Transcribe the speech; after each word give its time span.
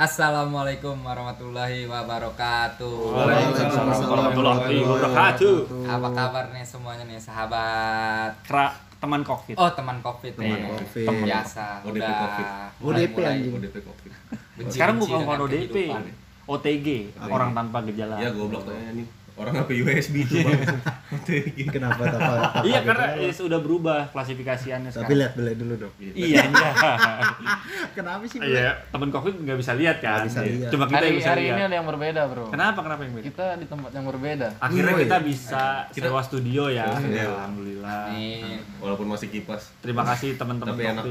Assalamualaikum 0.00 0.96
warahmatullahi 1.04 1.84
wabarakatuh. 1.84 2.88
Waalaikumsalam 3.12 4.00
warahmatullahi 4.08 4.80
wabarakatuh. 4.80 5.56
Apa 5.84 6.08
kabar 6.16 6.44
nih 6.56 6.64
semuanya 6.64 7.04
nih 7.04 7.20
sahabat? 7.20 8.32
Kera 8.48 8.72
teman 8.96 9.20
covid. 9.20 9.60
Oh 9.60 9.68
teman 9.68 10.00
covid 10.00 10.32
Teman 10.40 10.56
nih. 10.56 10.72
Covid. 10.72 11.04
Teman 11.04 11.20
biasa. 11.28 11.84
ODP 11.84 12.00
Udah 12.00 12.16
Covid. 12.16 12.46
ODP 12.80 13.16
anjing. 13.28 13.52
ODP 13.60 13.76
Covid. 13.84 14.10
Sekarang 14.72 14.96
bukan 14.96 15.18
bukan 15.20 15.38
ODP. 15.44 15.76
OTG, 16.48 16.88
orang 17.20 17.52
tanpa 17.52 17.78
gejala. 17.84 18.16
Ya 18.24 18.32
goblok 18.32 18.64
tuh 18.64 18.72
ini. 18.80 19.04
Orang 19.32 19.54
apa 19.56 19.70
USB 19.70 20.22
itu 20.22 20.40
bang? 20.40 20.60
Kenapa 21.74 22.02
apa? 22.02 22.16
apa 22.16 22.60
Iya 22.62 22.78
gitu? 22.78 22.88
karena 22.88 23.04
eh, 23.16 23.32
sudah 23.32 23.58
berubah 23.58 24.10
klasifikasiannya 24.10 24.90
Tapi 24.90 25.12
lihat 25.12 25.32
beli 25.32 25.52
dulu 25.54 25.74
dong. 25.78 25.92
Iya 25.98 26.44
enggak. 26.44 26.74
Kenapa 27.96 28.22
sih? 28.24 28.38
Iya, 28.38 28.78
teman 28.88 29.08
covid 29.08 29.34
nggak 29.36 29.58
bisa 29.58 29.72
lihat 29.74 29.96
kan. 29.98 30.22
Bisa 30.22 30.40
lihat. 30.40 30.68
Cuma 30.68 30.84
kita 30.84 30.96
yang 30.96 31.04
hari, 31.04 31.16
bisa 31.16 31.30
hari 31.30 31.42
ini 31.42 31.52
lihat. 31.52 31.66
ada 31.66 31.76
yang 31.76 31.86
berbeda 31.86 32.20
bro 32.26 32.46
Kenapa 32.48 32.78
kenapa 32.80 33.00
yang 33.02 33.14
beda? 33.14 33.24
kita 33.26 33.46
di 33.56 33.66
tempat 33.66 33.90
yang 33.90 34.06
berbeda 34.06 34.48
Akhirnya 34.58 34.94
kita 34.96 35.16
bisa 35.20 35.64
Kita- 35.88 36.06
sewa 36.06 36.20
studio 36.20 36.62
ya. 36.68 36.86
Iya. 37.00 37.26
Alhamdulillah. 37.28 38.00
Nih. 38.10 38.60
Walaupun 38.78 39.06
masih 39.08 39.28
kipas. 39.28 39.70
Terima 39.78 40.02
kasih 40.04 40.34
teman-teman 40.34 40.72
Tapi 40.72 40.84
enak. 40.86 41.04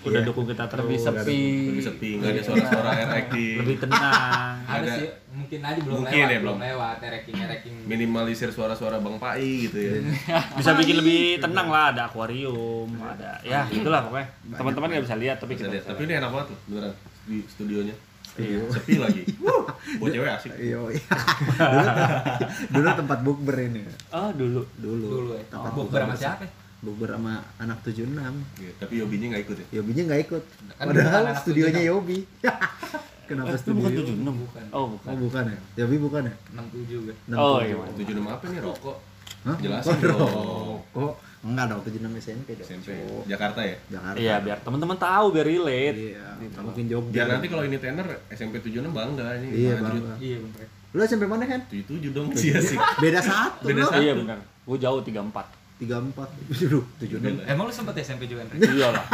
Udah 0.00 0.14
Iya. 0.14 0.26
dukung 0.26 0.46
kita 0.46 0.64
terus. 0.64 0.80
lebih 0.80 0.98
sepi 1.00 1.42
Lebih 1.68 1.84
sepi, 1.84 2.08
nggak 2.16 2.30
ada 2.30 2.42
suara-suara 2.42 2.90
di 3.34 3.46
Lebih 3.56 3.76
tenang. 3.78 4.54
Ada 4.68 4.90
sih 4.94 5.08
mungkin 5.28 5.58
aja 5.60 5.78
belum 5.78 5.94
Mungkin 5.98 6.12
lewat, 6.18 6.28
ya, 6.28 6.38
belum 6.40 6.58
lewat 6.60 6.96
ranking 7.00 7.36
ranking. 7.40 7.74
minimalisir 7.84 8.48
suara-suara 8.48 8.96
Bang 8.98 9.16
Pai 9.16 9.42
gitu 9.64 9.74
ya. 9.76 9.92
bisa 10.58 10.70
bikin 10.74 10.98
lebih 10.98 11.20
tenang 11.38 11.66
lah 11.66 11.90
ada 11.90 12.06
akuarium 12.06 12.86
ada 12.96 13.38
ya 13.42 13.66
itulah 13.66 14.02
pokoknya 14.02 14.26
teman-teman 14.52 14.86
nggak 14.88 15.04
bisa 15.04 15.16
lihat 15.16 15.36
tapi 15.36 15.52
Bisa 15.52 15.64
kita 15.64 15.72
lihat. 15.72 15.84
Tapi 15.88 16.00
ini 16.04 16.12
enak 16.14 16.30
banget 16.30 16.46
loh, 16.48 16.58
beneran 16.64 16.92
di 17.24 17.36
studionya. 17.44 17.94
Iya. 18.34 18.60
Sepi 18.70 18.94
lagi. 18.96 19.22
Wuh, 19.36 19.66
Buat 19.98 20.10
cewek 20.10 20.30
asik. 20.30 20.50
Iya. 20.54 20.78
iya. 20.86 21.02
dulu, 21.58 21.90
dulu 22.70 22.88
tempat 22.94 23.18
bukber 23.20 23.56
ini. 23.60 23.82
oh 24.10 24.30
dulu 24.30 24.62
Dulu. 24.76 25.06
Dulu 25.08 25.30
ya. 25.32 25.44
Tempat 25.48 25.70
Bukber 25.72 26.00
sama 26.00 26.14
siapa? 26.14 26.46
Bukber 26.78 27.10
sama 27.10 27.34
anak 27.56 27.78
76. 27.82 28.06
Iya, 28.56 28.70
Tapi 28.78 28.92
Yobinya 28.96 29.26
nggak 29.30 29.42
ikut 29.44 29.56
ya. 29.58 29.66
Yobinya 29.76 30.02
nggak 30.06 30.20
ikut. 30.24 30.42
Kan 30.70 30.84
Padahal 30.84 30.94
bukan 31.04 31.22
anak 31.24 31.36
studionya 31.38 31.80
76. 31.80 31.90
Yobi. 31.90 32.18
Kenapa 33.28 33.44
Eh, 33.44 33.52
itu 33.52 33.60
studio? 33.60 33.76
bukan 33.76 33.92
tujuh 33.92 34.14
enam 34.16 34.34
Bukan. 34.42 34.62
oh 34.66 34.78
Oh 34.78 34.86
bukan 34.90 35.14
bukan 35.20 35.42
ya? 35.44 35.58
Yobi 35.76 35.96
bukan 35.98 36.22
ya? 36.24 36.34
67 36.50 36.86
juga. 36.88 37.12
67. 37.26 37.36
Oh, 37.36 37.58
iya. 37.60 37.74
Tujuh 37.94 38.14
nama 38.14 38.30
apa 38.32 38.44
nih 38.46 38.60
rokok? 38.62 38.96
Hah? 39.38 39.56
Jelasin 39.58 39.90
Oh, 39.90 40.00
dong. 40.00 40.78
Kok 40.88 41.12
enggak 41.40 41.64
dong 41.68 41.80
76 41.84 42.18
SMP 42.18 42.48
dong. 42.54 42.64
SMP 42.64 42.88
Oh, 43.04 43.22
Jakarta 43.24 43.60
ya. 43.60 43.76
Jakarta. 43.88 44.16
iya 44.16 44.34
biar 44.38 44.58
teman-teman 44.58 44.96
tahu 44.96 45.26
biar 45.30 45.46
relate 45.46 45.98
Iya. 46.10 46.26
nggak 46.40 46.62
Mungkin 46.64 46.84
Jogja. 46.88 47.12
Biar 47.12 47.26
nanti 47.28 47.46
kalau 47.46 47.64
ini 47.64 47.76
tender 47.76 48.06
SMP 48.28 48.54
76 48.58 48.88
bangga 48.88 49.26
ini. 49.36 49.46
Iya, 49.52 49.74
Lanjut. 49.76 50.02
bangga. 50.02 50.14
Iya 50.18 50.36
bener. 50.40 50.66
Lu 50.88 51.00
SMP 51.04 51.24
mana 51.26 51.44
kan? 51.44 51.60
77 51.68 52.10
dong 52.10 52.26
sih 52.38 52.50
asik. 52.50 52.78
Beda 52.98 53.20
satu. 53.20 53.66
Beda 53.66 53.82
satu. 53.84 53.98
iya 53.98 54.14
benar 54.14 54.38
gue 54.64 54.76
jauh 54.78 55.00
tiga 55.78 55.96
empat 55.96 56.26
34. 56.50 56.66
Aduh, 56.66 56.82
76. 56.98 57.38
Emang 57.46 57.64
lu 57.64 57.72
sempet 57.72 57.94
SMP 57.98 58.26
juga 58.26 58.42
Andre? 58.42 58.58
iya 58.60 58.88
lah 58.90 59.04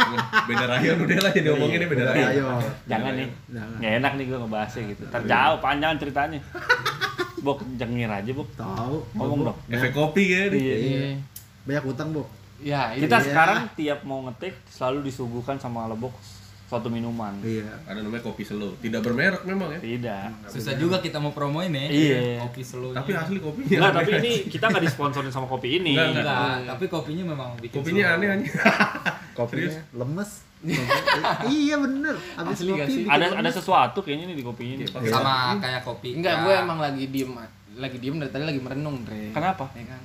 Beda 0.43 0.65
rayon 0.67 0.97
udah 0.99 1.17
lah 1.19 1.31
jadi 1.31 1.47
ngomongin 1.47 1.77
ini 1.77 1.87
beda 1.87 2.03
rayon. 2.07 2.27
Ayo. 2.27 2.45
jangan 2.83 3.11
nih 3.13 3.29
Jangan. 3.47 3.77
nggak 3.77 3.93
enak 3.95 4.11
nih 4.11 4.25
gue 4.25 4.37
ngebahasnya 4.39 4.83
gitu 4.87 5.01
ntar 5.05 5.21
jauh 5.23 5.57
panjang 5.59 5.93
ceritanya 5.95 6.39
bok 7.37 7.59
jengir 7.75 8.09
aja 8.09 8.31
bok 8.31 8.49
Tahu. 8.51 8.97
Ngomong 9.13 9.39
dong. 9.45 9.57
Efek 9.67 9.91
kopi 9.91 10.23
kan. 10.27 10.49
iya 10.51 10.75
Iya. 10.75 10.99
Banyak 11.63 11.83
utang, 11.87 12.09
Bu. 12.11 12.25
ya 12.57 12.91
ini 12.91 13.03
kita 13.03 13.15
Iya. 13.15 13.25
sekarang 13.27 13.57
tiap 13.73 13.99
mau 14.01 14.23
ngetik 14.23 14.57
selalu 14.67 15.05
disuguhkan 15.05 15.57
sama 15.57 15.85
lebok 15.85 16.13
suatu 16.75 16.87
minuman 16.87 17.31
Iya. 17.39 17.71
Ada 17.83 17.99
namanya 17.99 18.19
kopi 18.21 18.43
slow. 18.43 18.75
Tidak 18.77 18.99
bermerek 18.99 19.41
memang 19.43 19.71
ya. 19.71 19.79
tidak 19.79 20.27
Susah 20.45 20.75
juga 20.75 20.99
kita 20.99 21.17
mau 21.17 21.31
promoin 21.31 21.71
nih. 21.71 21.87
Iya. 21.87 22.19
Kopi 22.43 22.61
slow. 22.61 22.91
Tapi 22.91 23.15
asli 23.15 23.39
kopinya. 23.39 23.71
Enggak, 23.71 23.91
tapi 23.95 24.11
ini 24.19 24.31
kita 24.45 24.65
nggak 24.67 24.83
disponsorin 24.83 25.31
sama 25.31 25.47
kopi 25.47 25.79
ini. 25.79 25.95
Nggak, 25.95 26.07
nggak. 26.13 26.35
Enggak, 26.35 26.57
tapi 26.69 26.85
kopinya 26.85 27.23
memang 27.25 27.49
bikin 27.57 27.79
Kopinya 27.79 28.05
aneh 28.13 28.27
aneh. 28.27 28.47
Kopinya 29.37 29.71
Serius? 29.71 29.95
lemes. 29.95 30.31
iya 31.51 31.75
bener. 31.77 32.15
Habis 32.35 32.57
Asli 32.57 32.71
kopi 32.71 32.93
Ada 33.05 33.25
lemes. 33.29 33.39
ada 33.39 33.49
sesuatu 33.51 33.99
kayaknya 34.01 34.25
nih 34.33 34.37
di 34.39 34.43
kopi 34.43 34.63
ini. 34.75 34.83
Iya, 34.83 35.11
sama 35.11 35.55
kayak 35.57 35.81
kopi. 35.81 36.09
enggak 36.17 36.35
ya. 36.35 36.43
gue 36.43 36.53
emang 36.59 36.79
lagi 36.79 37.03
diem 37.07 37.31
lagi 37.75 37.97
diem 37.99 38.15
dari 38.15 38.31
tadi 38.31 38.47
lagi 38.47 38.59
merenung 38.59 39.03
Dre 39.03 39.35
Kenapa? 39.35 39.67
ya 39.75 39.83
kan 39.85 39.99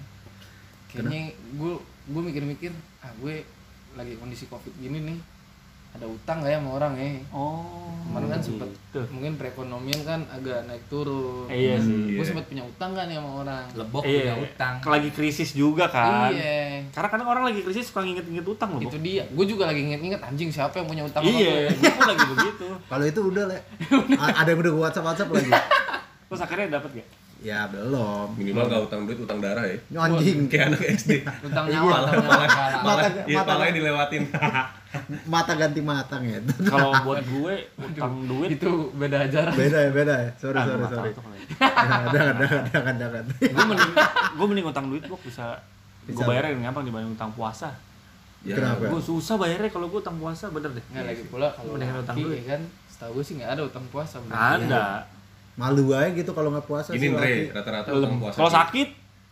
kayaknya 0.90 1.30
gue 1.54 1.72
gue 2.10 2.22
mikir-mikir 2.26 2.74
ah 2.98 3.14
gue 3.14 3.46
lagi 3.94 4.18
kondisi 4.18 4.50
covid 4.50 4.74
gini 4.74 4.98
nih 5.00 5.18
ada 5.90 6.06
utang 6.06 6.38
gak 6.38 6.48
ya 6.48 6.58
sama 6.58 6.70
orang 6.72 6.92
ya 6.94 7.08
Oh. 7.30 7.66
kemarin 8.06 8.28
kan 8.28 8.40
sempet 8.40 8.68
gitu. 8.70 9.00
mungkin 9.08 9.32
perekonomian 9.34 10.00
kan 10.00 10.20
agak 10.28 10.64
naik 10.64 10.82
turun 10.86 11.46
Iya 11.46 11.78
sih. 11.78 12.14
gue 12.14 12.24
sempet 12.24 12.42
punya 12.44 12.62
utang 12.62 12.90
kan 12.90 13.06
ya 13.06 13.18
sama 13.18 13.30
orang 13.38 13.62
lebok 13.72 14.02
Iya. 14.02 14.18
punya 14.20 14.36
utang. 14.40 14.74
Lagi 14.84 15.10
krisis 15.10 15.50
juga 15.52 15.86
kan. 15.86 16.30
iya 16.30 16.82
Karena 16.88 17.08
kadang 17.08 17.28
orang 17.28 17.44
lagi 17.44 17.60
krisis 17.60 17.86
suka 17.86 18.02
nginget-nginget 18.02 18.42
utang 18.44 18.70
loh. 18.72 18.82
itu 18.82 18.98
dia 18.98 19.22
gue 19.24 19.46
juga 19.46 19.66
lagi 19.66 19.80
inget-inget 19.84 20.18
anjing 20.20 20.48
siapa 20.48 20.74
yang 20.74 20.86
punya 20.86 21.02
utang 21.04 21.22
sama 21.22 21.30
Iya, 21.32 21.54
gue 21.68 21.76
gue 21.76 21.90
pun 21.92 22.04
lagi 22.04 22.26
begitu. 22.28 22.66
Kalau 22.82 23.04
itu 23.04 23.20
udah, 23.24 23.44
Le. 23.46 23.58
Ada 24.40 24.48
yang 24.48 24.60
udah 24.60 24.72
gua 24.72 24.82
WhatsApp-WhatsApp 24.84 25.30
lagi. 25.32 25.50
Terus 26.26 26.40
akhirnya 26.40 26.66
dapat 26.72 26.90
gak? 26.96 27.06
Ya, 27.40 27.64
belum. 27.66 28.36
Minimal 28.36 28.68
gak 28.68 28.82
utang 28.84 29.00
duit, 29.04 29.16
utang 29.16 29.40
darah 29.40 29.64
ya. 29.64 29.76
Anjing. 29.96 30.44
Kayak 30.44 30.76
anak 30.76 30.80
SD. 31.00 31.10
utang 31.40 31.64
Iya, 31.66 31.80
nyawa 31.80 31.96
Mata 32.04 32.12
Malah, 32.84 33.08
iya, 33.24 33.36
mata 33.40 33.48
palanya 33.48 33.72
dilewatin. 33.74 34.22
mata 35.32 35.52
ganti 35.54 35.80
matang 35.80 36.22
ya. 36.22 36.36
Kalau 36.72 36.92
buat 37.00 37.22
gue 37.22 37.54
utang 37.78 38.14
duit 38.26 38.48
itu 38.52 38.70
beda 38.92 39.24
ajaran 39.24 39.54
beda 39.54 39.78
ya, 39.80 39.90
beda 39.90 40.14
ya. 40.18 40.30
Sorry, 40.36 40.58
Ah, 40.58 40.64
sorry, 40.66 40.84
sorry. 40.84 41.10
kali. 41.14 41.40
Jangan, 42.10 42.34
jangan, 42.36 42.62
jangan, 42.68 42.94
jangan. 42.98 43.24
Gue 43.40 43.64
mending 43.64 43.92
gue 44.34 44.46
mending 44.46 44.66
utang 44.66 44.86
duit 44.90 45.02
gue 45.06 45.18
bisa 45.22 45.46
gue 46.04 46.20
bayarnya 46.20 46.50
dengan 46.52 46.64
gampang 46.68 46.84
dibanding 46.84 47.12
utang 47.14 47.30
puasa. 47.32 47.70
Ya, 48.40 48.56
Kenapa? 48.56 48.88
Gue 48.88 49.00
susah 49.00 49.36
bayarnya 49.36 49.70
kalau 49.70 49.86
gue 49.86 50.00
utang 50.00 50.18
puasa 50.18 50.50
bener 50.50 50.70
deh. 50.72 50.84
nggak 50.90 51.04
lagi 51.06 51.22
pula 51.24 51.48
kalau 51.54 51.76
utang 51.78 52.16
duit. 52.18 52.36
ya 52.36 52.44
kan 52.50 52.60
setahu 52.90 53.10
gue 53.16 53.24
sih 53.24 53.34
nggak 53.38 53.50
ada 53.54 53.62
utang 53.62 53.84
puasa 53.88 54.18
bener. 54.18 54.34
Ada. 54.34 54.84
Malu 55.60 55.92
aja 55.92 56.08
gitu 56.16 56.32
kalau 56.32 56.48
nggak 56.56 56.64
puasa 56.64 56.96
Gini 56.96 57.06
sih. 57.06 57.08
Andre, 57.12 57.52
rata-rata 57.52 57.88
puasa. 57.92 58.36
Kalau 58.40 58.52
sakit, 58.52 58.88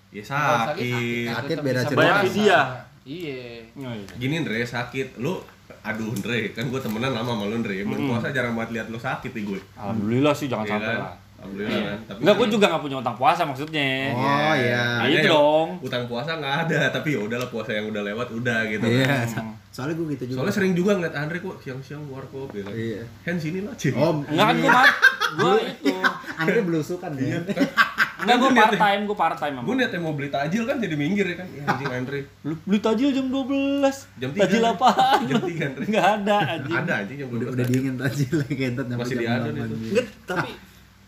Ya 0.09 0.25
sakit. 0.25 1.29
Sakit 1.29 1.57
beda 1.61 1.81
cerita. 1.85 2.01
Puasa. 2.01 2.25
vidya. 2.25 2.61
iya 3.09 3.65
oh, 3.77 3.93
iya. 3.93 4.09
Gini 4.21 4.35
Andre, 4.41 4.61
sakit. 4.65 5.17
Lu 5.21 5.41
aduh 5.85 6.13
Andre, 6.13 6.53
kan 6.53 6.69
gue 6.69 6.81
temenan 6.81 7.13
lama 7.17 7.33
sama 7.33 7.45
lu 7.49 7.57
Andre. 7.61 7.81
Puasa 7.85 8.29
jarang 8.33 8.53
banget 8.57 8.71
lihat 8.77 8.87
lu 8.93 9.01
sakit 9.01 9.33
nih 9.33 9.45
gue. 9.45 9.61
Alhamdulillah 9.77 10.33
sih 10.37 10.49
jangan 10.49 10.65
Iya 10.69 10.73
sampai 10.77 10.93
kan? 10.93 11.01
lah. 11.01 11.15
Alhamdulillah 11.39 11.81
kan. 11.81 11.99
Tapi 12.03 12.19
Enggak, 12.19 12.35
gue 12.35 12.47
juga 12.51 12.65
gak 12.67 12.83
punya 12.83 12.97
utang 12.99 13.15
puasa 13.15 13.43
maksudnya. 13.47 13.89
Oh, 14.11 14.55
iya. 14.59 14.83
Nah, 14.99 15.07
itu 15.07 15.19
yang 15.23 15.31
dong. 15.31 15.69
Utang 15.81 16.05
puasa 16.11 16.31
nggak 16.35 16.55
ada, 16.67 16.81
tapi 16.91 17.09
ya 17.15 17.21
udahlah 17.23 17.49
puasa 17.49 17.71
yang 17.73 17.87
udah 17.89 18.03
lewat 18.03 18.29
udah 18.35 18.59
gitu. 18.67 18.83
Iya. 18.85 19.23
Hmm. 19.39 19.55
Soalnya 19.71 19.95
gue 19.95 20.07
gitu 20.19 20.25
juga. 20.29 20.39
Soalnya 20.43 20.55
sering 20.59 20.73
juga 20.75 20.91
ngeliat 20.99 21.15
Andre 21.15 21.39
kok 21.39 21.57
siang-siang 21.63 22.03
warkop 22.11 22.51
gitu. 22.51 22.67
Iya. 22.69 23.07
Hen 23.23 23.39
sini 23.39 23.63
lah, 23.63 23.75
Cik. 23.79 23.95
Oh, 23.95 24.19
Enggak 24.27 24.47
kan 24.51 24.57
gue 24.59 24.71
mar 24.71 24.89
gue 25.29 25.53
itu. 25.63 25.95
Andre 26.43 26.59
belusukan 26.67 27.11
Iya. 27.15 27.39
ya. 27.39 27.41
Enggak 28.19 28.35
gue 28.35 28.51
Gua 28.51 28.59
part 28.59 28.75
time, 28.75 29.01
gue 29.07 29.15
part 29.15 29.39
time 29.39 29.55
Gue 29.63 29.75
niatnya 29.79 30.01
mau 30.03 30.11
beli 30.11 30.27
tajil 30.27 30.67
kan 30.67 30.83
jadi 30.83 30.95
minggir 30.99 31.23
ya 31.31 31.37
kan. 31.39 31.47
Ya, 31.55 31.63
anjing 31.71 31.87
Andre. 31.95 32.21
Lu 32.43 32.59
beli 32.67 32.79
tajil 32.83 33.09
jam 33.15 33.27
12. 33.31 34.19
Jam 34.19 34.31
tiga. 34.35 34.43
Tajil 34.43 34.63
apaan? 34.67 35.19
Jam 35.23 35.39
tiga 35.47 35.63
Andre. 35.71 35.85
Enggak 35.87 36.07
ada 36.19 36.37
anjing. 36.51 36.75
Ada 36.75 36.93
anjing 36.99 37.17
jam 37.23 37.29
Udah, 37.31 37.39
12. 37.39 37.55
udah 37.55 37.63
tajil. 37.63 37.71
dingin 37.79 37.95
tadi 37.95 38.25
lagi 38.35 38.55
nyampe 38.59 38.99
Masih 38.99 39.15
jam 39.15 39.23
diadon 39.23 39.53
8 39.55 39.63
itu. 39.63 39.77
Enggak, 39.95 40.07
tapi 40.27 40.51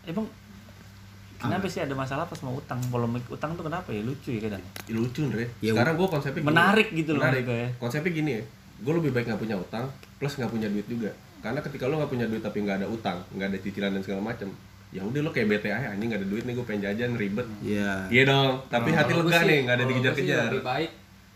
emang 0.03 0.25
kenapa 1.37 1.65
sih 1.65 1.79
ada 1.79 1.93
masalah 1.93 2.25
pas 2.25 2.37
mau 2.41 2.53
utang? 2.53 2.77
Polemik 2.87 3.25
utang 3.27 3.53
tuh 3.53 3.63
kenapa 3.63 3.89
ya? 3.89 4.01
Lucu 4.01 4.29
ya 4.29 4.41
kadang. 4.43 4.63
Ih, 4.85 4.93
lucu 4.93 5.21
Andre. 5.23 5.45
Ya, 5.59 5.71
Sekarang 5.71 5.93
gue 5.95 6.07
konsepnya 6.07 6.39
gini. 6.39 6.49
Menarik 6.49 6.87
gitu 6.91 7.11
loh 7.11 7.21
Menarik. 7.21 7.41
gitu 7.41 7.53
ya. 7.55 7.67
Konsepnya 7.77 8.11
gini 8.11 8.31
ya. 8.31 8.43
Gue 8.79 8.93
lebih 8.95 9.11
baik 9.11 9.25
nggak 9.27 9.39
punya 9.39 9.55
utang 9.55 9.85
plus 10.15 10.33
nggak 10.35 10.49
punya 10.49 10.67
duit 10.67 10.85
juga. 10.85 11.09
Karena 11.39 11.59
ketika 11.59 11.85
lo 11.85 11.97
nggak 11.97 12.11
punya 12.11 12.25
duit 12.25 12.39
tapi 12.39 12.61
nggak 12.61 12.77
ada 12.77 12.87
utang, 12.87 13.17
nggak 13.31 13.47
ada 13.47 13.57
cicilan 13.57 13.91
dan 13.91 14.01
segala 14.01 14.21
macam, 14.23 14.49
ya 14.89 15.01
udah 15.01 15.19
lo 15.19 15.29
kayak 15.29 15.47
bete 15.49 15.69
aja 15.69 15.89
anjing 15.89 16.07
nggak 16.07 16.21
ada 16.21 16.29
duit 16.29 16.43
nih 16.45 16.53
gue 16.53 16.65
pengen 16.65 16.81
jajan 16.83 17.11
ribet. 17.15 17.47
Iya. 17.59 18.05
Iya 18.07 18.23
dong. 18.27 18.53
Tapi 18.67 18.89
hati 18.91 19.11
Kalau 19.11 19.23
gua 19.23 19.31
lega 19.31 19.39
sih- 19.39 19.47
nih 19.47 19.57
nggak 19.61 19.75
ada 19.75 19.85
dikejar-kejar. 19.87 20.45
Lebih 20.51 20.61
baik 20.63 20.89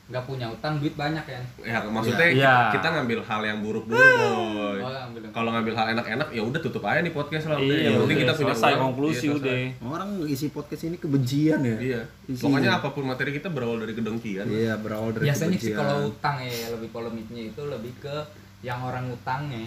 nggak 0.05 0.21
punya 0.21 0.45
utang 0.45 0.77
duit 0.77 0.93
banyak 0.93 1.25
ya. 1.25 1.41
Ya 1.65 1.81
maksudnya 1.81 2.29
Iya. 2.29 2.55
kita 2.69 2.93
ngambil 2.93 3.25
hal 3.25 3.41
yang 3.41 3.57
buruk 3.59 3.89
dulu 3.89 3.97
boy. 3.97 4.77
Oh. 4.77 5.01
Kalau 5.33 5.49
ngambil 5.49 5.73
hal 5.73 5.97
enak-enak 5.97 6.29
ya 6.29 6.45
udah 6.45 6.61
tutup 6.61 6.85
aja 6.85 7.01
nih 7.01 7.09
podcast 7.09 7.49
lah. 7.49 7.57
Iya, 7.57 7.89
yang 7.89 8.05
penting 8.05 8.21
kita 8.21 8.33
punya 8.33 8.53
selesai 8.53 8.71
uang. 8.71 8.81
konklusi 8.85 9.25
Iya, 9.25 9.33
udah. 9.33 9.55
Orang 9.89 10.09
isi 10.29 10.47
podcast 10.53 10.83
ini 10.85 11.01
kebencian 11.01 11.59
ya. 11.59 11.77
Iya. 11.81 12.01
Isinya. 12.25 12.43
Pokoknya 12.45 12.71
apa 12.77 12.87
pun 12.93 13.03
materi 13.03 13.33
kita 13.33 13.49
berawal 13.49 13.81
dari 13.81 13.93
kedengkian. 13.93 14.45
Iya, 14.45 14.77
berawal 14.77 15.09
dari 15.11 15.25
Biasanya 15.25 15.57
sih 15.57 15.73
kalau 15.73 15.97
utang 16.05 16.37
ya 16.37 16.53
lebih 16.69 16.89
polemiknya 16.93 17.41
itu 17.49 17.61
lebih 17.65 17.93
ke 17.97 18.15
yang 18.61 18.77
orang 18.79 19.09
utangnya. 19.09 19.65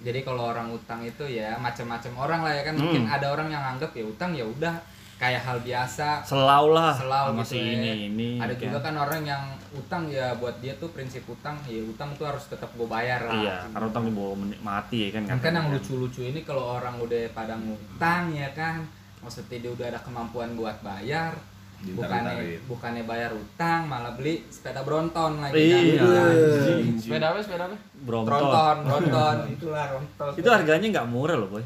Jadi 0.00 0.24
kalau 0.24 0.48
orang 0.48 0.66
utang 0.66 1.04
itu 1.04 1.24
ya 1.28 1.54
macam-macam 1.60 2.12
orang 2.16 2.40
lah 2.40 2.52
ya 2.56 2.62
kan 2.64 2.74
mungkin 2.74 3.04
Hmm. 3.04 3.14
ada 3.14 3.26
orang 3.30 3.52
yang 3.52 3.60
anggap 3.60 3.92
ya 3.92 4.02
utang 4.02 4.32
ya 4.32 4.42
udah 4.42 4.74
kayak 5.20 5.44
hal 5.44 5.60
biasa 5.60 6.24
Selau 6.24 6.72
lah 6.72 6.96
selau 6.96 7.36
sama 7.36 7.44
gitu 7.44 7.52
si 7.52 7.58
ya. 7.60 7.76
ini 7.76 7.90
ini. 8.08 8.28
ada 8.40 8.56
kan. 8.56 8.64
juga 8.64 8.78
kan 8.80 8.94
orang 8.96 9.20
yang 9.22 9.44
utang 9.70 10.08
ya 10.08 10.32
buat 10.34 10.56
dia 10.64 10.72
tuh 10.80 10.88
prinsip 10.90 11.28
utang 11.28 11.60
ya 11.68 11.84
utang 11.84 12.16
tuh 12.16 12.24
harus 12.24 12.48
tetap 12.48 12.72
gue 12.72 12.88
bayar 12.88 13.28
lah 13.28 13.36
Iya, 13.36 13.56
karena 13.68 13.86
utang 13.86 14.04
dibawa 14.08 14.32
mati 14.64 14.98
ya 15.04 15.20
kan. 15.20 15.22
kan, 15.36 15.52
yang 15.52 15.68
lucu-lucu 15.68 16.24
ini 16.24 16.40
kalau 16.40 16.80
orang 16.80 16.96
udah 16.96 17.28
pada 17.30 17.52
ngutang 17.54 18.32
ya 18.32 18.48
kan 18.56 18.80
maksudnya 19.20 19.60
dia 19.60 19.70
udah 19.70 19.86
ada 19.92 20.00
kemampuan 20.00 20.56
buat 20.56 20.80
bayar 20.80 21.36
bukannya 21.80 22.60
bukannya 22.64 23.04
bayar 23.04 23.32
utang 23.32 23.88
malah 23.88 24.12
beli 24.12 24.44
sepeda 24.48 24.84
Bronton 24.84 25.40
lagi 25.40 25.56
Iya, 25.56 26.00
kan. 26.00 26.32
anjing. 26.32 26.84
Sepeda 26.96 27.26
apa? 27.32 27.40
Sepeda 27.40 27.64
apa? 27.68 27.76
Brompton. 28.04 28.36
Tronton, 28.36 28.76
Bronton, 28.84 29.36
itulah 29.56 29.84
Ronton. 29.88 30.32
Itu 30.36 30.48
harganya 30.48 30.86
nggak 30.92 31.08
murah 31.08 31.36
loh, 31.40 31.48
boy. 31.48 31.64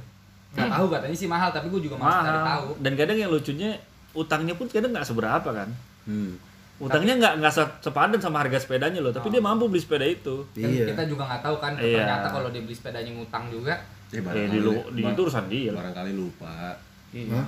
Nggak 0.55 0.71
tahu 0.71 0.87
katanya 0.89 1.17
sih 1.17 1.27
mahal, 1.27 1.51
tapi 1.51 1.67
gue 1.69 1.83
juga 1.83 1.97
mau 1.97 2.07
cari 2.07 2.31
tahu. 2.31 2.41
Mahal. 2.41 2.63
Dan 2.79 2.93
kadang 2.95 3.17
yang 3.17 3.29
lucunya 3.29 3.71
utangnya 4.13 4.55
pun 4.55 4.67
kadang 4.67 4.91
nggak 4.91 5.05
seberapa 5.05 5.51
kan. 5.51 5.69
Hmm. 6.05 6.39
Utangnya 6.77 7.15
nggak 7.17 7.35
nggak 7.39 7.53
se- 7.53 7.77
sepadan 7.81 8.19
sama 8.19 8.41
harga 8.41 8.59
sepedanya 8.59 8.99
loh, 8.99 9.11
tapi 9.11 9.29
dia 9.29 9.39
mampu 9.39 9.67
beli 9.67 9.79
sepeda 9.79 10.03
itu. 10.03 10.43
Kan 10.49 10.65
Iya. 10.65 10.87
kita 10.91 11.03
juga 11.05 11.23
nggak 11.25 11.43
tahu 11.43 11.57
kan 11.57 11.73
Iya. 11.77 11.99
ternyata 12.01 12.29
kalau 12.29 12.49
dia 12.49 12.61
beli 12.61 12.73
sepedanya 12.73 13.11
ngutang 13.11 13.47
juga. 13.49 13.75
Eh, 14.09 14.19
Eh, 14.19 14.47
di, 14.49 14.59
lu, 14.59 14.75
di 14.89 15.03
itu 15.03 15.21
urusan 15.21 15.47
dia 15.47 15.71
lah. 15.71 15.83
barangkali 15.83 16.13
lupa. 16.13 16.75
Iya. 17.11 17.43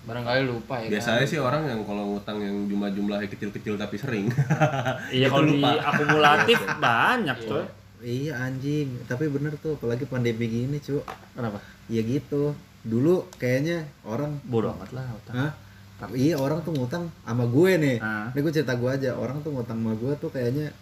Barangkali 0.00 0.42
lupa 0.42 0.74
ya. 0.78 0.88
Biasanya 0.90 1.24
sih 1.24 1.36
orang 1.36 1.64
yang 1.66 1.80
kalau 1.82 2.04
ngutang 2.10 2.40
yang 2.40 2.56
jumlah-jumlahnya 2.66 3.28
kecil-kecil 3.28 3.76
tapi 3.76 3.96
sering. 3.96 4.26
Iya 5.12 5.28
kalau 5.28 5.44
di 5.44 5.56
lupa. 5.56 5.76
akumulatif 5.82 6.58
banyak 6.80 7.36
coy. 7.42 7.64
Iya 8.00 8.32
anjing, 8.38 8.96
tapi 9.04 9.28
bener 9.28 9.52
tuh 9.56 9.76
apalagi 9.76 10.04
pandemi 10.04 10.48
gini 10.48 10.76
cu 10.78 11.04
Kenapa? 11.30 11.60
Ya 11.90 12.00
gitu, 12.00 12.54
dulu 12.80 13.26
kayaknya 13.36 13.82
orang 14.06 14.38
Bodoh 14.46 14.72
amat 14.78 14.90
lah 14.94 15.06
utang. 15.12 15.34
Hah? 15.36 15.52
Tapi 16.00 16.16
iya 16.22 16.38
orang 16.38 16.62
tuh 16.62 16.72
ngutang 16.72 17.10
sama 17.20 17.44
gue 17.44 17.72
nih. 17.76 17.96
Ah. 17.98 18.30
Ini 18.32 18.40
gue 18.40 18.52
cerita 18.54 18.72
gue 18.72 18.88
aja, 18.88 19.12
orang 19.12 19.42
tuh 19.42 19.52
ngutang 19.52 19.76
sama 19.76 19.92
gue 19.92 20.12
tuh 20.16 20.30
kayaknya 20.30 20.72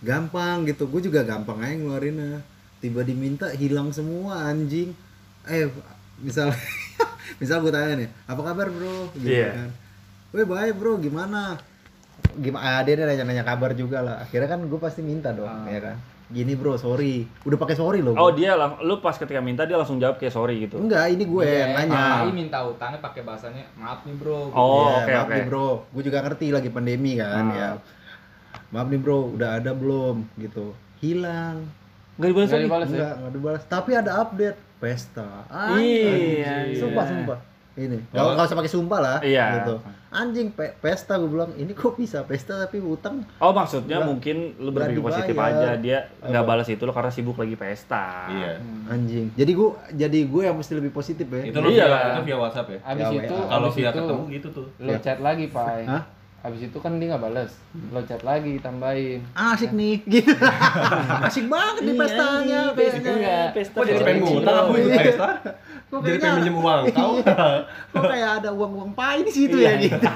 gampang 0.00 0.66
gitu. 0.66 0.88
Gue 0.88 1.00
juga 1.00 1.22
gampang 1.22 1.60
aja 1.60 1.76
ngeluarinnya. 1.76 2.40
Tiba 2.80 3.04
diminta 3.04 3.52
hilang 3.52 3.92
semua 3.92 4.48
anjing. 4.48 4.90
Eh, 5.44 5.68
misal 6.18 6.50
misal 7.40 7.60
gue 7.60 7.70
tanya 7.70 7.94
nih, 7.96 8.08
apa 8.26 8.40
kabar 8.42 8.66
bro? 8.68 9.12
Gitu 9.14 9.28
Iya. 9.30 9.52
kan. 9.54 9.70
Weh 10.32 10.46
baik 10.46 10.74
bro, 10.76 10.96
gimana? 10.96 11.60
Gimana? 12.34 12.62
Ah, 12.62 12.82
dia 12.82 12.96
nanya-nanya 12.96 13.44
kabar 13.44 13.70
juga 13.72 14.00
lah. 14.00 14.16
Akhirnya 14.20 14.48
kan 14.48 14.60
gue 14.62 14.80
pasti 14.80 15.00
minta 15.00 15.30
dong, 15.30 15.46
Ah. 15.46 15.68
ya 15.68 15.78
kan. 15.80 15.96
Gini 16.30 16.54
bro, 16.54 16.74
sorry. 16.74 17.26
Udah 17.42 17.58
pakai 17.58 17.74
sorry 17.74 17.98
loh. 17.98 18.14
Oh 18.14 18.30
dia 18.30 18.54
lang- 18.54 18.78
lu 18.80 18.98
pas 18.98 19.12
ketika 19.12 19.38
minta 19.38 19.62
dia 19.62 19.74
langsung 19.74 19.98
jawab 19.98 20.14
kayak 20.14 20.30
sorry 20.30 20.62
gitu. 20.62 20.78
Enggak, 20.78 21.10
ini 21.10 21.24
gue 21.24 21.42
yang 21.42 21.74
nanya. 21.74 22.22
Tapi 22.22 22.30
minta 22.32 22.62
utangnya 22.62 22.98
pakai 22.98 23.20
bahasanya 23.20 23.66
maaf 23.74 24.02
nih 24.02 24.14
bro. 24.14 24.46
Oh 24.48 24.86
Iya, 24.86 24.94
oke 24.96 25.10
maaf 25.12 25.24
oke. 25.24 25.34
nih 25.34 25.44
bro, 25.44 25.68
gue 25.90 26.02
juga 26.04 26.18
ngerti 26.20 26.46
lagi 26.48 26.68
pandemi 26.68 27.18
kan 27.18 27.44
Ah. 27.44 27.50
ya. 27.52 27.70
Maaf 28.70 28.86
nih 28.86 28.98
bro, 28.98 29.34
udah 29.34 29.58
ada 29.58 29.72
belum 29.72 30.22
gitu. 30.36 30.70
Hilang. 30.98 31.66
Gak 32.14 32.28
dibalas 32.28 32.46
Nggak 32.46 32.54
lagi. 32.54 32.66
dibalas 32.68 32.86
ya? 32.86 32.94
Enggak, 32.94 33.14
enggak 33.16 33.32
dibalas. 33.32 33.62
Tapi 33.66 33.90
ada 33.92 34.10
update 34.20 34.58
pesta. 34.76 35.28
Iya, 35.74 36.54
Sumpah, 36.74 37.04
iya. 37.04 37.10
sumpah. 37.10 37.38
Ini. 37.72 37.98
Kalau 38.08 38.30
nggak 38.34 38.46
usah 38.46 38.58
pakai 38.58 38.70
sumpah 38.70 38.98
lah 39.00 39.18
Iya. 39.20 39.46
gitu. 39.58 39.74
Anjing 40.10 40.50
pe- 40.50 40.74
pesta 40.76 41.14
gue 41.14 41.26
bilang, 41.26 41.54
ini 41.54 41.70
kok 41.70 41.94
bisa 41.94 42.22
pesta 42.22 42.58
tapi 42.58 42.78
utang 42.78 43.22
Oh 43.38 43.50
maksudnya 43.50 43.96
Nggak- 43.96 44.08
mungkin 44.08 44.36
lu 44.58 44.70
berpikir 44.70 44.98
positif 45.00 45.38
aja 45.38 45.78
dia 45.78 45.98
nggak 46.20 46.44
balas 46.44 46.66
itu 46.66 46.82
lo 46.82 46.90
karena 46.90 47.08
sibuk 47.08 47.36
lagi 47.36 47.54
pesta. 47.54 48.26
Iya. 48.26 48.58
anjing. 48.86 49.30
Jadi 49.32 49.52
gue 49.52 49.68
jadi 49.92 50.18
gue 50.24 50.42
yang 50.42 50.56
mesti 50.56 50.74
lebih 50.74 50.90
positif 50.90 51.24
ya. 51.24 51.42
Itu 51.44 51.58
lo 51.58 51.68
Iya 51.68 51.74
via, 51.80 51.86
lah. 51.86 52.02
itu 52.10 52.22
via 52.26 52.36
WhatsApp 52.36 52.68
ya. 52.68 52.78
Abis 52.84 53.06
Ya, 53.06 53.22
itu. 53.22 53.34
Kalau 53.38 53.68
via 53.70 53.82
itu, 53.84 53.96
ketemu 53.96 54.22
gitu 54.28 54.48
tuh. 54.50 54.66
lo 54.78 54.92
chat 54.98 55.18
lagi, 55.20 55.44
Pak. 55.46 55.66
Hah? 55.86 56.02
Abis 56.40 56.60
itu 56.64 56.78
kan 56.80 56.96
dia 56.96 57.06
nggak 57.06 57.22
balas. 57.22 57.52
Lo 57.86 58.00
chat 58.02 58.22
lagi, 58.22 58.56
tambahin. 58.58 59.20
Asik 59.30 59.70
nih 59.70 60.00
gitu. 60.02 60.32
Asik 61.28 61.46
banget 61.46 61.82
nih 61.82 61.92
Iya, 61.92 62.00
pestanya, 62.00 62.60
anjing, 62.66 63.19
pesta. 63.52 63.76
Iya. 63.76 63.76
pesta. 63.76 63.76
Kok 63.76 63.84
jadi 63.84 63.94
pesta 63.94 64.06
pengen 64.06 64.22
ngutang 64.22 64.56
aku 64.56 64.72
ikut 64.72 64.90
Iya. 64.90 65.00
pesta? 65.02 65.28
Kok 65.90 65.98
Jadi 66.00 66.16
pengen 66.16 66.34
minjem 66.38 66.56
uang 66.56 66.80
kau. 66.88 67.12
Iya. 67.20 67.46
Kok 67.90 68.02
kayak 68.06 68.30
ada 68.38 68.50
uang-uang 68.52 68.90
pai 68.92 69.18
di 69.20 69.30
situ 69.30 69.56
ya 69.56 69.72
gitu. 69.76 69.98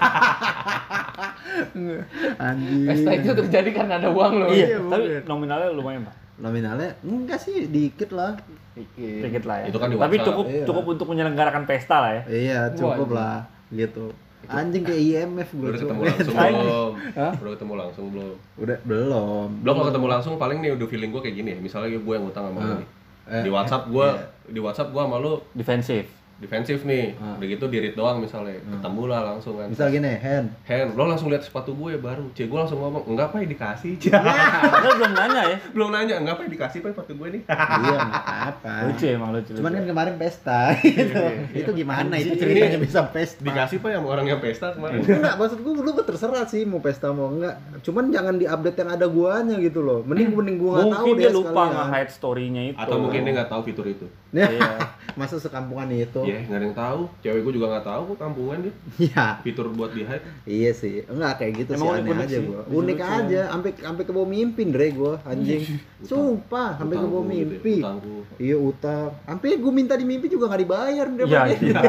Anjing. 2.40 2.86
Pesta 2.86 3.10
itu 3.12 3.30
terjadi 3.36 3.70
karena 3.72 3.94
ada 3.98 4.08
uang 4.08 4.32
lo. 4.36 4.46
Iya, 4.48 4.66
Iya, 4.66 4.78
tapi 4.82 5.04
nominalnya 5.24 5.68
lumayan 5.70 6.02
pak. 6.04 6.14
Nominalnya 6.34 6.90
enggak 7.00 7.38
sih, 7.38 7.66
dikit 7.66 8.10
lah. 8.10 8.34
Dikit. 8.74 9.22
Dikit 9.22 9.44
lah 9.44 9.56
ya. 9.62 9.66
Itu 9.70 9.78
kan 9.78 9.86
di 9.86 9.96
tapi 9.96 10.16
cukup 10.20 10.46
Iya. 10.46 10.64
cukup 10.66 10.84
untuk 10.88 11.06
menyelenggarakan 11.08 11.62
pesta 11.64 11.96
lah 12.00 12.10
ya. 12.12 12.22
Iya, 12.26 12.60
cukup 12.74 13.08
lah 13.10 13.46
gitu. 13.70 14.10
Anjing 14.44 14.84
kayak 14.84 15.00
IMF 15.00 15.48
gue 15.56 15.68
Udah 15.72 15.80
ketemu 15.80 16.00
langsung 16.04 16.36
belum? 16.36 16.90
Udah 17.16 17.52
ketemu 17.56 17.74
langsung 17.74 18.06
belum? 18.12 18.36
Udah 18.58 18.76
belum. 18.84 19.48
Belum 19.64 19.74
kalau 19.74 19.88
ketemu 19.88 20.06
langsung 20.10 20.32
paling 20.36 20.58
nih 20.60 20.70
udah 20.76 20.84
feeling 20.84 21.10
gue 21.10 21.22
kayak 21.22 21.36
gini 21.38 21.48
ya. 21.50 21.58
Misalnya 21.58 21.96
gue 21.96 22.12
yang 22.12 22.26
utang 22.28 22.52
sama 22.52 22.58
lu 22.60 22.74
Ah. 22.76 22.82
Eh, 23.24 23.42
Di 23.42 23.48
WhatsApp 23.48 23.88
gue, 23.88 24.08
di 24.52 24.60
WhatsApp 24.60 24.92
gue 24.92 25.02
sama 25.02 25.16
lu 25.18 25.40
Defensif. 25.56 26.04
Defensif 26.38 26.82
nih. 26.82 27.14
Ah. 27.16 27.38
Udah 27.38 27.46
gitu 27.46 27.64
di 27.70 27.78
read 27.78 27.94
doang 27.94 28.18
misalnya. 28.18 28.58
Ketemu 28.58 29.02
lah 29.06 29.20
langsung 29.34 29.54
kan. 29.58 29.68
Misal 29.70 29.88
gini, 29.90 30.12
hand. 30.18 30.48
Hen, 30.66 30.86
lo 30.94 31.06
langsung 31.06 31.30
lihat 31.30 31.42
sepatu 31.42 31.72
gue 31.72 31.96
baru. 31.96 32.26
Cek 32.34 32.46
gue 32.46 32.58
langsung 32.58 32.78
ngomong, 32.82 33.06
enggak 33.06 33.30
apa 33.30 33.36
ya 33.42 33.46
dikasih. 33.48 33.92
Padahal 34.74 34.94
belum 34.98 35.12
nanya 35.14 35.42
ya. 35.46 35.56
Belum 35.74 35.90
nanya, 35.90 36.14
enggak 36.22 36.34
apa 36.38 36.42
ya 36.46 36.50
dikasih 36.54 36.78
pak 36.82 36.90
sepatu 36.94 37.12
gue 37.14 37.28
nih. 37.38 37.42
iya, 37.48 37.96
nggak 37.98 38.26
apa. 38.50 38.74
Lucu 38.90 39.04
emang 39.06 39.30
lucu. 39.34 39.50
Cuman 39.54 39.72
kan 39.74 39.84
kemarin 39.86 40.14
pesta 40.18 40.60
gitu. 40.82 41.22
itu 41.54 41.70
gimana 41.74 42.14
itu 42.18 42.34
ceritanya 42.38 42.78
bisa 42.78 43.00
pesta? 43.10 43.42
Dikasih 43.42 43.76
pak 43.82 43.90
yang 43.94 44.04
orang 44.06 44.26
yang 44.26 44.40
pesta 44.42 44.74
kemarin. 44.74 45.02
Enggak, 45.02 45.34
maksud 45.38 45.58
gue 45.62 45.72
lu 45.74 45.92
terserah 46.04 46.44
sih 46.46 46.62
mau 46.66 46.78
pesta 46.78 47.10
mau 47.10 47.30
enggak. 47.30 47.58
Cuman 47.82 48.10
jangan 48.10 48.34
di-update 48.38 48.78
yang 48.80 48.90
ada 48.94 49.06
guanya 49.06 49.56
gitu 49.58 49.80
loh. 49.82 50.00
Mending 50.06 50.34
mending 50.34 50.56
gua 50.58 50.82
enggak 50.82 50.94
tahu 50.94 51.06
mungkin 51.06 51.22
dia 51.22 51.30
lupa 51.32 51.62
nge-hide 51.70 52.12
story-nya 52.12 52.62
itu. 52.74 52.78
Atau 52.78 52.96
mungkin 53.00 53.20
dia 53.24 53.32
nggak 53.36 53.50
tahu 53.50 53.60
fitur 53.66 53.86
itu. 53.86 54.06
Ya, 54.34 54.50
Iya. 54.50 54.70
masa 55.14 55.38
sekampungan 55.38 55.86
itu? 55.94 56.23
Iya, 56.24 56.38
nggak 56.42 56.56
ada 56.56 56.64
yang 56.64 56.76
tahu. 56.76 57.00
Cewek 57.20 57.40
gue 57.40 57.52
juga 57.54 57.66
nggak 57.70 57.86
tahu 57.86 58.02
kok 58.06 58.18
kampungan 58.18 58.58
dia. 58.60 58.74
Iya. 58.96 59.26
Fitur 59.40 59.66
buat 59.70 59.90
di 59.90 60.02
hide. 60.02 60.24
Iya 60.44 60.70
sih. 60.72 60.94
Enggak 61.04 61.32
kayak 61.38 61.52
gitu 61.56 61.70
Emang 61.72 61.86
sih 61.86 61.94
aneh 61.94 62.10
aja. 62.14 62.36
Lucu-lucu. 62.38 62.72
Unik 62.74 62.98
aja 63.00 63.40
sampai 63.48 63.70
sampai 63.76 64.02
ke 64.02 64.12
bawah 64.12 64.28
mimpi 64.28 64.62
Dre 64.66 64.88
gua 64.90 65.14
anjing. 65.22 65.62
Sumpah, 66.00 66.76
sampai 66.76 66.96
ke 66.96 67.06
bawah 67.06 67.22
gitu 67.22 67.32
ya, 67.32 67.46
mimpi. 67.46 67.74
Utangku. 67.78 68.14
Iya 68.36 68.56
utang. 68.56 69.08
Sampai 69.22 69.56
gua 69.56 69.72
minta 69.72 69.94
di 69.94 70.04
mimpi 70.04 70.26
juga 70.26 70.44
nggak 70.46 70.62
dibayar 70.62 71.06
Dre. 71.06 71.24
Ya, 71.24 71.40
Pak. 71.40 71.48
iya. 71.58 71.80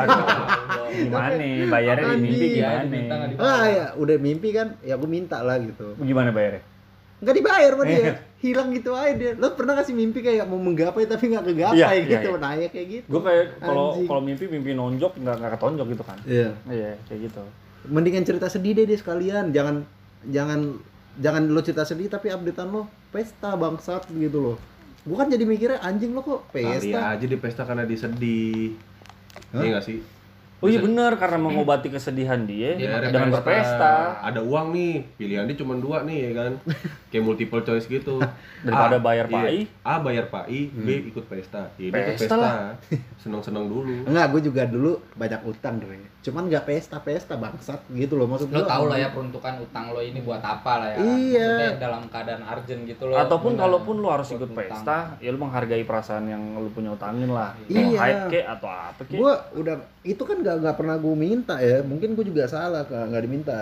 Gimana 0.96 1.36
nih 1.36 1.54
bayarnya 1.68 2.06
di 2.08 2.20
mimpi 2.22 2.46
gimana? 2.56 2.84
Dibayar. 3.28 3.52
Ah 3.52 3.66
ya, 3.68 3.86
udah 3.96 4.16
mimpi 4.18 4.50
kan, 4.50 4.68
ya 4.80 4.96
gua 4.96 5.10
minta 5.10 5.38
lah 5.40 5.60
gitu. 5.60 5.92
Gimana 5.98 6.32
bayarnya? 6.32 6.64
Nggak 7.16 7.36
dibayar 7.36 7.72
sama 7.72 7.84
Iya. 7.84 7.96
dia. 7.96 8.14
Hilang 8.46 8.70
gitu 8.70 8.92
aja 8.94 9.12
dia. 9.12 9.32
Lo 9.34 9.54
pernah 9.54 9.74
kasih 9.74 9.92
mimpi 9.92 10.22
kayak 10.22 10.46
mau 10.46 10.56
menggapai 10.56 11.06
tapi 11.06 11.28
nggak 11.28 11.46
kegapai 11.46 11.76
Iya, 11.76 11.88
iya, 11.96 12.06
gitu. 12.22 12.30
iya. 12.30 12.38
Nanya 12.38 12.68
kayak 12.70 12.88
gitu. 12.92 13.08
Gue 13.10 13.22
kayak 13.22 13.44
kalau 13.60 13.86
kalau 14.00 14.22
mimpi 14.22 14.46
mimpi 14.46 14.72
nonjok 14.72 15.18
nggak 15.18 15.36
nggak 15.36 15.52
ketonjok 15.56 15.88
gitu 15.90 16.04
kan? 16.04 16.18
Iya. 16.24 16.50
Iya 16.66 16.92
kayak 17.06 17.20
gitu. 17.26 17.44
Mendingan 17.86 18.24
cerita 18.24 18.48
sedih 18.48 18.72
deh 18.74 18.86
dia 18.86 18.96
sekalian. 18.96 19.50
Jangan 19.50 19.76
jangan 20.26 20.60
jangan 21.16 21.44
lo 21.48 21.62
cerita 21.62 21.84
sedih 21.84 22.08
tapi 22.08 22.30
updatean 22.30 22.70
lo 22.70 22.82
pesta 23.10 23.54
bangsat 23.54 24.06
gitu 24.12 24.38
loh. 24.40 24.58
Gua 25.02 25.22
kan 25.22 25.30
jadi 25.30 25.44
mikirnya 25.44 25.80
anjing 25.80 26.12
lo 26.12 26.22
kok 26.22 26.50
Kali 26.50 26.66
pesta. 26.92 27.14
aja 27.14 27.26
di 27.26 27.38
pesta 27.38 27.62
karena 27.62 27.84
dia 27.84 28.00
sedih. 28.00 28.74
Hah? 29.54 29.62
Iya 29.62 29.70
nggak 29.74 29.86
sih? 29.86 29.98
Oh 30.64 30.72
iya 30.72 30.80
benar 30.80 31.20
karena 31.20 31.36
mengobati 31.36 31.92
kesedihan 31.92 32.40
dia 32.48 32.80
ada 32.80 33.12
dengan 33.12 33.28
pesta. 33.28 33.44
berpesta. 33.44 33.94
Ada 34.24 34.40
uang 34.40 34.72
nih, 34.72 34.94
pilihan 35.20 35.44
dia 35.52 35.58
cuma 35.60 35.76
dua 35.76 36.08
nih 36.08 36.32
ya 36.32 36.42
kan. 36.42 36.52
Kayak 37.12 37.24
multiple 37.28 37.62
choice 37.62 37.86
gitu. 37.92 38.24
Daripada 38.66 38.98
A, 38.98 39.04
bayar 39.04 39.26
iya. 39.28 39.36
PAI. 39.36 39.60
A 39.84 39.94
bayar 40.00 40.26
PAI, 40.32 40.60
B 40.72 40.88
ikut 41.12 41.28
pesta. 41.28 41.70
Ya, 41.76 41.92
dia 41.92 42.02
ikut 42.02 42.18
Pesta 42.18 42.24
pesta. 42.24 42.36
lah. 42.40 42.60
Seneng-seneng 43.20 43.68
dulu. 43.68 44.08
Enggak, 44.08 44.26
gue 44.32 44.42
juga 44.48 44.64
dulu 44.64 45.04
banyak 45.20 45.42
utang 45.44 45.76
deh. 45.78 46.15
Cuman 46.26 46.50
nggak 46.50 46.66
pesta-pesta 46.66 47.38
bangsat 47.38 47.86
gitu 47.94 48.18
loh 48.18 48.26
maksud 48.26 48.50
Lo 48.50 48.66
tau 48.66 48.90
lah 48.90 48.98
ya 48.98 49.14
peruntukan 49.14 49.62
utang 49.62 49.94
lo 49.94 50.02
ini 50.02 50.18
buat 50.20 50.42
apa 50.42 50.82
lah 50.82 50.90
ya. 50.90 50.98
Iya. 50.98 51.46
Maksudnya 51.46 51.72
dalam 51.78 52.02
keadaan 52.10 52.42
urgent 52.42 52.82
gitu 52.84 53.04
loh. 53.06 53.16
Ataupun 53.16 53.54
Lo 53.54 53.60
kalaupun 53.62 53.96
lu 53.96 54.04
nggak 54.04 54.16
harus 54.18 54.28
buat 54.28 54.38
ikut 54.42 54.50
utang. 54.50 54.60
pesta, 54.66 54.98
ya 55.22 55.30
lu 55.30 55.38
menghargai 55.38 55.86
perasaan 55.86 56.26
yang 56.26 56.42
lu 56.58 56.70
punya 56.70 56.90
utangin 56.92 57.30
lah. 57.30 57.54
Mau 57.54 57.70
Iya. 57.70 58.00
hide 58.02 58.24
kek 58.28 58.46
atau 58.50 58.66
apa 58.68 59.02
kek. 59.06 59.16
Gua 59.16 59.34
udah 59.54 59.76
itu 60.02 60.18
kan 60.20 60.38
nggak 60.40 60.56
nggak 60.60 60.76
pernah 60.76 60.96
gue 60.98 61.14
minta 61.16 61.56
ya. 61.58 61.78
Mungkin 61.80 62.18
gue 62.18 62.26
juga 62.26 62.44
salah 62.46 62.82
nggak 62.84 63.22
diminta. 63.22 63.54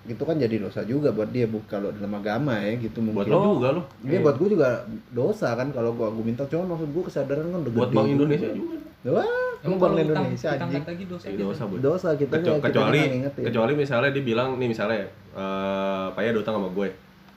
Itu 0.00 0.24
kan 0.24 0.36
jadi 0.36 0.56
dosa 0.56 0.84
juga 0.84 1.12
buat 1.12 1.28
dia 1.28 1.44
bu 1.44 1.64
kalau 1.64 1.88
dalam 1.88 2.12
agama 2.14 2.56
ya 2.56 2.72
gitu 2.74 3.00
Buat 3.02 3.24
mungkin. 3.24 3.32
lo 3.32 3.48
juga 3.54 3.68
lo. 3.76 3.82
Iya 4.02 4.20
buat 4.20 4.36
gue 4.36 4.48
juga 4.50 4.68
dosa 5.08 5.56
kan 5.56 5.72
kalau 5.72 5.92
gua 5.92 6.12
gue 6.12 6.24
minta 6.26 6.44
cuman 6.44 6.68
maksud 6.68 6.88
gue 6.88 7.04
kesadaran 7.04 7.48
kan 7.48 7.60
udah 7.64 7.72
Buat 7.72 7.88
gede 7.88 7.96
Bank 7.96 8.04
juga. 8.04 8.16
Indonesia 8.16 8.48
juga. 8.52 8.76
Wah, 9.00 9.24
Emang 9.60 9.76
Bank 9.76 9.92
Indonesia 9.94 10.48
anjing. 10.50 10.82
lagi 10.82 11.04
dosa. 11.04 11.24
Iya, 11.24 11.32
gitu. 11.32 11.44
dosa, 11.46 11.62
Bu. 11.64 11.74
Dosa 11.78 12.08
kita 12.14 12.34
Kecu- 12.34 12.56
kita 12.56 12.66
kecuali 12.66 13.00
kecuali 13.36 13.72
misalnya 13.74 14.10
dia 14.10 14.24
bilang 14.24 14.48
nih 14.56 14.68
misalnya 14.68 14.98
eh 15.30 16.06
Pak 16.10 16.20
ya 16.20 16.28
ada 16.30 16.40
utang 16.40 16.56
sama 16.56 16.68
gue 16.70 16.88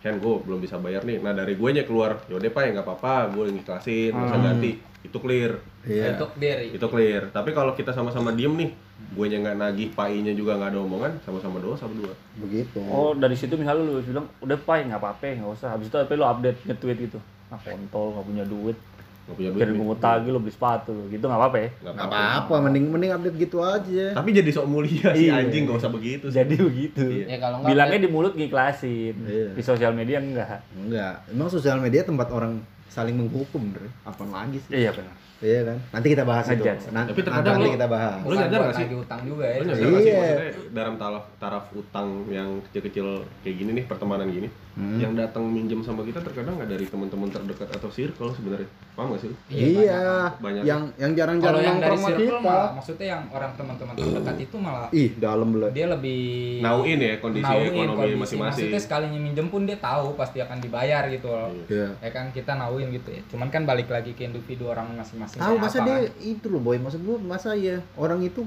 Hen 0.01 0.19
gue 0.19 0.35
belum 0.37 0.59
bisa 0.59 0.75
bayar 0.77 1.01
nih 1.01 1.19
nah 1.19 1.31
dari 1.31 1.55
gue 1.55 1.69
nya 1.69 1.83
keluar 1.83 2.19
yaudah 2.27 2.47
pak 2.49 2.61
ya 2.61 2.69
nggak 2.73 2.83
apa-apa 2.83 3.31
gue 3.31 3.55
ngikhlasin 3.55 4.11
nggak 4.11 4.27
usah 4.27 4.39
ganti 4.41 4.71
itu 5.01 5.17
clear 5.17 5.55
Iya. 5.83 6.15
Untuk 6.15 6.31
diri. 6.35 6.71
itu 6.71 6.85
clear 6.85 7.27
tapi 7.29 7.51
kalau 7.51 7.71
kita 7.71 7.91
sama-sama 7.91 8.31
diem 8.31 8.51
nih 8.53 8.71
gue 9.09 9.25
nya 9.27 9.39
nggak 9.39 9.57
nagih 9.57 9.89
painya 9.91 10.31
juga 10.31 10.55
nggak 10.55 10.71
ada 10.71 10.79
omongan 10.81 11.11
sama-sama 11.21 11.59
dosa 11.59 11.87
berdua 11.87 12.11
Begitu. 12.35 12.83
Oh 12.83 13.11
dari 13.13 13.31
situ 13.33 13.55
misalnya 13.55 13.79
lu 13.81 13.99
bilang 14.01 14.27
udah 14.39 14.57
pai 14.59 14.83
nggak 14.83 14.97
apa-apa 14.97 15.39
nggak 15.39 15.51
usah. 15.53 15.71
Habis 15.71 15.87
itu 15.87 15.95
apa 15.95 16.11
lu 16.13 16.23
update 16.25 16.59
nge-tweet 16.65 16.97
gitu. 17.01 17.19
Ah 17.47 17.59
kontol 17.61 18.11
nggak 18.11 18.25
punya 18.25 18.43
duit. 18.43 18.77
Nggak 19.23 19.35
punya 19.35 19.49
duit 19.49 19.61
Kirim 19.63 19.77
tagi 19.97 20.27
lu 20.27 20.37
beli 20.37 20.51
sepatu 20.51 20.91
gitu 21.07 21.23
nggak 21.23 21.39
apa-apa 21.39 21.57
ya. 21.57 21.69
nggak 21.77 21.93
Nggak 21.93 22.07
apa-apa 22.09 22.53
mending 22.61 22.85
mending 22.87 23.11
update 23.11 23.37
gitu 23.39 23.57
aja. 23.59 24.05
tapi 24.11 24.29
jadi 24.31 24.49
sok 24.49 24.67
mulia 24.67 25.09
sih 25.11 25.25
Iya. 25.25 25.39
anjing 25.39 25.63
gak 25.63 25.77
usah 25.79 25.89
begitu 25.89 26.25
sih. 26.27 26.35
Jadi 26.35 26.55
begitu. 26.59 27.03
Iya. 27.03 27.25
Ya 27.25 27.37
kalau 27.39 27.55
enggak 27.57 27.69
Bilangnya 27.71 27.99
di 27.99 28.09
mulut 28.09 28.33
ngiklasin. 28.33 29.15
Iya. 29.21 29.49
Di 29.51 29.61
sosial 29.61 29.91
media 29.91 30.17
enggak. 30.17 30.59
Enggak. 30.73 31.23
Emang 31.27 31.47
sosial 31.47 31.77
media 31.77 32.01
tempat 32.01 32.27
orang 32.29 32.59
saling 32.85 33.15
menghukum, 33.15 33.71
Bre. 33.71 33.87
Apa 34.03 34.21
lagi 34.25 34.59
sih? 34.59 34.75
Iya 34.77 34.91
benar. 34.91 35.15
Iya 35.39 35.59
kan? 35.65 35.77
Nanti 35.91 36.07
kita 36.09 36.23
bahas 36.23 36.45
itu. 36.45 36.55
Ngejudge. 36.55 36.85
Nanti, 36.89 37.09
Tapi 37.09 37.21
terkadang 37.21 37.53
nanti 37.53 37.65
lu- 37.65 37.73
kita 37.73 37.87
bahas. 37.89 38.19
Lu 38.21 38.31
nyadar 38.33 38.47
buat 38.53 38.63
nggak 38.65 38.77
sih? 38.77 38.95
utang 38.97 39.21
juga 39.23 39.43
ya. 39.43 39.55
Lu 39.55 39.63
nyadar 39.65 39.75
sih 39.75 39.87
Iya. 40.05 40.15
maksudnya 40.15 40.51
dalam 40.73 40.93
taraf 40.95 41.23
taraf 41.37 41.65
utang 41.73 42.07
yang 42.29 42.49
kecil-kecil 42.65 43.07
kayak 43.39 43.55
gini 43.57 43.71
nih 43.73 43.85
pertemanan 43.85 44.27
gini 44.29 44.47
Hmm. 44.73 44.97
yang 44.97 45.13
datang 45.13 45.45
minjem 45.45 45.85
sama 45.85 46.01
kita 46.01 46.17
terkadang 46.17 46.57
nggak 46.57 46.65
dari 46.65 46.89
teman-teman 46.89 47.29
terdekat 47.29 47.69
atau 47.77 47.93
circle 47.93 48.33
sebenarnya 48.33 48.65
paham 48.97 49.13
nggak 49.13 49.21
sih 49.21 49.29
lu? 49.29 49.35
Iya. 49.53 50.33
Banyak. 50.41 50.63
Yang 50.65 50.81
yang 50.97 51.11
Kalau 51.13 51.17
jarang-jarang 51.17 51.61
yang 51.61 51.77
dari 51.77 51.97
circle 52.01 52.39
kita. 52.41 52.41
malah, 52.41 52.69
maksudnya 52.73 53.07
yang 53.13 53.23
orang 53.29 53.51
teman-teman 53.53 53.93
terdekat 53.93 54.35
itu 54.41 54.55
malah 54.57 54.87
Ih, 54.89 55.09
dalam 55.21 55.47
belah. 55.53 55.69
dia 55.69 55.85
lebih 55.85 56.21
nauin 56.65 56.97
ya 56.97 57.13
kondisi 57.21 57.45
nauin 57.45 57.69
ekonomi 57.69 58.15
masing-masing 58.17 58.65
Maksudnya 58.65 58.81
sekalinya 58.81 59.19
minjem 59.21 59.47
pun 59.53 59.61
dia 59.69 59.77
tahu 59.77 60.17
pasti 60.17 60.37
akan 60.41 60.57
dibayar 60.57 61.05
gitu 61.09 61.27
loh. 61.29 61.53
Iya. 61.69 61.93
Ya 62.01 62.09
kan 62.09 62.25
kita 62.33 62.57
nauin 62.57 62.89
gitu 62.89 63.09
ya. 63.13 63.21
Cuman 63.29 63.53
kan 63.53 63.69
balik 63.69 63.93
lagi 63.93 64.17
ke 64.17 64.25
individu 64.25 64.73
orang 64.73 64.89
masing-masing. 64.97 65.37
Tahu 65.37 65.61
masa 65.61 65.81
apa 65.81 65.85
dia 65.85 65.97
kan. 66.09 66.17
itu 66.17 66.45
loh 66.49 66.61
boy, 66.65 66.81
maksud 66.81 67.01
gua 67.05 67.17
masa 67.21 67.53
ya 67.53 67.77
orang 67.93 68.25
itu 68.25 68.41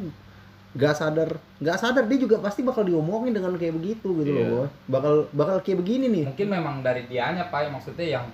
nggak 0.77 0.93
sadar 0.93 1.31
nggak 1.57 1.77
sadar 1.77 2.05
dia 2.05 2.19
juga 2.19 2.37
pasti 2.39 2.61
bakal 2.61 2.85
diomongin 2.85 3.33
dengan 3.33 3.53
kayak 3.53 3.75
begitu 3.75 4.09
gitu 4.19 4.31
Iya. 4.31 4.45
loh 4.45 4.49
boy. 4.63 4.69
bakal 4.87 5.15
bakal 5.33 5.57
kayak 5.59 5.81
begini 5.81 6.07
nih 6.11 6.25
mungkin 6.27 6.49
memang 6.51 6.75
dari 6.81 7.03
dianya 7.05 7.49
pak 7.49 7.67
maksudnya 7.67 8.07
yang 8.13 8.27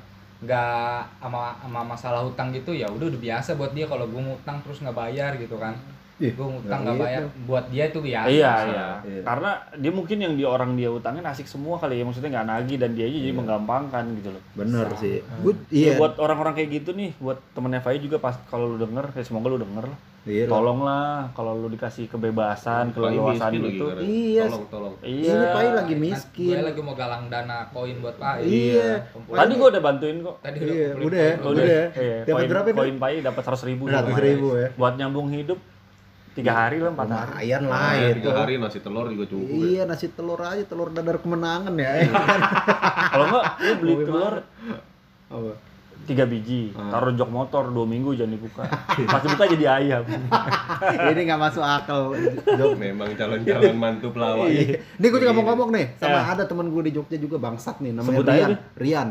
nggak 0.42 1.00
sama 1.16 1.54
sama 1.56 1.80
masalah 1.86 2.20
hutang 2.20 2.50
gitu 2.50 2.74
ya 2.74 2.86
udah 2.86 3.06
udah 3.06 3.20
biasa 3.20 3.54
buat 3.54 3.70
dia 3.70 3.86
kalau 3.86 4.04
gue 4.04 4.18
ngutang 4.20 4.58
terus 4.60 4.82
nggak 4.82 4.96
bayar 4.96 5.32
gitu 5.36 5.54
kan 5.54 5.78
Ih, 6.18 6.34
gue 6.34 6.42
ngutang 6.44 6.82
nggak 6.82 6.82
nggak 6.84 6.98
bayar 7.00 7.22
gitu. 7.24 7.38
buat 7.46 7.64
dia 7.68 7.84
itu 7.84 7.98
biasa 8.00 8.26
iya 8.28 8.52
iya. 8.64 8.86
Iya. 9.00 9.22
Karena 9.22 9.50
dia 9.72 9.92
mungkin 9.92 10.18
yang 10.18 10.34
di 10.34 10.44
orang 10.44 10.74
dia 10.74 10.86
utangin 10.88 11.22
asik 11.22 11.46
semua 11.46 11.78
kali 11.78 11.98
ya 11.98 12.04
maksudnya 12.04 12.30
nggak 12.32 12.48
nagih 12.48 12.76
dan 12.76 12.90
dia 12.92 13.06
aja 13.06 13.18
jadi 13.20 13.32
menggampangkan 13.32 14.04
gitu 14.18 14.28
loh. 14.30 14.42
bener 14.52 14.86
Sama. 14.88 14.98
sih 14.98 15.22
Gua, 15.40 15.54
Iya. 15.68 15.78
iya 15.78 15.92
buat 15.94 16.14
orang-orang 16.16 16.54
kayak 16.54 16.70
gitu 16.76 16.90
nih, 16.92 17.10
buat 17.16 17.38
temennya 17.52 17.80
Fai 17.80 17.98
juga 17.98 18.18
pas 18.18 18.34
kalau 18.44 18.66
lu 18.68 18.78
denger, 18.78 19.10
ya 19.12 19.22
semoga 19.22 19.46
lu 19.48 19.58
denger. 19.58 19.86
Iya 20.24 20.44
lah. 20.44 20.50
Tolonglah 20.52 21.06
kalau 21.32 21.52
lu 21.56 21.68
dikasih 21.68 22.06
kebebasan, 22.06 22.90
keleluasan 22.90 23.50
gitu. 23.54 23.90
Iya. 23.98 24.46
tolong 24.46 24.66
tolong 24.68 24.94
Iya. 25.00 25.32
ini 25.32 25.46
Pai 25.48 25.68
lagi 25.72 25.94
Nah, 25.94 26.02
miskin 26.04 26.46
gue 26.52 26.62
lagi 26.64 26.80
mau 26.80 26.94
galang 26.94 27.26
dana 27.26 27.66
koin 27.68 27.98
buat 27.98 28.16
pak 28.16 28.34
Iya. 28.40 29.02
Tadi 29.12 29.52
gua 29.52 29.68
udah 29.68 29.82
bantuin 29.82 30.16
kok. 30.20 30.36
tadi 30.40 30.58
Iya, 30.60 30.88
udah 30.96 31.20
ya, 31.20 31.34
koin. 31.36 31.52
udah 31.52 31.64
ya. 31.64 31.84
Iya, 31.92 32.16
Dapat 32.22 32.32
koin- 32.32 32.50
berapa, 32.50 32.66
Dok? 32.68 32.78
Koin 32.78 32.96
Pai 32.98 33.14
dapat 33.20 33.42
100 33.44 33.62
ribu. 33.64 33.82
Seratus 33.84 34.08
lumayan. 34.08 34.26
ribu 34.28 34.48
ya 34.54 34.68
Buat 34.72 34.94
nyambung 34.96 35.28
hidup 35.28 35.58
tiga 36.32 36.52
hari 36.56 36.78
lah, 36.78 36.88
empat 36.88 37.08
hari. 37.08 37.28
lumayan 37.28 37.62
lah 37.62 37.76
Nah, 37.76 37.92
itu 37.98 38.16
tiga 38.16 38.32
hari 38.38 38.54
nasi 38.56 38.78
telur 38.78 39.04
juga 39.06 39.24
cukup 39.26 39.44
ya. 39.44 39.58
iya 39.68 39.82
nasi 39.84 40.06
telur 40.08 40.40
aja 40.40 40.64
telur 40.64 40.88
dadar 40.88 41.18
kemenangan 41.18 41.74
ya 41.76 41.92
Kalau 43.12 43.24
enggak, 43.26 43.44
lu 43.60 43.72
beli 43.76 43.94
telur 44.02 44.34
Apa? 45.28 45.52
Tiga 46.04 46.24
biji, 46.24 46.70
Ah. 46.72 46.90
taruh 46.90 47.12
jok 47.12 47.28
motor 47.28 47.66
dua 47.66 47.82
minggu 47.82 48.12
jangan 48.12 48.32
dibuka. 48.32 48.62
Pas 49.04 49.20
dibuka 49.20 49.44
jadi 49.46 49.66
ayam. 49.72 50.02
ini 51.10 51.20
nggak 51.22 51.40
masuk 51.40 51.60
akal 51.60 52.12
Jok. 52.44 52.74
memang 52.74 53.10
calon-calon 53.12 53.74
mantu 53.74 54.08
pelawak 54.08 54.46
Iya. 54.46 54.82
Nih 54.96 55.08
gue 55.08 55.18
juga 55.18 55.32
mau 55.32 55.44
ngomong 55.44 55.70
nih 55.70 55.86
sama 55.96 56.18
Ya. 56.18 56.22
ada 56.28 56.44
teman 56.44 56.68
gue 56.68 56.82
di 56.84 56.92
Jogja 56.92 57.16
juga 57.16 57.36
bangsat 57.36 57.78
nih 57.78 57.92
namanya 57.92 58.18
Sebut 58.18 58.28
Rian. 58.28 58.50
Rian. 58.74 59.08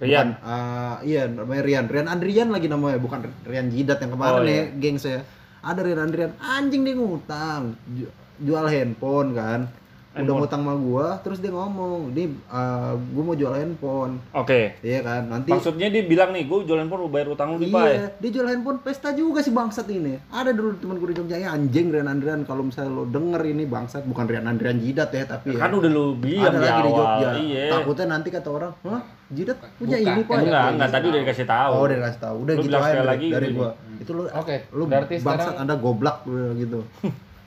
Rian. 0.00 0.28
Bukan, 0.32 0.42
ah, 0.42 0.96
iya 1.02 1.22
namanya 1.26 1.62
Rian. 1.62 1.84
Rian 1.86 2.06
Andrian 2.06 2.48
lagi 2.48 2.66
namanya 2.66 2.96
bukan 2.96 3.20
Rian 3.42 3.68
Jidat 3.68 3.98
yang 3.98 4.12
kemarin 4.12 4.34
Oh, 4.34 4.42
ya, 4.42 4.50
iya. 4.50 4.64
geng 4.74 4.96
saya. 4.96 5.20
Ada 5.60 5.80
Rian 5.82 6.00
Andrian 6.00 6.32
anjing 6.38 6.82
dia 6.82 6.94
ngutang 6.94 7.76
Ju- 7.90 8.08
jual 8.40 8.64
handphone 8.64 9.32
kan. 9.32 9.60
Udah 10.10 10.26
Handphone. 10.26 10.42
ngutang 10.42 10.62
sama 10.62 10.74
gua, 10.76 11.06
terus 11.22 11.38
dia 11.38 11.48
ngomong, 11.48 12.10
"Nih, 12.10 12.26
ah, 12.46 12.98
gua 13.14 13.22
mau 13.22 13.32
jual 13.32 13.54
handphone." 13.54 14.18
Oke. 14.32 14.74
Iya 14.80 15.00
kan? 15.00 15.22
Nanti 15.24 15.48
Maksudnya 15.48 15.86
dia 15.86 16.02
bilang 16.02 16.34
nih, 16.34 16.44
gue 16.44 16.66
jualan 16.66 16.82
pun 16.84 16.98
lu 16.98 17.06
bayar 17.06 17.30
utang 17.30 17.54
lu 17.54 17.62
nih. 17.62 17.70
Iya, 17.70 18.10
dia 18.18 18.30
jual 18.32 18.42
handphone 18.44 18.82
pesta 18.82 19.14
juga 19.14 19.38
si 19.38 19.48
bangsat 19.48 19.86
ini. 19.86 20.18
Ada 20.28 20.50
dulu 20.50 20.74
teman 20.76 20.98
gue 20.98 21.08
di 21.08 21.16
Jogja 21.16 21.38
ya 21.38 21.54
anjing 21.54 21.88
Rian 21.88 22.04
Andrian 22.04 22.42
kalau 22.42 22.66
misalnya 22.66 22.90
lo 22.92 23.06
denger 23.06 23.38
ini 23.46 23.64
bangsat 23.64 24.02
bukan 24.02 24.26
Rian 24.26 24.44
Andrian 24.44 24.76
Jidat 24.76 25.10
ya 25.10 25.22
tapi 25.24 25.54
ya. 25.54 25.62
Kan 25.62 25.72
udah 25.72 25.86
lu 25.88 26.04
bilang 26.16 26.42
ada 26.48 26.58
di 26.58 26.66
lagi 26.66 26.82
di. 26.82 26.90
Jogja. 26.92 27.28
Iya. 27.36 27.64
Takutnya 27.70 28.06
nanti 28.08 28.28
kata 28.28 28.48
orang, 28.50 28.72
"Hah? 28.82 29.02
Jidat 29.30 29.58
punya 29.78 29.94
Bukan, 29.96 30.10
ini, 30.10 30.20
Pak." 30.20 30.34
Enggak, 30.34 30.50
Iya, 30.50 30.70
enggak 30.74 30.88
iya. 30.88 30.96
tadi 30.98 31.06
udah 31.06 31.20
dikasih 31.22 31.46
tahu. 31.46 31.70
Oh, 31.70 31.82
udah 31.86 31.98
kasih 32.02 32.20
tahu. 32.20 32.36
Udah 32.40 32.54
Lu 32.54 32.58
gitu 32.58 32.66
bilang 32.66 32.82
aja 32.82 32.90
dari, 32.92 33.06
lagi 33.06 33.26
dari 33.30 33.48
gua. 33.54 33.70
Itu 33.96 34.10
lu 34.10 34.22
Oke, 34.28 34.56
lu 34.72 34.84
berarti 34.84 35.14
bangsat 35.22 35.54
sekarang- 35.54 35.62
Anda 35.62 35.74
goblok 35.76 36.16
lu 36.26 36.42
gitu. 36.58 36.80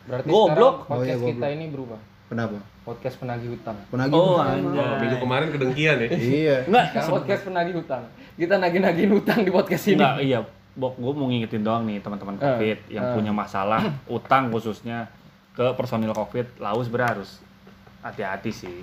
Berarti 0.04 0.28
Goblok. 0.28 0.48
sekarang 0.48 0.88
podcast 0.90 0.96
Oh, 0.96 1.04
iya, 1.04 1.16
kita 1.26 1.36
goblok. 1.44 1.52
ini 1.52 1.66
berubah. 1.68 2.00
Kenapa? 2.28 2.58
Podcast 2.84 3.16
penagih 3.16 3.50
hutang. 3.54 3.78
Penagih 3.88 4.16
Oh, 4.16 4.36
utang. 4.36 4.60
anjay. 4.60 4.84
Oh, 4.84 4.96
minggu 5.00 5.18
kemarin 5.20 5.48
kedengkian 5.52 5.96
ya 5.98 6.10
Iya. 6.40 6.58
Enggak, 6.68 6.86
podcast 7.08 7.42
penagih 7.44 7.74
hutang. 7.78 8.04
Kita 8.34 8.56
nagih-nagihin 8.58 9.12
hutang 9.14 9.40
di 9.42 9.52
podcast 9.54 9.86
ini. 9.88 10.00
Enggak, 10.00 10.16
iya. 10.20 10.40
Bok, 10.74 10.98
gue 10.98 11.14
mau 11.14 11.30
ngingetin 11.30 11.62
doang 11.62 11.86
nih 11.86 12.02
teman-teman 12.02 12.34
Eh, 12.34 12.42
COVID 12.42 12.80
yang 12.90 13.06
eh. 13.06 13.14
punya 13.14 13.30
masalah 13.30 13.82
utang 14.10 14.50
khususnya 14.50 15.06
ke 15.54 15.70
personil 15.78 16.12
COVID, 16.12 16.58
laus 16.58 16.90
harus 16.90 17.38
hati-hati 18.02 18.50
sih. 18.50 18.82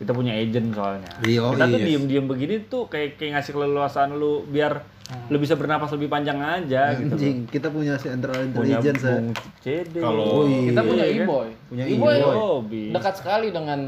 Kita 0.00 0.16
punya 0.16 0.32
agent 0.32 0.72
soalnya. 0.72 1.10
Iya, 1.20 1.52
Kita 1.52 1.64
tuh 1.68 1.76
iya. 1.76 1.86
diem-diem 1.92 2.24
begini 2.24 2.54
tuh 2.64 2.88
kayak 2.88 3.20
kayak 3.20 3.36
ngasih 3.36 3.52
keleluasan 3.52 4.16
lu 4.16 4.46
biar 4.48 4.80
lu 5.28 5.36
bisa 5.36 5.54
bernapas 5.54 5.88
lebih 5.90 6.06
panjang 6.06 6.36
aja 6.36 6.92
gitu. 6.92 7.08
loh. 7.08 7.16
Anjing, 7.16 7.36
kita 7.46 7.68
punya 7.68 7.94
Central 7.96 8.34
Punya 8.34 8.44
Intelligence 8.76 9.02
ya. 9.02 9.14
Bung 9.14 9.26
CD. 9.58 9.94
Kalau- 9.96 10.24
Oh, 10.26 10.42
iya. 10.44 10.60
Kita 10.66 10.80
punya 10.82 11.04
Iya, 11.04 11.14
kan? 11.14 11.24
e-boy. 11.24 11.48
Punya 11.66 11.84
E-boy 11.86 12.14
dekat 12.90 13.14
sekali 13.14 13.48
dengan 13.48 13.78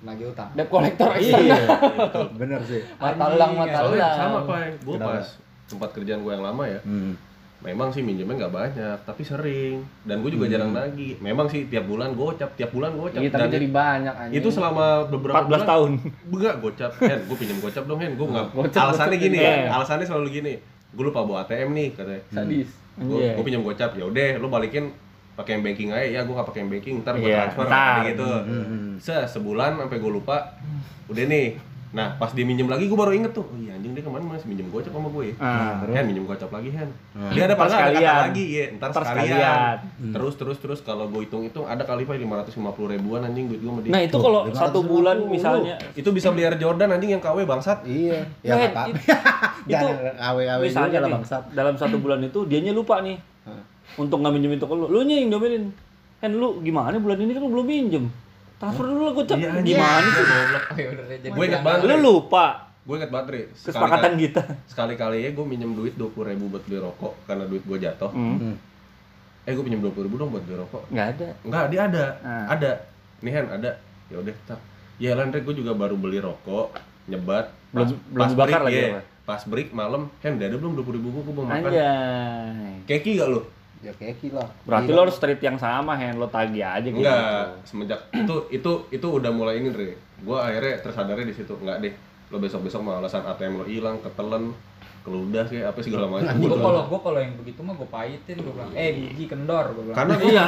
nagih 0.00 0.26
utang 0.28 0.50
debt 0.52 0.66
collector 0.68 1.08
Iya. 1.14 1.34
eksternal. 1.38 2.26
Bener 2.34 2.60
sih. 2.62 2.82
Mata 2.96 3.24
elang, 3.28 3.52
mata 3.54 3.78
elang. 3.84 4.16
sama 4.16 4.38
pak 4.44 4.58
gue 4.78 4.96
pas 4.96 5.26
tempat 5.64 5.90
kerjaan 5.92 6.20
gue 6.20 6.32
yang 6.32 6.44
lama 6.44 6.64
ya 6.64 6.80
Hmm. 6.82 7.14
Memang 7.64 7.88
sih 7.88 8.00
minjemnya 8.00 8.36
nggak 8.38 8.52
banyak 8.52 8.98
tapi 9.02 9.22
sering. 9.22 9.80
Dan 10.02 10.20
gue 10.20 10.30
juga 10.30 10.46
jarang 10.46 10.70
nagih. 10.70 11.16
Memang 11.18 11.48
sih 11.48 11.64
tiap 11.64 11.84
bulan 11.84 12.12
gocap 12.12 12.52
tiap 12.54 12.70
bulan 12.70 12.92
gocap. 12.92 13.18
Iya, 13.18 13.30
tapi 13.30 13.40
dan 13.42 13.50
jadi 13.50 13.68
banyak 13.68 14.14
anjing. 14.14 14.36
itu 14.36 14.48
selama 14.50 14.86
beberapa 15.08 15.40
14 15.40 15.48
bulan 15.48 15.60
tahun. 15.64 15.90
enggak 16.28 16.54
gocap. 16.60 16.90
Hen 17.00 17.20
gue 17.24 17.36
pinjam 17.36 17.58
gocap 17.58 17.84
dong 17.84 17.98
Hen. 17.98 18.12
Gue 18.14 18.26
nggak 18.28 18.46
Gocap, 18.52 18.82
alasannya 18.84 19.16
gini 19.16 19.36
ya. 19.38 19.54
Alasannya 19.70 20.04
selalu 20.04 20.28
gini. 20.30 20.54
Gue 20.92 21.04
lupa 21.04 21.20
bawa 21.20 21.42
ATM 21.42 21.72
nih 21.72 21.88
katanya. 21.90 22.22
Sadis. 22.30 22.68
gue 22.94 23.18
Iya. 23.18 23.32
gue 23.34 23.42
pinjam 23.42 23.58
gocap 23.60 23.90
ya 23.92 24.04
udah 24.04 24.38
lo 24.38 24.46
balikin 24.46 24.92
pakai 25.34 25.58
yang 25.58 25.64
banking 25.64 25.88
aja. 25.90 26.06
Ya 26.06 26.20
gue 26.22 26.30
nggak 26.30 26.46
pakai 26.46 26.60
yang 26.62 26.70
banking 26.70 26.94
ntar 27.00 27.16
gue 27.16 27.26
Iya, 27.26 27.48
transfer 27.48 27.64
ntar. 27.66 27.96
gitu. 28.06 28.28
Hmm. 28.28 28.92
se 29.00 29.16
sebulan 29.26 29.80
sampai 29.80 29.98
gue 29.98 30.12
lupa. 30.12 30.36
Udah 31.08 31.24
nih 31.24 31.58
nah 31.94 32.18
pas 32.18 32.26
dia 32.28 32.42
minjem 32.42 32.66
lagi 32.66 32.84
gue 32.84 32.98
baru 32.98 33.14
inget 33.14 33.30
tuh 33.30 33.46
oh 33.46 33.54
iya 33.54 33.70
anjing 33.72 33.94
dia 33.94 34.02
kemarin 34.02 34.26
masih 34.26 34.50
minjem 34.50 34.66
gocap 34.66 34.90
sama 34.90 35.06
gue 35.08 35.30
ya? 35.30 35.34
Ah, 35.38 35.78
Hen 35.80 36.04
minjem 36.04 36.26
gocap 36.26 36.50
lagi 36.50 36.68
Hen. 36.68 36.90
Hmm. 37.14 37.30
dia 37.30 37.46
ada 37.46 37.54
pas 37.54 37.70
ada 37.70 37.78
kata 37.78 37.86
sekalian. 37.94 38.16
lagi 38.26 38.44
ya 38.50 38.64
ntar, 38.74 38.88
Ntar 38.90 39.02
sekalian, 39.04 39.30
sekalian. 39.30 40.10
terus 40.10 40.34
terus 40.34 40.58
terus 40.58 40.80
kalau 40.82 41.06
gue 41.06 41.22
hitung 41.22 41.46
hitung 41.46 41.62
ada 41.62 41.80
kali 41.80 42.02
pak 42.02 42.18
lima 42.18 42.34
ratus 42.36 42.58
lima 42.58 42.74
puluh 42.74 42.90
ribuan 42.90 43.22
anjing 43.22 43.46
duit 43.46 43.62
gue 43.62 43.70
sama 43.70 43.80
dia. 43.80 43.92
Nah, 43.94 44.02
itu 44.02 44.16
kalau 44.16 44.40
550 44.44 44.58
satu 44.58 44.80
bulan 44.82 45.16
misalnya. 45.24 45.74
Itu 45.94 46.10
bisa 46.10 46.28
beli 46.28 46.42
Air 46.42 46.58
Jordan 46.58 46.90
anjing 46.90 47.10
yang 47.10 47.22
KW 47.22 47.46
bangsat. 47.46 47.86
Iya. 47.86 48.26
Ya 48.42 48.52
Nah, 48.58 48.90
itu 49.70 49.86
juga 49.86 50.58
misalnya 50.58 50.98
lah 50.98 51.10
bangsat. 51.14 51.42
dalam 51.54 51.78
satu 51.78 51.96
bulan 51.96 52.18
itu 52.20 52.42
dianya 52.44 52.74
lupa 52.74 52.98
nih. 53.00 53.16
Untuk 53.94 54.18
nggak 54.18 54.34
minjem 54.34 54.58
itu 54.58 54.66
ke 54.66 54.74
lu. 54.74 54.90
Lu 54.90 55.06
nya 55.06 55.14
yang 55.14 55.30
domelin. 55.30 55.70
Kan 56.18 56.34
lu 56.34 56.58
gimana 56.58 56.98
bulan 56.98 57.22
ini 57.22 57.30
kan 57.30 57.42
lu 57.44 57.50
belum 57.52 57.66
minjem 57.66 58.04
transfer 58.64 58.84
dulu 58.88 59.02
lah 59.04 59.12
gocap 59.12 59.36
Iya, 59.36 59.50
gimana 59.60 60.08
sih? 60.08 60.24
Goblok. 60.24 60.64
Oh, 60.64 60.76
ya 60.76 60.88
jadi 61.20 61.36
Gue 61.36 61.44
inget 61.44 61.62
banget. 61.62 61.84
lu 61.84 61.96
lupa. 62.00 62.46
Gue 62.84 62.94
inget 63.00 63.10
banget 63.12 63.26
Re. 63.32 63.42
kesepakatan 63.52 64.12
kita 64.20 64.42
sekali 64.68 64.94
kali 64.94 65.18
ya 65.24 65.30
gue 65.32 65.44
minjem 65.44 65.72
duit 65.72 65.94
dua 65.96 66.12
puluh 66.12 66.28
ribu 66.28 66.52
buat 66.52 66.64
beli 66.68 66.78
rokok 66.80 67.12
karena 67.24 67.44
duit 67.48 67.64
gue 67.64 67.78
jatuh. 67.80 68.12
Hmm. 68.12 68.56
eh 69.44 69.52
gue 69.52 69.60
pinjam 69.60 69.84
dua 69.84 69.92
puluh 69.92 70.08
ribu 70.08 70.16
dong 70.20 70.32
buat 70.32 70.44
beli 70.44 70.56
rokok. 70.56 70.88
Nggak 70.88 71.06
ada. 71.16 71.28
Enggak 71.44 71.64
dia 71.68 71.80
ada. 71.84 72.04
Ah. 72.20 72.44
ada. 72.52 72.72
Nih 73.24 73.32
Hen 73.32 73.46
ada. 73.48 73.70
Ya 74.12 74.16
udah 74.20 74.34
tak 74.44 74.60
ya 74.94 75.10
lan 75.18 75.34
gue 75.34 75.54
juga 75.56 75.72
baru 75.72 75.96
beli 75.96 76.20
rokok 76.20 76.76
nyebat. 77.08 77.52
Belum- 77.72 78.00
belum 78.12 78.28
dibakar 78.30 78.62
break, 78.62 78.66
lagi 78.70 78.78
ya. 78.78 78.88
apa? 78.94 79.02
pas 79.24 79.40
break 79.48 79.72
malam 79.72 80.12
Hen 80.20 80.36
udah 80.36 80.46
ada 80.52 80.56
belum 80.60 80.72
dua 80.76 80.84
puluh 80.84 80.96
ribu 81.00 81.08
gue 81.16 81.32
mau 81.32 81.44
makan. 81.48 81.70
Anjay. 81.72 82.74
Keki 82.84 83.10
gak 83.16 83.28
lo 83.32 83.40
Ya 83.84 83.92
keki 83.92 84.32
lah. 84.32 84.48
berarti 84.62 84.90
lo 84.90 85.00
harus 85.02 85.16
treat 85.16 85.36
yang 85.38 85.56
sama 85.56 85.92
hand 85.92 86.16
lo 86.16 86.26
tagih 86.26 86.64
aja 86.64 86.82
gitu 86.82 86.98
enggak 86.98 87.52
semenjak 87.62 88.00
itu 88.10 88.34
itu 88.50 88.70
itu 88.90 89.06
udah 89.06 89.28
mulai 89.28 89.58
ini 89.58 89.68
Re 89.68 89.92
gue 90.18 90.38
akhirnya 90.38 90.80
tersadarnya 90.80 91.26
di 91.26 91.34
situ 91.34 91.52
enggak 91.54 91.78
deh 91.80 91.92
lo 92.26 92.38
besok 92.38 92.64
besok 92.64 92.80
mau 92.80 92.96
alasan 92.96 93.20
ATM 93.22 93.52
lo 93.54 93.64
hilang 93.64 94.00
ketelen 94.00 94.56
keludas 95.02 95.46
kayak 95.46 95.68
apa 95.68 95.78
segala 95.78 96.08
macam 96.08 96.32
Gue 96.34 96.48
kalau 96.50 96.88
gue 96.88 96.96
kalau 96.98 97.18
yang 97.18 97.36
begitu 97.36 97.60
mah 97.60 97.76
gue 97.76 97.84
pahitin 97.86 98.36
gue 98.36 98.48
bilang, 98.50 98.72
eh 98.72 98.88
biji 98.90 99.24
kendor 99.26 99.64
gue 99.70 99.84
bilang. 99.84 99.96
karena 100.00 100.14
gue 100.16 100.30
Iya, 100.30 100.44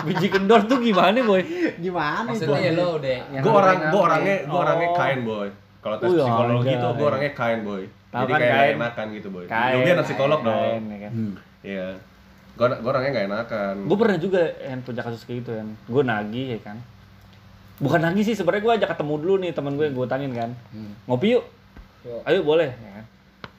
biji 0.00 0.28
kendor 0.30 0.60
tuh 0.62 0.78
gimana 0.78 1.18
boy? 1.20 1.42
Gimana 1.76 2.30
itu? 2.30 2.46
Maksudnya 2.46 2.60
ya 2.60 2.72
lo 2.72 2.86
udah 2.94 3.18
Yang 3.28 3.42
gue 3.42 3.50
orang 3.52 3.76
gue 3.84 4.00
orangnya 4.00 4.36
ya? 4.36 4.46
gue 4.46 4.58
orangnya 4.60 4.86
Oh. 4.86 4.96
kain 4.96 5.20
boy 5.20 5.48
kalau 5.76 5.96
tes 5.96 6.06
psikologi 6.08 6.72
tuh 6.76 6.90
gue 6.92 7.06
orangnya 7.06 7.32
kain 7.32 7.60
boy 7.62 7.82
jadi 8.08 8.32
kan 8.32 8.40
kayak 8.40 8.68
enakan 8.72 9.06
gitu 9.12 9.28
boy 9.28 9.44
Kain. 9.44 9.74
Lu 9.74 9.80
dia 9.82 9.94
psikolog 10.00 10.40
dong 10.40 10.80
ya 10.86 10.98
kan? 11.02 11.12
Iya 11.60 11.86
gue 12.56 12.66
gue 12.66 12.88
orangnya 12.88 13.12
gak 13.12 13.26
enakan 13.28 13.74
Gue 13.84 13.96
pernah 14.00 14.16
juga 14.16 14.40
yang 14.64 14.80
punya 14.80 15.02
kasus 15.04 15.22
kayak 15.28 15.44
gitu 15.44 15.50
kan. 15.56 15.68
Gue 15.86 16.02
nagih 16.02 16.46
ya 16.56 16.60
kan. 16.64 16.76
Bukan 17.76 18.00
nagih 18.00 18.24
sih 18.24 18.32
sebenarnya 18.32 18.64
gue 18.64 18.72
ajak 18.80 18.88
ketemu 18.96 19.14
dulu 19.20 19.34
nih 19.44 19.50
teman 19.52 19.72
gue 19.76 19.84
yang 19.84 19.96
gue 19.96 20.06
tangin 20.08 20.32
kan. 20.32 20.50
Hmm. 20.72 20.92
Ngopi 21.04 21.36
yuk. 21.36 21.44
Yuk. 22.08 22.20
Ayo 22.24 22.40
boleh 22.40 22.70
ya 22.72 22.90
kan. 23.00 23.04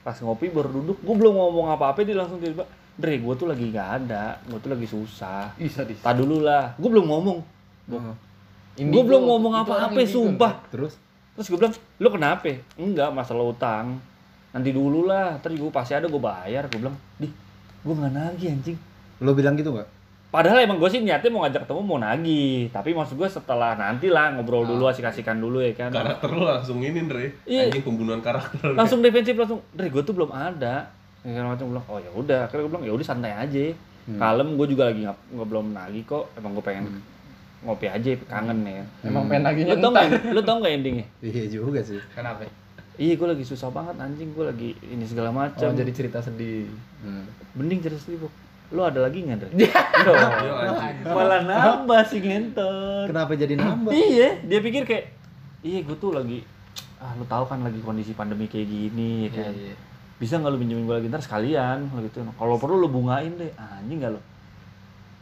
Pas 0.01 0.17
ngopi 0.23 0.49
baru 0.49 0.71
duduk, 0.71 0.97
gue 1.03 1.15
belum 1.19 1.35
ngomong 1.35 1.67
apa-apa 1.75 1.99
dia 2.07 2.15
langsung 2.15 2.39
tiba-tiba, 2.39 2.63
Dre, 2.97 3.19
gue 3.19 3.33
tuh 3.35 3.45
lagi 3.45 3.69
gak 3.69 3.89
ada, 4.01 4.39
gue 4.47 4.57
tuh 4.57 4.71
lagi 4.71 4.87
susah. 4.87 5.51
Sadis. 5.59 5.99
Tak 5.99 6.15
dulu 6.15 6.41
lah, 6.41 6.73
gue 6.79 6.89
belum 6.89 7.11
ngomong. 7.11 7.43
Indigo, 8.79 8.93
Gue 8.95 9.03
belum 9.03 9.23
ngomong 9.27 9.53
apa-apa, 9.67 9.99
sumpah. 10.07 10.63
Terus 10.71 10.95
Terus 11.37 11.53
gue 11.53 11.57
bilang, 11.61 11.73
lu 12.01 12.09
kenapa? 12.09 12.49
Enggak, 12.81 13.13
masalah 13.13 13.45
utang. 13.45 14.01
Nanti 14.49 14.73
dulu 14.73 15.05
lah, 15.05 15.37
ntar 15.37 15.53
gue 15.53 15.69
pasti 15.69 15.93
ada 15.93 16.09
gue 16.09 16.17
bayar. 16.17 16.65
Gue 16.65 16.81
bilang, 16.81 16.97
di, 17.21 17.29
gue 17.85 17.93
nggak 17.93 18.09
nagih 18.09 18.57
anjing. 18.57 18.77
Lo 19.19 19.31
bilang 19.33 19.57
gitu 19.57 19.73
nggak? 19.73 19.89
Padahal 20.27 20.59
emang 20.59 20.75
gue 20.75 20.89
sih 20.91 20.99
niatnya 20.99 21.31
mau 21.31 21.47
ngajak 21.47 21.63
ketemu 21.63 21.81
mau 21.87 21.97
nagih. 21.97 22.67
Tapi 22.69 22.91
maksud 22.91 23.15
gue 23.15 23.29
setelah 23.31 23.79
nanti 23.79 24.11
lah 24.11 24.35
ngobrol 24.35 24.67
dulu, 24.67 24.91
asik-asikan 24.91 25.39
dulu 25.39 25.63
ya 25.63 25.71
kan. 25.71 25.89
karakter 25.89 26.29
lo 26.35 26.43
langsung 26.51 26.83
ini 26.83 26.99
Dre 27.07 27.31
Iya. 27.47 27.71
anjing 27.71 27.81
pembunuhan 27.87 28.19
karakter 28.19 28.75
Langsung 28.75 28.99
defensif 28.99 29.39
langsung, 29.39 29.63
Dre 29.71 29.87
gue 29.87 30.03
tuh 30.03 30.11
belum 30.13 30.29
ada. 30.35 30.91
Ya 31.23 31.31
kan 31.31 31.43
macam 31.47 31.65
bilang, 31.71 31.85
oh 31.87 31.97
ya 31.97 32.11
udah. 32.11 32.39
Akhirnya 32.45 32.63
gue 32.67 32.71
bilang, 32.75 32.85
ya 32.85 32.93
udah 32.93 33.05
santai 33.07 33.31
aja. 33.33 33.71
Kalem, 34.07 34.55
gue 34.55 34.67
juga 34.71 34.83
lagi 34.91 34.99
nggak 35.07 35.17
nggak 35.31 35.47
belum 35.47 35.65
nagih 35.71 36.03
kok. 36.03 36.25
Emang 36.35 36.51
gue 36.55 36.63
pengen 36.63 36.85
ngopi 37.63 37.87
aja, 37.87 38.11
kangen 38.27 38.59
ya. 38.67 38.83
Emang 39.07 39.31
pengen 39.31 39.43
naginya 39.47 39.73
Lu 39.73 39.79
tau 39.79 39.91
nggak? 39.95 40.07
Lu 40.35 40.41
tau 40.43 40.55
nggak 40.59 40.73
endingnya? 40.75 41.07
Iya 41.23 41.43
juga 41.47 41.79
sih. 41.79 41.99
Kenapa? 42.11 42.43
Iya, 42.97 43.13
gue 43.13 43.27
lagi 43.29 43.45
susah 43.47 43.71
banget 43.71 43.95
anjing. 43.95 44.35
Gue 44.35 44.43
lagi 44.43 44.75
ini 44.83 45.07
segala 45.07 45.31
macam. 45.31 45.71
Oh, 45.71 45.75
jadi 45.75 45.91
cerita 45.95 46.19
sedih. 46.19 46.67
Mending 47.55 47.79
cerita 47.79 47.99
sedih, 48.03 48.27
Bok. 48.27 48.33
Lu 48.67 48.81
ada 48.81 48.99
lagi 48.99 49.23
nggak, 49.23 49.37
Dre? 49.37 49.49
Iya, 49.57 49.81
anjing. 50.73 51.05
malah 51.07 51.41
nambah 51.41 52.01
si 52.03 52.17
ngentot. 52.19 53.07
Kenapa 53.07 53.31
jadi 53.33 53.55
nambah? 53.55 53.91
Iya, 53.91 54.43
dia 54.43 54.59
pikir 54.59 54.83
kayak, 54.83 55.05
iya 55.61 55.79
gue 55.81 55.95
tuh 55.95 56.11
lagi, 56.11 56.43
ah 56.97 57.15
lu 57.15 57.23
tahu 57.23 57.43
kan 57.45 57.63
lagi 57.63 57.79
kondisi 57.79 58.11
pandemi 58.11 58.45
kayak 58.45 58.67
gini, 58.67 59.27
ya 59.27 59.31
kan. 59.33 59.51
Iya, 59.51 59.71
iya. 59.71 59.75
Bisa 60.17 60.35
nggak 60.35 60.49
lu 60.49 60.59
pinjemin 60.59 60.83
gue 60.83 60.95
lagi 60.95 61.07
ntar 61.07 61.21
sekalian, 61.21 61.87
lo 61.87 61.99
gitu. 62.01 62.25
Kalau 62.25 62.55
perlu 62.57 62.75
lu 62.77 62.89
bungain 62.89 63.31
deh, 63.31 63.51
anjing 63.55 63.99
nggak 63.99 64.11
lu? 64.13 64.21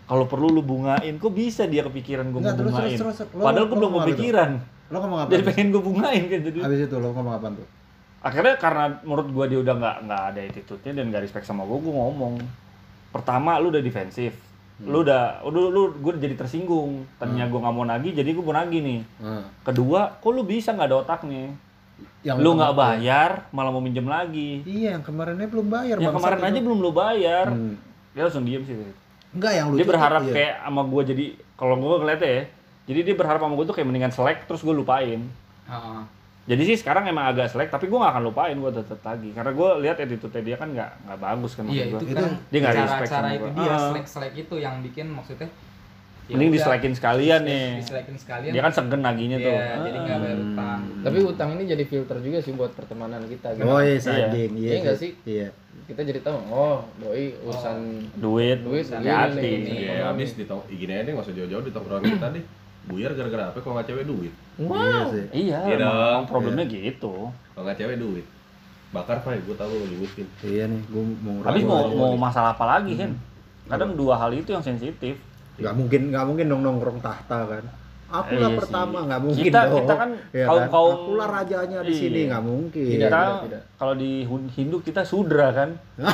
Kalau 0.06 0.26
perlu 0.26 0.48
lu 0.50 0.62
bungain, 0.62 1.14
kok 1.16 1.34
bisa 1.34 1.66
dia 1.66 1.82
kepikiran 1.82 2.30
gue 2.30 2.38
mau 2.38 2.46
Enggak, 2.46 2.56
terus, 2.56 2.72
bungain? 2.72 2.98
terus, 2.98 3.16
terus. 3.20 3.30
Lo- 3.32 3.46
Padahal 3.46 3.66
gue 3.66 3.70
lo 3.70 3.76
belum 3.76 3.82
ngomong 3.84 4.02
apa 4.02 4.06
tuh? 4.06 4.14
kepikiran. 4.16 4.50
Lo 4.86 4.98
ngomong 5.00 5.20
apa? 5.20 5.30
Jadi 5.30 5.44
pengen 5.44 5.68
gue 5.70 5.82
bungain 5.82 6.24
kan 6.26 6.40
jadi. 6.42 6.58
Abis 6.62 6.80
itu 6.86 6.96
lo 6.98 7.10
ngomong 7.12 7.34
apa 7.36 7.48
tuh? 7.54 7.68
Akhirnya 8.26 8.56
karena 8.58 8.86
menurut 9.02 9.28
gue 9.30 9.46
dia 9.48 9.60
udah 9.62 9.76
nggak 9.76 9.96
nggak 10.04 10.22
ada 10.34 10.40
attitude-nya 10.42 10.92
dan 10.94 11.06
gak 11.10 11.22
respect 11.22 11.46
sama 11.46 11.62
gue, 11.62 11.78
gue 11.78 11.94
ngomong. 11.94 12.34
Pertama 13.16 13.56
lu 13.58 13.72
udah 13.72 13.80
defensif, 13.80 14.36
Hmm. 14.76 14.92
lu 14.92 15.08
udah, 15.08 15.40
lu, 15.48 15.72
lu 15.72 15.82
gue 16.04 16.20
jadi 16.20 16.36
tersinggung. 16.36 17.08
Tadinya 17.16 17.48
gue 17.48 17.60
nggak 17.64 17.72
mau 17.72 17.88
nagih, 17.88 18.12
jadi 18.12 18.28
gue 18.36 18.44
mau 18.44 18.52
nagih 18.52 18.84
nih. 18.84 19.00
Nah, 19.24 19.48
Kedua, 19.64 20.20
kok 20.20 20.36
lu 20.36 20.44
bisa 20.44 20.76
nggak 20.76 20.92
ada 20.92 20.98
otaknya? 21.00 21.56
yang 22.28 22.44
lu 22.44 22.60
nggak 22.60 22.76
bayar, 22.76 23.48
malah 23.56 23.72
mau 23.72 23.80
minjem 23.80 24.04
lagi. 24.04 24.60
Iya, 24.68 25.00
yang 25.00 25.04
kemarinnya 25.06 25.48
belum 25.48 25.68
bayar. 25.72 25.96
Yang 25.96 26.12
kemarin 26.20 26.40
itu. 26.42 26.48
aja 26.52 26.60
belum 26.60 26.80
lu 26.84 26.92
bayar. 26.92 27.46
Hmm. 27.56 27.80
Dia 28.12 28.22
langsung 28.28 28.44
diem 28.44 28.64
sih. 28.68 28.76
Enggak, 29.32 29.52
yang 29.56 29.68
lucu 29.72 29.80
Dia 29.80 29.88
berharap 29.88 30.22
iya. 30.28 30.34
kayak 30.34 30.54
sama 30.68 30.82
gue 30.84 31.02
jadi, 31.08 31.26
kalau 31.56 31.76
gue 31.80 31.96
ngeliatnya 32.04 32.32
ya, 32.36 32.44
jadi 32.92 33.00
dia 33.08 33.16
berharap 33.16 33.40
sama 33.40 33.54
gue 33.56 33.66
tuh 33.68 33.76
kayak 33.80 33.88
mendingan 33.88 34.12
selek, 34.12 34.44
terus 34.44 34.60
gue 34.60 34.76
lupain. 34.76 35.22
Heeh. 35.72 36.00
Jadi 36.46 36.62
sih 36.64 36.78
sekarang 36.78 37.04
emang 37.06 37.26
agak 37.26 37.50
selek, 37.50 37.68
tapi 37.68 37.86
gue 37.86 37.98
gak 37.98 38.14
akan 38.14 38.24
lupain 38.24 38.54
gue 38.54 38.72
tetep 38.72 39.02
lagi. 39.02 39.34
Karena 39.34 39.50
gue 39.50 39.70
lihat 39.82 39.98
attitude 39.98 40.38
dia 40.40 40.54
kan 40.54 40.70
nggak 40.70 40.90
nggak 41.04 41.18
bagus 41.20 41.52
kan 41.54 41.66
Iya 41.66 41.84
itu 41.90 42.06
kan 42.08 42.38
Dia 42.48 42.60
nggak 42.62 42.74
respect 42.76 43.10
cara-cara 43.10 43.18
sama 43.18 43.30
itu 43.32 43.42
gua. 43.42 43.52
dia 43.56 43.66
Ah. 43.68 43.82
selek-selek 43.90 44.34
itu 44.38 44.56
yang 44.58 44.76
bikin 44.80 45.08
maksudnya. 45.10 45.50
ya 46.26 46.34
Mending 46.34 46.52
diselekin 46.52 46.90
sekalian 46.92 47.42
nih. 47.44 47.68
Diselekin 47.78 48.16
sekalian. 48.16 48.50
Dia 48.50 48.62
kan 48.62 48.72
segen 48.72 48.98
naginya 49.00 49.38
tuh. 49.40 49.54
Iya, 49.56 49.74
jadi 49.80 49.98
nggak 50.00 50.18
bayar 50.20 50.34
Hmm. 50.36 50.48
utang. 50.48 50.80
Tapi 51.02 51.18
utang 51.24 51.50
ini 51.54 51.64
jadi 51.68 51.84
filter 51.84 52.18
juga 52.20 52.38
sih 52.40 52.52
buat 52.52 52.72
pertemanan 52.72 53.22
kita. 53.26 53.48
gitu. 53.52 53.62
Oh 53.64 53.78
iya, 53.78 53.94
Iya. 53.96 54.14
anjing. 54.24 54.52
Iya, 54.56 54.66
Iya 54.68 54.78
nggak 54.84 54.98
sih? 54.98 55.12
Iya. 55.22 55.48
Kita 55.86 56.02
jadi 56.02 56.20
tahu, 56.20 56.38
oh, 56.48 56.82
doi 56.96 57.30
urusan 57.40 57.78
Duit, 58.16 58.58
Duit, 58.60 58.86
hati-hati. 58.88 59.38
duit, 59.38 59.54
ini. 59.62 59.74
Iya, 59.84 60.02
habis 60.04 60.34
di 60.34 60.44
tong 60.44 60.66
gini 60.68 60.92
aja 60.92 61.04
deh, 61.04 61.12
nggak 61.12 61.26
usah 61.26 61.36
jauh-jauh 61.36 61.62
di 61.62 61.72
tongkrongan 61.72 62.06
kita 62.08 62.28
deh. 62.32 62.44
Buyar 62.86 63.12
gara-gara 63.14 63.50
apa? 63.50 63.58
Kalau 63.58 63.74
nggak 63.76 63.88
cewek 63.90 64.06
duit. 64.06 64.34
Iya 64.56 65.00
sih. 65.10 65.26
Iya, 65.34 65.58
Iya 65.66 65.76
emang 65.76 65.96
dong. 66.22 66.24
problemnya 66.30 66.66
gitu. 66.66 67.34
Kalau 67.52 67.64
nggak 67.66 67.78
cewek 67.78 67.98
duit. 67.98 68.26
Bakar 68.94 69.18
pak, 69.20 69.42
gue 69.42 69.56
tahu 69.58 69.72
lo 69.76 69.86
miskin. 69.92 70.28
Iya 70.40 70.70
nih, 70.70 70.82
gua 70.88 71.04
mau 71.20 71.36
Habis 71.44 71.62
ngerayu 71.62 71.68
mau 71.68 71.82
aja. 71.84 71.96
mau 71.98 72.14
masalah 72.16 72.52
apa 72.54 72.66
lagi 72.66 72.94
kan? 72.96 73.12
Kadang 73.66 73.98
dua 73.98 74.16
hal 74.16 74.32
itu 74.32 74.50
yang 74.50 74.62
sensitif. 74.62 75.18
nggak 75.56 75.72
mungkin 75.72 76.02
nggak 76.12 76.26
mungkin 76.28 76.46
dong 76.52 76.62
nongkrong 76.62 77.00
tahta 77.00 77.48
kan 77.48 77.64
aku 78.08 78.34
lah 78.34 78.48
Iya 78.48 78.58
pertama 78.58 78.96
sih. 78.96 79.06
nggak 79.06 79.22
mungkin 79.22 79.44
Kita- 79.44 79.64
dong 79.64 79.76
kita 79.78 79.94
kan 79.96 80.10
Iya 80.30 80.46
kaum-kaum- 80.46 80.96
aku 80.96 81.12
lah 81.16 81.28
rajanya 81.32 81.80
di 81.80 81.90
Iya. 81.90 82.00
sini 82.00 82.20
nggak 82.26 82.44
mungkin 82.44 82.86
Kita 82.88 83.08
tidak, 83.08 83.28
tidak. 83.44 83.62
kalau 83.76 83.94
di 83.94 84.12
Hindu 84.52 84.78
kita 84.80 85.02
sudra 85.04 85.48
kan? 85.52 85.70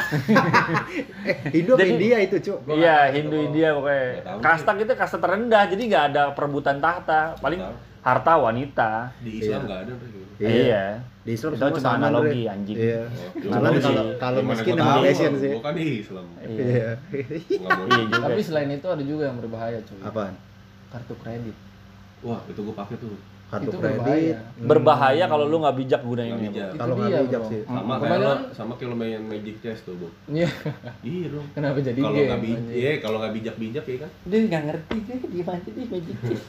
eh 1.21 1.35
apa 1.51 1.75
Jadi- 1.77 1.91
India 1.91 2.17
itu 2.19 2.35
cuk 2.39 2.57
iya, 2.71 2.97
Hindu 3.09 3.35
itu. 3.35 3.45
India 3.47 3.67
pokoknya. 3.73 4.05
Kasta 4.39 4.71
kita 4.73 4.93
kasta 4.93 5.17
terendah, 5.17 5.63
jadi 5.65 5.81
nggak 5.83 6.03
ada 6.09 6.23
perebutan 6.31 6.77
tahta. 6.77 7.35
Paling 7.37 7.61
harta 7.99 8.33
wanita. 8.35 8.91
Di 9.19 9.31
Islam 9.37 9.61
Iya. 9.61 9.67
nggak 9.67 9.79
ada 9.81 9.93
tuh. 9.93 10.07
Iya. 10.41 10.83
di 11.21 11.37
Islam 11.37 11.53
Itu 11.53 11.65
cuma 11.77 11.91
analogi, 11.93 12.41
Andre. 12.41 12.49
anjing. 12.49 12.77
iya 12.79 13.01
Oh, 13.05 13.61
sih. 13.69 13.85
kalau 13.85 14.05
kalau 14.17 14.39
miskin 14.41 14.73
Asian 14.73 15.33
sih 15.37 15.53
Gua 15.53 15.61
kan 15.61 15.75
Islam. 15.77 16.25
Iya. 16.41 16.49
iya. 16.57 16.89
Iya. 17.45 18.17
Tapi 18.17 18.41
selain 18.41 18.69
itu 18.71 18.87
ada 18.87 19.03
juga 19.03 19.29
yang 19.29 19.37
berbahaya 19.37 19.77
cuy. 19.81 20.01
apaan 20.01 20.33
Kartu 20.89 21.13
kredit. 21.15 21.53
Wah, 22.21 22.39
itu 22.45 22.59
gue 22.61 22.75
pakai 22.75 22.95
tuh. 22.97 23.17
kartu 23.51 23.67
Itu 23.67 23.77
kredit 23.83 23.99
berbahaya. 23.99 24.35
Hmm. 24.39 24.67
Berbahaya 24.71 25.23
kalau 25.27 25.43
lu 25.43 25.59
nggak 25.59 25.75
bijak 25.75 26.01
gunainnya. 26.07 26.39
Nggak 26.39 26.53
bijak. 26.55 26.69
Kalau 26.79 26.93
nggak 26.95 27.11
dia, 27.11 27.19
bijak 27.27 27.41
sih 27.51 27.59
Sama 27.67 27.93
kayak 27.99 28.19
lo, 28.23 28.31
sama 28.55 28.71
kayak 28.79 28.89
lo 28.89 28.95
main 28.95 29.21
Magic 29.27 29.55
Chess 29.59 29.79
tuh, 29.83 29.93
Bu. 29.99 30.07
Iya. 30.31 30.47
Iya 31.03 31.25
dong. 31.35 31.47
Kenapa 31.51 31.77
jadi 31.83 31.99
Kalau 31.99 32.15
game? 32.15 32.29
nggak 32.31 32.41
bijak, 32.47 32.61
iya 32.71 32.91
kalau 33.03 33.17
nggak 33.19 33.33
bijak-bijak 33.35 33.83
ya 33.83 33.97
kan. 34.07 34.11
Dia 34.23 34.39
nggak 34.47 34.63
ngerti, 34.71 34.95
dia 35.03 35.15
di 35.19 35.39
aja 35.43 35.69
di 35.75 35.83
magic 35.83 36.17
chess. 36.23 36.43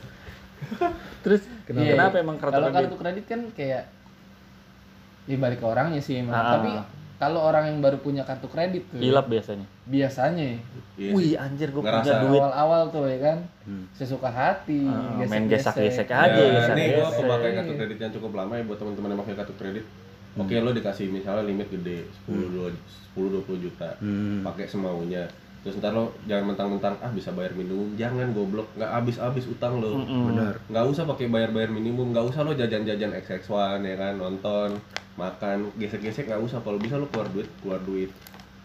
Terus 1.27 1.43
Iya, 1.43 1.95
kenapa 1.99 2.17
iya. 2.19 2.23
emang 2.23 2.37
kartu 2.39 2.55
kalau 2.55 2.69
kredit? 2.71 2.79
kartu 2.87 2.97
kredit 3.03 3.25
kan 3.27 3.41
kayak 3.51 3.83
ya 5.27 5.37
balik 5.39 5.59
ke 5.59 5.67
orangnya 5.67 5.99
sih 5.99 6.15
emang. 6.23 6.35
Ah. 6.39 6.55
Tapi 6.55 6.71
kalau 7.23 7.39
orang 7.41 7.71
yang 7.71 7.79
baru 7.79 7.95
punya 7.97 8.27
kartu 8.27 8.51
kredit 8.51 8.83
tuh 8.91 8.99
Hilap 8.99 9.31
biasanya. 9.31 9.63
biasanya 9.87 10.59
Iya 10.93 11.11
Wih 11.15 11.33
anjir 11.37 11.71
gue 11.71 11.79
punya 11.79 12.03
duit. 12.21 12.35
awal-awal 12.37 12.91
tuh 12.91 13.07
ya 13.07 13.19
kan 13.23 13.39
Hmm. 13.63 13.87
sesuka 13.95 14.27
hati, 14.27 14.83
Ah, 14.83 15.15
gesek-gesek. 15.17 15.31
main 15.31 15.45
gesek-gesek 15.47 16.09
Ya, 16.09 16.19
aja, 16.21 16.43
gesek 16.43 16.75
nih 16.75 16.87
gue 16.89 16.99
gesek. 17.01 17.19
pemakai 17.23 17.51
kartu 17.55 17.73
kredit 17.77 17.99
yang 18.01 18.13
cukup 18.13 18.33
lama 18.35 18.53
ya 18.53 18.65
buat 18.67 18.75
teman-teman 18.77 19.09
yang 19.09 19.21
pakai 19.23 19.35
kartu 19.39 19.55
kredit. 19.55 19.85
Oke, 20.35 20.55
lo 20.57 20.71
dikasih 20.73 21.07
misalnya 21.09 21.45
limit 21.45 21.69
gede 21.71 22.09
10 22.25 22.75
10 23.15 23.29
20 23.31 23.59
juta. 23.61 23.95
Hmm. 24.01 24.43
Pakai 24.43 24.67
semaunya. 24.67 25.23
Terus 25.63 25.79
ntar 25.79 25.95
lo 25.95 26.11
jangan 26.27 26.51
mentang-mentang 26.51 26.99
ah 26.99 27.11
bisa 27.15 27.31
bayar 27.31 27.55
minimum, 27.55 27.95
jangan 27.95 28.35
goblok, 28.35 28.67
nggak 28.75 28.91
habis-habis 28.99 29.47
utang 29.47 29.79
lo. 29.79 30.03
Mm-mm. 30.03 30.35
benar 30.35 30.55
nggak 30.67 30.85
usah 30.91 31.07
pakai 31.07 31.31
bayar-bayar 31.31 31.71
minimum, 31.71 32.11
nggak 32.11 32.35
usah 32.35 32.43
lo 32.43 32.51
jajan-jajan 32.59 33.15
XX1 33.15 33.79
ya 33.87 33.95
kan, 33.95 34.19
nonton, 34.19 34.75
makan, 35.15 35.71
gesek-gesek 35.79 36.27
nggak 36.27 36.43
usah. 36.43 36.59
Kalau 36.67 36.83
bisa 36.83 36.99
lo 36.99 37.07
keluar 37.15 37.31
duit, 37.31 37.47
keluar 37.63 37.79
duit. 37.87 38.11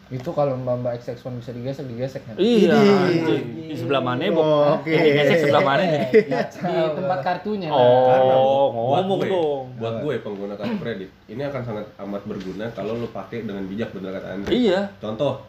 Itu 0.08 0.32
kalau 0.32 0.56
mbak-mbak 0.56 1.04
XX1 1.04 1.36
bisa 1.38 1.52
digesek, 1.52 1.86
digesek 1.86 2.22
kan. 2.24 2.36
Iya, 2.40 2.80
Ini. 2.80 2.96
anjing. 3.12 3.46
Di 3.68 3.76
sebelah 3.76 4.00
mana, 4.00 4.24
Bob? 4.32 4.40
Oh, 4.40 4.80
oke. 4.80 4.88
Yang 4.88 5.04
digesek 5.04 5.38
sebelah 5.44 5.64
mana 5.68 5.84
nih? 5.84 6.04
Di 6.64 6.82
tempat 6.96 7.20
kartunya. 7.28 7.68
nah. 7.68 7.76
Oh, 7.76 8.96
buat 8.96 9.04
ngomong 9.04 9.20
gue, 9.20 9.30
dong. 9.36 9.66
Buat 9.76 9.96
gue 10.08 10.14
pengguna 10.24 10.56
kartu 10.56 10.80
kredit, 10.80 11.10
ini 11.28 11.44
akan 11.44 11.62
sangat 11.62 11.86
amat 12.00 12.24
berguna 12.24 12.72
kalau 12.72 12.96
lo 12.96 13.08
pakai 13.12 13.44
dengan 13.44 13.68
bijak 13.68 13.92
bener 13.92 14.16
kata 14.16 14.28
Andre. 14.32 14.52
Iya. 14.56 14.80
Contoh, 15.04 15.44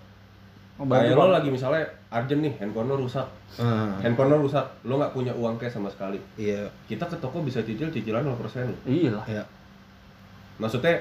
Oh, 0.78 0.86
kayak 0.86 1.10
lo 1.12 1.28
lagi 1.28 1.50
misalnya 1.50 1.82
urgent 2.08 2.38
nih, 2.38 2.54
handphone 2.56 2.86
lo 2.86 2.96
rusak, 2.96 3.26
Ah, 3.56 3.98
handphone 3.98 4.30
lo 4.30 4.38
rusak, 4.40 4.62
lo 4.82 4.94
nggak 4.94 5.10
punya 5.10 5.34
uang 5.34 5.58
cash 5.58 5.74
sama 5.74 5.90
sekali. 5.90 6.22
iya 6.36 6.70
Kita 6.86 7.02
ke 7.04 7.18
toko 7.18 7.42
bisa 7.42 7.58
cicil 7.60 7.90
cicilan 7.90 8.22
0% 8.22 8.30
lo. 8.64 8.78
Iya 8.84 9.10
lah. 9.12 9.24
iya 9.26 9.42
Maksudnya 10.56 10.94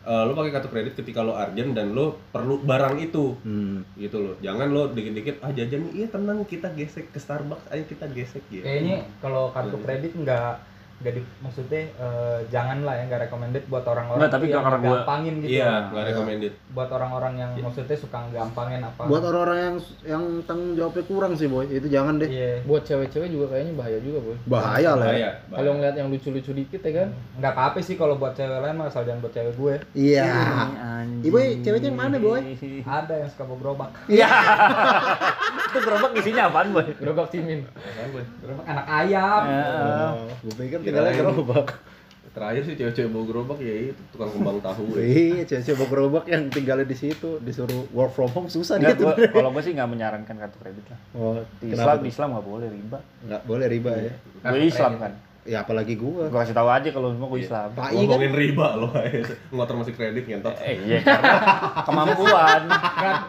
eh, 0.00 0.22
lo 0.24 0.32
pakai 0.32 0.48
kartu 0.50 0.68
kredit 0.68 0.94
ketika 0.94 1.20
lo 1.20 1.34
urgent 1.34 1.72
dan 1.72 1.92
lo 1.92 2.16
perlu 2.26 2.60
barang 2.62 2.96
itu 2.98 3.36
Hmm. 3.38 3.84
gitu 3.94 4.16
loh. 4.18 4.34
Jangan 4.40 4.68
lo 4.70 4.88
dikit-dikit 4.88 5.40
ah 5.40 5.50
jajan 5.50 5.84
nih, 5.84 5.92
iya 5.94 6.06
tenang 6.08 6.40
kita 6.42 6.72
gesek 6.72 7.08
ke 7.10 7.18
Starbucks, 7.18 7.68
ayo 7.68 7.84
kita 7.84 8.08
gesek 8.08 8.40
gitu. 8.48 8.64
Kayaknya 8.64 9.04
kalau 9.18 9.52
kartu 9.52 9.76
kredit 9.78 10.12
nggak 10.14 10.56
nggak 10.98 11.12
di 11.12 11.22
maksudnya 11.38 11.82
eh, 11.94 12.38
jangan 12.48 12.82
lah 12.82 12.90
ya 12.92 13.06
nggak 13.06 13.22
recommended 13.22 13.62
buat 13.64 13.84
orang-orang 13.84 14.18
Nggak, 14.20 14.32
tapi 14.32 14.44
yang 14.44 14.60
karena 14.60 14.78
gua- 14.78 14.90
gampangin 14.98 15.34
gitu 15.38 15.50
Iya, 15.54 15.70
nggak 15.88 16.04
recommended. 16.06 16.52
buat 16.68 16.90
orang-orang 16.90 17.32
yang 17.36 17.50
maksudnya 17.56 17.94
suka 17.94 18.18
gampangin 18.28 18.80
apa 18.80 19.02
Buat 19.04 19.22
orang-orang 19.24 19.58
yang 19.60 19.76
yang 20.04 20.22
tanggung 20.42 20.74
jawabnya 20.74 21.04
kurang 21.04 21.32
sih 21.32 21.46
boy, 21.46 21.64
itu 21.64 21.86
jangan 21.86 22.18
deh. 22.18 22.26
iya 22.26 22.58
buat 22.62 22.82
cewek-cewek 22.82 23.28
juga 23.28 23.46
kayaknya 23.48 23.72
bahaya 23.74 23.98
juga 24.00 24.18
boy 24.20 24.36
Bahaya 24.44 24.90
lah. 24.92 25.06
ya. 25.08 25.30
Kalau 25.48 25.70
ngeliat 25.72 25.94
yang 25.94 26.08
lucu-lucu 26.08 26.50
dikit 26.52 26.80
ya 26.80 26.92
kan 26.96 27.08
nggak 27.38 27.52
apa-apa 27.52 27.78
sih 27.78 27.94
kalau 27.94 28.14
buat 28.14 28.32
cewek 28.32 28.58
lain 28.58 28.76
asal 28.80 29.02
jangan 29.02 29.20
buat 29.20 29.30
cewek 29.30 29.54
gue 29.54 29.74
Iya. 29.94 30.26
Anjing. 30.74 31.22
Ibu, 31.24 31.36
ceweknya 31.62 31.88
yang 31.88 31.98
mana, 32.00 32.16
Boy? 32.18 32.42
ada 32.80 33.14
yang 33.16 33.28
suka 33.28 33.44
bawa 33.44 33.58
gerobak 33.60 33.90
Iya. 34.08 34.26
itu 35.68 35.78
gerobak 35.78 36.10
isinya 36.16 36.42
apaan, 36.48 36.68
Boy? 36.70 36.86
gerobak 36.92 37.28
cimin 37.28 37.62
gerobak 38.40 38.64
anak 38.66 38.86
ayam 38.88 39.42
Ya. 39.46 39.64
Gue 40.40 40.54
pikir 40.56 40.78
tinggalnya 40.88 41.12
gerobak. 41.14 41.68
Terakhir 42.28 42.62
sih 42.70 42.74
cewek-cewek 42.78 43.10
bawa 43.10 43.24
gerobak 43.26 43.58
ya 43.58 43.74
itu 43.90 44.02
tukang 44.14 44.30
kembang 44.30 44.58
tahu. 44.62 44.94
ya. 44.94 45.02
Iya, 45.02 45.42
cewek-cewek 45.48 45.76
bawa 45.80 45.88
gerobak 45.90 46.24
yang 46.30 46.42
tinggalnya 46.48 46.86
di 46.86 46.94
situ 46.94 47.40
disuruh 47.42 47.88
work 47.90 48.14
from 48.14 48.30
home 48.30 48.46
susah 48.46 48.78
gitu. 48.78 49.04
gua, 49.10 49.16
kalau 49.32 49.50
gue 49.50 49.62
sih 49.64 49.72
nggak 49.74 49.90
menyarankan 49.90 50.34
kartu 50.38 50.56
kredit 50.62 50.86
lah. 50.86 51.00
Oh, 51.18 51.40
Di 51.58 51.74
Islam, 51.74 51.98
tuh? 51.98 52.04
di 52.04 52.10
Islam 52.12 52.28
nggak 52.36 52.46
boleh 52.46 52.68
riba. 52.70 52.98
Nggak 53.26 53.42
boleh 53.42 53.66
riba 53.66 53.90
ya. 53.96 54.12
Gue 54.44 54.60
Islam 54.70 54.92
kan. 55.02 55.12
Ya 55.48 55.64
apalagi 55.64 55.96
gua. 55.96 56.28
Gue 56.28 56.38
kasih 56.38 56.52
tahu 56.52 56.68
aja 56.68 56.88
kalau 56.88 57.08
semua 57.08 57.24
gue 57.26 57.40
Islam. 57.40 57.72
Pak 57.72 57.88
I 57.88 57.96
kan 57.96 58.04
Ngomongin 58.04 58.32
riba 58.34 58.68
loh, 58.76 58.92
ngotor 59.56 59.74
masih 59.74 59.94
kredit 59.94 60.24
ngentot. 60.24 60.52
Eh, 60.60 60.76
iya 60.78 61.00
karena 61.00 61.34
kemampuan. 61.82 62.60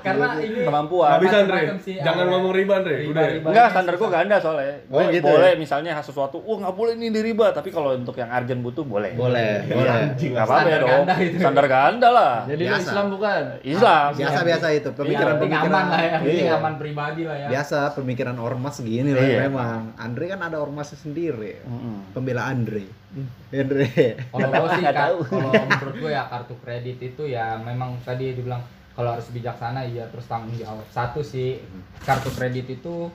Karena 0.01 0.25
ini 0.37 0.59
Kemampuan. 0.61 1.09
Habis 1.15 1.31
Andre, 1.31 1.59
jangan 1.79 2.25
ngomong 2.27 2.51
riba 2.51 2.73
Andre, 2.77 2.95
udah. 3.07 3.23
Enggak, 3.41 3.67
standar 3.71 3.93
gue 3.95 4.09
ganda 4.09 4.35
soalnya. 4.37 4.75
Oh, 4.85 4.99
Gue 4.99 5.15
gitu 5.15 5.25
boleh 5.25 5.51
ya? 5.51 5.57
misalnya 5.57 5.91
sesuatu, 5.99 6.37
wah 6.39 6.57
nggak 6.59 6.75
boleh 6.75 6.93
ini 6.93 7.07
di 7.07 7.21
riba. 7.23 7.49
Tapi 7.49 7.69
kalau 7.69 7.95
untuk 7.95 8.13
yang 8.13 8.27
urgent 8.29 8.59
butuh 8.59 8.83
boleh. 8.83 9.15
boleh, 9.15 9.51
Iya. 9.61 9.73
boleh. 9.73 9.91
Anjing, 10.11 10.31
Nggak 10.33 10.43
apa-apa 10.43 10.59
ya 10.59 10.67
Standar 10.69 10.81
dong. 10.81 10.91
ganda 10.91 11.13
itu. 11.21 11.37
Standar 11.39 11.65
ganda 11.67 12.07
lah. 12.09 12.35
jadi. 12.45 12.63
Islam 12.69 13.05
bukan 13.09 13.41
Islam. 13.61 14.07
Biasa-biasa 14.13 14.67
itu 14.73 14.89
pemikiran-pemikiran. 14.91 15.65
aman 15.65 15.85
lah 15.87 16.01
ya 16.01 16.17
Iya. 16.21 16.51
aman 16.53 16.73
pribadi 16.75 17.21
lah 17.23 17.35
ya 17.37 17.47
Biasa 17.49 17.77
pemikiran 17.93 18.35
ormas 18.35 18.73
segini 18.75 19.11
lah 19.11 19.23
Iya. 19.23 19.37
memang. 19.45 19.95
Andre 19.95 20.25
kan 20.27 20.39
ada 20.41 20.57
ormasnya 20.57 20.97
sendiri. 20.97 21.63
Pembela 22.09 22.43
Andre. 22.47 22.85
Andre. 23.49 23.89
kalau 24.29 24.49
gue 24.53 24.69
sih 24.71 24.83
kalau 24.85 25.17
menurut 25.65 25.95
gue 25.97 26.11
ya 26.11 26.23
kartu 26.25 26.53
kredit 26.59 26.97
itu 26.99 27.23
ya 27.25 27.57
memang 27.57 27.97
tadi 28.01 28.33
dibilang 28.33 28.61
kalau 28.93 29.13
harus 29.13 29.29
bijaksana 29.29 29.81
iya 29.81 30.03
terus 30.07 30.25
tanggung 30.25 30.53
jawab 30.53 30.83
satu 30.89 31.19
sih 31.19 31.57
kartu 31.99 32.29
kredit 32.31 32.67
itu 32.69 33.09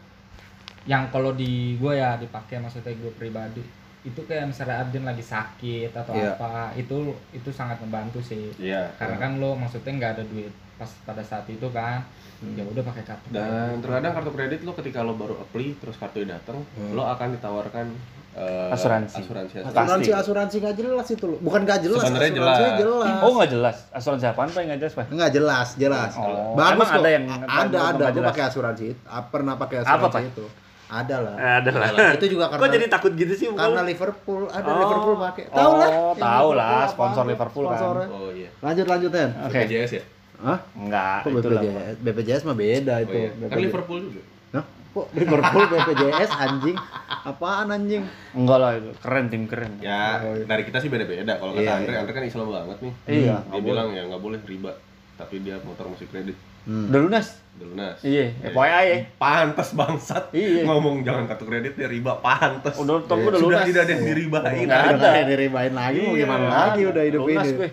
yang 0.84 1.08
kalau 1.08 1.32
di 1.32 1.76
gue 1.76 1.92
ya 1.94 2.16
dipakai 2.16 2.58
maksudnya 2.58 2.92
gue 2.92 3.12
pribadi 3.12 3.62
itu 4.04 4.20
kayak 4.20 4.52
misalnya 4.52 4.84
Arjen 4.84 5.00
lagi 5.02 5.24
sakit 5.24 5.88
atau 5.90 6.12
Iya. 6.12 6.36
apa 6.36 6.76
itu 6.76 6.96
itu 7.30 7.48
sangat 7.48 7.80
membantu 7.80 8.20
sih 8.20 8.52
Iya. 8.58 8.92
karena 8.94 9.16
kan 9.16 9.30
lo 9.38 9.56
maksudnya 9.56 9.92
nggak 9.94 10.12
ada 10.16 10.24
duit 10.26 10.52
pas 10.74 10.90
pada 11.04 11.22
saat 11.22 11.46
itu 11.46 11.66
kan 11.70 12.02
ya 12.50 12.62
udah 12.62 12.82
pakai 12.82 13.02
kartu 13.04 13.26
Dan 13.30 13.78
terkadang 13.78 14.12
kartu 14.12 14.30
kredit 14.30 14.60
lo 14.60 14.72
ketika 14.72 15.00
lo 15.00 15.14
baru 15.14 15.38
apply 15.38 15.78
terus 15.78 15.96
kartu 15.96 16.22
datang, 16.22 16.60
lo 16.90 17.02
akan 17.04 17.32
ditawarkan 17.32 17.86
eh, 18.34 18.68
Asuransi. 18.68 19.22
asuransi. 19.22 19.54
Pasti. 19.62 19.78
Asuransi 19.78 20.10
asuransi 20.12 20.56
nggak 20.58 20.76
jelas 20.76 21.06
itu 21.08 21.24
loh. 21.24 21.38
Bukan 21.38 21.62
nggak 21.62 21.80
jelas. 21.80 22.02
Sebenarnya 22.02 22.32
jelas. 22.34 22.56
jelas. 22.76 23.14
Oh 23.20 23.30
nggak 23.32 23.50
jelas. 23.50 23.76
Asuransi 23.90 24.26
apaan 24.26 24.50
pak? 24.50 24.60
Nggak 24.60 24.80
jelas 24.80 24.92
pak? 24.92 25.06
Enggak 25.08 25.30
jelas, 25.32 25.68
jelas. 25.76 26.12
Oh. 26.16 26.52
Bagus 26.52 26.74
Emang 26.74 26.88
kok. 26.88 26.98
ada 26.98 27.08
yang- 27.08 27.26
ada 27.30 27.46
ada 27.46 27.78
nggak 27.94 27.94
gue 28.04 28.18
jelas? 28.18 28.28
pakai 28.28 28.42
asuransi. 28.44 28.84
itu. 28.90 29.00
Ah, 29.06 29.22
Pernah 29.24 29.54
pakai 29.54 29.76
Apa, 29.78 29.88
asuransi 29.88 30.10
Pak? 30.12 30.22
itu. 30.28 30.44
Ada 30.84 31.16
lah. 31.16 31.34
Ada 31.56 31.70
lah. 31.72 31.88
Itu 32.12 32.26
juga 32.28 32.44
Kok 32.44 32.52
karena 32.52 32.66
jadi 32.72 32.86
takut 32.88 33.12
gitu 33.14 33.32
sih? 33.32 33.46
karena 33.48 33.82
Liverpool, 33.82 34.42
ada 34.48 34.66
Oh. 34.66 34.76
Liverpool 34.76 35.16
pakai. 35.16 35.44
Tahu 35.48 35.72
lah. 35.72 35.88
Oh, 35.88 36.12
yang 36.12 36.20
tahu 36.20 36.48
lah, 36.52 36.68
apa, 36.76 36.90
sponsor 36.90 37.22
apa, 37.22 37.30
Liverpool 37.30 37.64
kan. 37.64 37.70
sponsornya. 37.72 38.08
Oh 38.10 38.28
iya. 38.30 38.50
Lanjut 38.60 38.86
lanjut 38.86 39.10
Ten. 39.10 39.30
Oke. 39.40 39.58
BPJS 39.60 39.92
ya? 39.92 40.04
Hah? 40.36 40.58
Enggak, 40.74 41.18
Kok 41.20 41.30
itu 41.32 41.48
lah. 41.48 41.62
BPJS? 41.62 41.94
BPJS 42.00 42.42
mah 42.42 42.56
beda 42.56 42.92
Oh 42.92 43.00
itu. 43.00 43.14
iya. 43.14 43.28
Kan 43.28 43.38
BPJS. 43.40 43.62
Liverpool 43.62 44.00
juga. 44.04 44.22
Hah? 44.52 44.64
Kok 44.92 45.06
Liverpool 45.16 45.64
BPJS 45.68 46.30
anjing? 46.32 46.76
Apaan 47.24 47.68
anjing? 47.68 48.02
Enggak 48.32 48.58
lah, 48.58 48.70
itu 48.74 48.90
keren 48.98 49.26
tim 49.26 49.42
keren. 49.44 49.72
Ya, 49.78 50.20
dari 50.44 50.62
kita 50.62 50.78
sih 50.78 50.88
beda-beda. 50.88 51.32
Kalau 51.34 51.52
kata 51.52 51.62
Iya, 51.62 51.72
Andre, 51.74 51.92
iya. 51.92 52.00
Andre 52.00 52.12
kan 52.12 52.24
Islam 52.24 52.46
banget 52.48 52.78
nih. 52.80 52.92
Iya, 53.06 53.36
Dia 53.44 53.60
bilang 53.60 53.88
ya 53.90 54.02
nggak 54.04 54.20
boleh 54.20 54.38
riba, 54.42 54.70
tapi 55.14 55.40
dia 55.40 55.56
motor 55.60 55.88
masih 55.88 56.06
kredit. 56.06 56.36
Hmm. 56.64 56.88
Udah 56.88 57.00
lunas? 57.02 57.26
Udah 57.54 57.66
lunas. 57.66 57.96
Iya, 58.00 58.24
FYI 58.42 58.84
ya. 58.86 58.98
Pantes 59.14 59.68
bangsat. 59.72 60.32
Iya. 60.32 60.64
Ngomong 60.64 61.00
jangan 61.00 61.24
kartu 61.26 61.44
kredit 61.44 61.72
dia 61.74 61.86
riba 61.86 62.16
pantes. 62.18 62.72
Udah 62.74 63.00
gue 63.00 63.16
udah 63.22 63.36
Sudah 63.36 63.60
lunas. 63.60 63.66
tidak 63.66 63.82
ada 63.82 63.92
yang 63.92 64.04
diribain. 64.06 64.64
Nggak 64.64 64.80
Udah 64.80 64.80
ada. 64.90 65.08
nggak 65.10 65.26
diribain 65.28 65.72
lagi 65.72 65.98
mau 65.98 66.08
Iya, 66.10 66.20
gimana 66.20 66.44
lagi 66.48 66.82
udah 66.84 67.02
hidup 67.02 67.20
lunas 67.22 67.46
ini. 67.46 67.56
gue. 67.56 67.68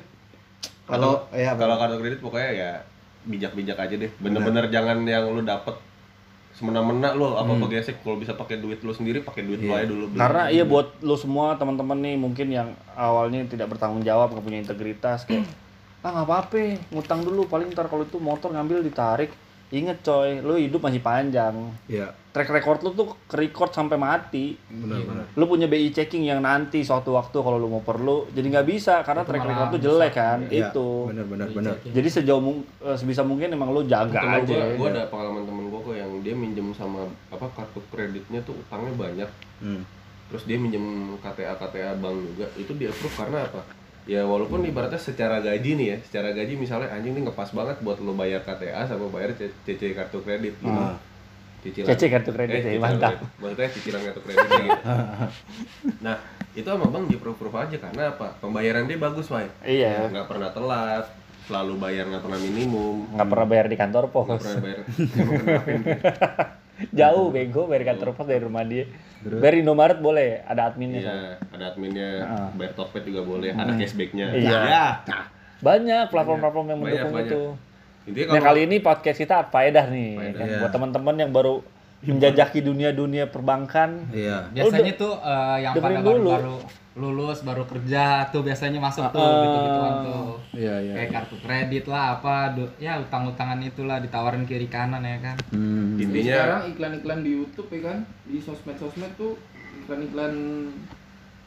Kalau 0.92 1.14
ya 1.32 1.56
Kalau 1.56 1.76
kartu 1.80 1.96
kredit 2.04 2.20
pokoknya 2.20 2.52
ya 2.52 2.72
bijak-bijak 3.24 3.78
aja 3.80 3.96
deh. 3.96 4.12
Bener-bener 4.20 4.68
jangan 4.68 5.08
yang 5.08 5.32
lu 5.32 5.42
dapet 5.42 5.74
semena-mena 6.52 7.16
lo 7.16 7.40
apa 7.40 7.56
apa 7.58 7.66
gesek 7.72 8.04
kalau 8.04 8.20
bisa 8.20 8.36
pakai 8.36 8.60
duit 8.60 8.84
lu 8.84 8.92
sendiri 8.92 9.24
pakai 9.24 9.48
duit 9.48 9.64
lu 9.64 9.72
Iya. 9.72 9.82
aja 9.82 9.88
dulu 9.88 10.06
beli. 10.12 10.20
Karena 10.20 10.44
iya 10.52 10.64
buat 10.68 11.00
lo 11.00 11.16
semua 11.16 11.56
teman-teman 11.56 11.98
nih 12.04 12.16
mungkin 12.20 12.48
yang 12.52 12.76
awalnya 12.94 13.48
tidak 13.48 13.72
bertanggung 13.72 14.04
jawab, 14.04 14.36
nggak 14.36 14.44
punya 14.46 14.60
integritas 14.60 15.24
kayak 15.26 15.48
ah 16.02 16.10
nggak 16.12 16.28
apa-apa, 16.28 16.62
ngutang 16.92 17.22
dulu 17.24 17.46
paling 17.48 17.72
ntar 17.72 17.88
kalau 17.88 18.04
itu 18.04 18.18
motor 18.20 18.52
ngambil 18.52 18.84
ditarik. 18.84 19.32
Ingat 19.72 20.04
coy, 20.04 20.30
lo 20.38 20.56
hidup 20.56 20.80
masih 20.80 21.00
panjang. 21.00 21.56
ya 21.88 22.12
Track 22.30 22.48
record 22.50 22.80
lo 22.82 22.92
tuh 22.92 23.08
record 23.30 23.72
sampai 23.72 23.96
mati. 23.96 24.56
benar-benar. 24.66 25.28
Lu 25.34 25.44
punya 25.46 25.66
BI 25.66 25.90
checking 25.90 26.24
yang 26.24 26.40
nanti 26.40 26.80
suatu 26.82 27.12
waktu 27.12 27.36
kalau 27.36 27.56
lu 27.56 27.68
mau 27.68 27.80
perlu 27.82 28.28
jadi 28.30 28.48
nggak 28.50 28.68
bisa 28.70 29.00
karena 29.02 29.20
Itu 29.20 29.30
track 29.30 29.44
record 29.46 29.68
tuh 29.70 29.76
bisa. 29.78 29.88
jelek 29.90 30.14
kan. 30.14 30.40
Iya, 30.46 30.70
Itu. 30.70 30.88
benar-benar 31.08 31.48
benar. 31.50 31.76
Jadi 31.82 32.08
sejauh 32.10 32.40
mung- 32.40 32.64
eh, 32.78 32.96
sebisa 32.96 33.20
mungkin 33.22 33.48
emang 33.50 33.68
lu 33.70 33.84
jaga 33.84 34.16
Temen 34.18 34.44
aja. 34.44 34.54
gua, 34.54 34.76
gua 34.78 34.88
ada 34.90 35.04
pengalaman 35.08 35.44
temen 35.44 35.66
gua 35.68 35.80
kok 35.82 35.96
yang 35.98 36.12
dia 36.20 36.32
minjem 36.34 36.68
sama 36.72 37.04
apa 37.28 37.46
kartu 37.50 37.80
kreditnya 37.88 38.40
tuh 38.42 38.56
utangnya 38.58 38.92
banyak 38.94 39.30
Hmm. 39.60 39.84
terus 40.28 40.44
dia 40.44 40.56
minjem 40.56 40.84
KTA 41.18 41.54
KTA 41.54 41.96
bank 41.96 42.16
juga 42.26 42.48
itu 42.56 42.72
di 42.74 42.88
approve 42.88 43.16
karena 43.18 43.44
apa 43.44 43.62
ya 44.04 44.22
walaupun 44.24 44.62
ibaratnya 44.64 44.98
secara 44.98 45.38
gaji 45.40 45.72
nih 45.74 45.88
ya 45.88 45.98
secara 46.02 46.30
gaji 46.32 46.54
misalnya 46.56 46.90
anjing 46.90 47.14
ini 47.14 47.22
ngepas 47.24 47.50
banget 47.50 47.78
buat 47.80 47.98
lo 47.98 48.12
bayar 48.12 48.42
KTA 48.42 48.84
sama 48.84 49.06
bayar 49.08 49.32
C- 49.34 49.54
CC 49.64 49.92
kartu 49.92 50.20
kredit 50.20 50.56
gitu 50.56 50.68
Ah. 50.68 50.98
cicilan 51.62 51.88
CC 51.88 52.10
kartu 52.10 52.30
kredit 52.32 52.50
ya, 52.52 52.62
cicilan 52.68 52.82
mantap. 52.82 53.12
kredit. 53.14 53.30
maksudnya 53.38 53.70
cicilan 53.70 54.02
kartu 54.04 54.20
kreditnya 54.22 54.58
gitu 54.60 54.84
nah 56.02 56.16
itu 56.52 56.66
sama 56.66 56.86
bang 56.88 57.04
di 57.06 57.16
approve 57.16 57.38
approve 57.38 57.58
aja 57.60 57.78
karena 57.80 58.04
apa 58.10 58.28
pembayaran 58.38 58.86
dia 58.86 58.98
bagus 58.98 59.28
Wai 59.28 59.46
Iya. 59.62 60.10
nggak 60.10 60.26
pernah 60.26 60.50
telat 60.50 61.06
selalu 61.44 61.74
bayar 61.78 62.06
nggak 62.08 62.22
pernah 62.22 62.40
minimum 62.40 63.06
Nggak 63.12 63.28
pernah 63.28 63.48
bayar 63.48 63.66
di 63.66 63.76
kantor 63.76 64.04
nggak 64.04 64.16
pos. 64.18 64.42
pernah 64.42 64.60
bayar 64.60 64.80
emang 64.82 65.34
kenapa? 65.38 66.46
Jauh 67.00 67.30
bego 67.30 67.66
bayar 67.66 67.84
kantor 67.88 68.14
pos 68.14 68.26
dari 68.26 68.40
rumah 68.40 68.64
dia. 68.64 68.86
Bayar 69.22 69.54
Indomaret 69.56 69.98
boleh, 69.98 70.42
ada 70.42 70.66
adminnya. 70.66 71.00
Iya, 71.00 71.18
ada 71.48 71.64
adminnya, 71.68 72.10
Ah. 72.22 72.50
bayar 72.52 72.74
Tokped 72.74 73.04
juga 73.04 73.22
boleh, 73.22 73.52
ada 73.52 73.70
cashbacknya. 73.72 74.34
Iya. 74.34 74.60
Ya. 74.64 74.86
Banyak 75.60 76.10
platform-platform 76.10 76.68
yang 76.68 76.80
Banyak, 76.80 76.90
mendukung 76.98 77.14
banyak. 77.14 77.30
itu. 77.30 77.42
Intinya 78.02 78.26
Nah 78.28 78.42
kalau 78.42 78.48
kali 78.52 78.62
ini 78.66 78.76
podcast 78.80 79.18
kita 79.20 79.36
faedah 79.46 79.86
nih 79.88 80.12
Faedah. 80.16 80.34
kan? 80.34 80.48
Iya. 80.48 80.58
buat 80.58 80.72
teman-teman 80.72 81.16
yang 81.18 81.30
baru 81.30 81.62
menjajaki 82.04 82.60
dunia-dunia 82.60 83.28
perbankan. 83.28 84.10
Iya. 84.10 84.50
biasanya 84.50 84.94
tuh 84.96 85.14
eh, 85.16 85.58
yang 85.62 85.74
pada 85.76 86.00
baru-baru 86.00 86.58
lulus 86.92 87.40
baru 87.42 87.64
kerja 87.64 88.28
tuh 88.28 88.44
biasanya 88.44 88.76
masuk 88.78 89.08
tuh 89.10 89.18
Ah. 89.18 89.40
gitu-gituan 89.40 89.94
tuh 90.04 90.28
Iya 90.52 90.76
iya. 90.82 90.94
kayak 90.94 91.10
kartu 91.14 91.36
kredit 91.40 91.86
lah 91.88 92.20
apa 92.20 92.52
ya 92.76 93.00
utang-utangan 93.00 93.64
itulah 93.64 93.98
ditawarin 93.98 94.44
kiri 94.44 94.68
kanan 94.68 95.00
ya 95.00 95.16
kan 95.22 95.40
Hmm. 95.50 95.96
Jadi 95.96 96.04
intinya 96.04 96.36
sekarang 96.36 96.62
iklan-iklan 96.70 97.20
di 97.22 97.32
YouTube 97.32 97.70
ya 97.72 97.82
kan 97.86 97.98
di 98.26 98.38
sosmed-sosmed 98.38 99.12
tuh 99.16 99.40
iklan-iklan 99.80 100.34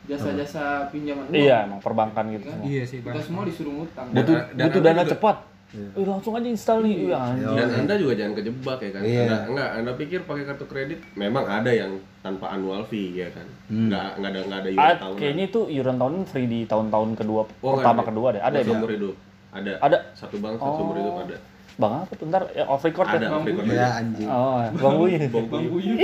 jasa-jasa 0.04 0.64
pinjaman 0.88 1.24
uang. 1.26 1.34
Iya, 1.34 1.64
emang 1.64 1.80
perbankan 1.80 2.24
gitu. 2.30 2.44
Kan? 2.44 2.60
semua. 2.60 2.66
iya 2.66 2.82
sih 2.84 2.98
Kita 3.00 3.20
semua 3.20 3.42
disuruh 3.42 3.72
ngutang. 3.74 4.06
Butuh, 4.12 4.36
dan 4.52 4.64
butuh 4.64 4.80
dana 4.82 5.00
juga- 5.02 5.12
cepat. 5.12 5.36
Eh, 5.74 6.04
langsung 6.04 6.32
aja 6.32 6.44
install 6.44 6.80
nih. 6.80 6.96
Iya, 7.04 7.18
anjing. 7.18 7.56
dan 7.56 7.68
Anda 7.76 7.94
juga 7.96 8.12
jangan 8.14 8.34
kejebak 8.34 8.78
ya 8.78 8.90
kan. 8.90 9.02
Iya. 9.02 9.20
Anda, 9.20 9.38
enggak, 9.44 9.68
Anda 9.74 9.92
pikir 9.94 10.18
pakai 10.22 10.44
kartu 10.44 10.64
kredit 10.64 10.98
memang 11.12 11.44
ada 11.44 11.68
yang 11.68 11.92
tanpa 12.20 12.46
annual 12.48 12.82
fee 12.84 13.10
ya 13.12 13.28
kan. 13.28 13.46
Enggak 13.66 14.16
enggak 14.16 14.30
ada 14.30 14.40
enggak 14.40 14.60
ada 14.60 14.70
iuran 14.70 14.86
Ah, 14.86 14.96
tahunan. 14.96 15.18
kayaknya 15.18 15.44
itu 15.44 15.60
iuran 15.68 15.96
tahunan 15.96 16.22
free 16.24 16.46
di 16.46 16.60
tahun-tahun 16.64 17.08
kedua, 17.14 17.42
Oh, 17.58 17.72
pertama 17.74 18.00
nggak 18.00 18.08
kedua 18.08 18.28
deh. 18.30 18.40
Ada 18.40 18.56
ya, 18.56 18.64
seumur 18.64 18.90
hidup. 18.90 19.14
Ada. 19.50 19.72
Ada. 19.80 19.98
Satu 20.12 20.36
bank 20.38 20.54
satu 20.56 20.72
seumur 20.76 20.94
Oh. 20.94 21.00
hidup 21.00 21.16
ada. 21.20 21.36
Bang 21.74 22.06
apa 22.06 22.14
tuh? 22.14 22.30
Ntar 22.30 22.46
ya, 22.54 22.64
off 22.64 22.86
record 22.86 23.02
Ada 23.04 23.18
ya. 23.18 23.28
off 23.34 23.42
record 23.42 23.66
Ya 23.66 23.98
anjing. 23.98 24.30
Oh, 24.30 24.62
Bang 24.72 24.94
Buy. 24.94 25.18
Bang 25.50 25.66
Buyut. 25.66 25.98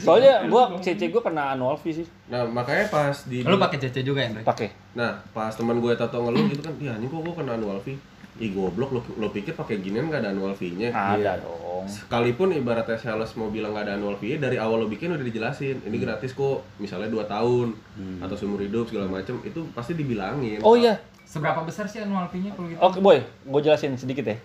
Soalnya 0.00 0.48
gua 0.48 0.80
CC 0.80 1.08
gua 1.08 1.20
kena 1.20 1.52
annual 1.52 1.76
fee 1.76 1.92
sih. 1.94 2.06
Nah, 2.26 2.44
makanya 2.44 2.88
pas 2.88 3.12
di 3.24 3.44
lu 3.44 3.56
pakai 3.56 3.76
CC 3.78 4.00
juga 4.00 4.24
ya 4.24 4.32
Andre? 4.32 4.42
Pakai. 4.42 4.68
Nah, 4.94 5.20
pas 5.30 5.52
teman 5.52 5.76
gue 5.76 5.92
tato 5.92 6.16
ngeluh 6.18 6.48
gitu 6.48 6.62
kan, 6.62 6.72
"Iya, 6.78 6.96
anjing 6.96 7.08
kok 7.08 7.20
gue 7.20 7.34
kena 7.34 7.52
annual 7.54 7.76
fee." 7.78 8.00
Ih 8.34 8.50
goblok 8.50 8.90
lo, 8.90 9.00
lo 9.14 9.30
pikir 9.30 9.54
pakai 9.54 9.78
ginian 9.78 10.10
gak 10.10 10.18
ada 10.20 10.30
annual 10.30 10.50
fee-nya? 10.52 10.90
Ada 10.90 11.16
Iya. 11.16 11.32
dong. 11.38 11.62
sekalipun 11.84 12.48
ibaratnya 12.50 12.96
sales 12.96 13.36
mau 13.36 13.46
bilang 13.46 13.70
nggak 13.70 13.84
ada 13.84 13.94
annual 13.94 14.16
fee 14.16 14.40
dari 14.40 14.56
awal 14.56 14.80
lo 14.80 14.88
bikin 14.88 15.12
udah 15.12 15.20
dijelasin 15.20 15.84
ini 15.84 16.00
gratis 16.00 16.32
kok 16.32 16.64
misalnya 16.78 17.06
dua 17.06 17.22
tahun 17.24 17.76
atau 18.18 18.32
seumur 18.32 18.56
hidup 18.58 18.88
segala 18.88 19.04
macem 19.06 19.36
itu 19.42 19.68
pasti 19.70 19.92
dibilangin 19.92 20.64
Oh 20.64 20.74
iya, 20.74 20.96
Seberapa 21.24 21.60
besar 21.60 21.84
sih 21.84 22.00
annual 22.00 22.24
fee-nya 22.26 22.52
kalau 22.52 22.66
gitu? 22.66 22.80
Oke 22.80 22.98
boy, 22.98 23.18
gue 23.20 23.60
jelasin 23.60 23.92
sedikit 23.94 24.24
ya. 24.24 24.36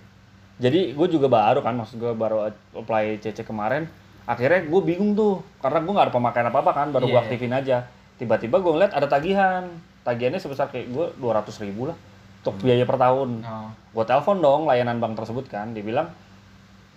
Jadi 0.60 0.92
gue 0.92 1.08
juga 1.08 1.28
baru 1.28 1.62
kan, 1.62 1.72
maksud 1.74 1.96
gue 1.96 2.12
baru 2.12 2.52
apply 2.74 3.20
CC 3.20 3.42
kemarin. 3.42 3.88
Akhirnya 4.26 4.60
gue 4.62 4.82
bingung 4.84 5.14
tuh, 5.14 5.40
karena 5.58 5.80
gue 5.80 5.94
nggak 5.94 6.06
ada 6.06 6.14
pemakaian 6.14 6.48
apa 6.48 6.60
apa 6.60 6.72
kan, 6.74 6.88
baru 6.90 7.06
gue 7.06 7.14
Iya. 7.14 7.24
aktifin 7.24 7.54
aja. 7.54 7.78
Tiba-tiba 8.16 8.60
gue 8.60 8.72
ngeliat 8.74 8.92
ada 8.92 9.08
tagihan, 9.08 9.64
tagihannya 10.02 10.38
sebesar 10.38 10.68
kayak 10.68 10.90
gue 10.90 11.06
200 11.16 11.56
ribu 11.62 11.88
lah, 11.88 11.96
untuk 12.42 12.56
biaya 12.60 12.84
per 12.84 12.96
tahun. 12.96 13.44
Oh. 13.44 13.70
Gue 13.92 14.06
telepon 14.06 14.40
dong 14.40 14.62
layanan 14.66 14.98
bank 14.98 15.16
tersebut 15.16 15.46
kan, 15.46 15.72
dia 15.72 15.82
bilang, 15.82 16.08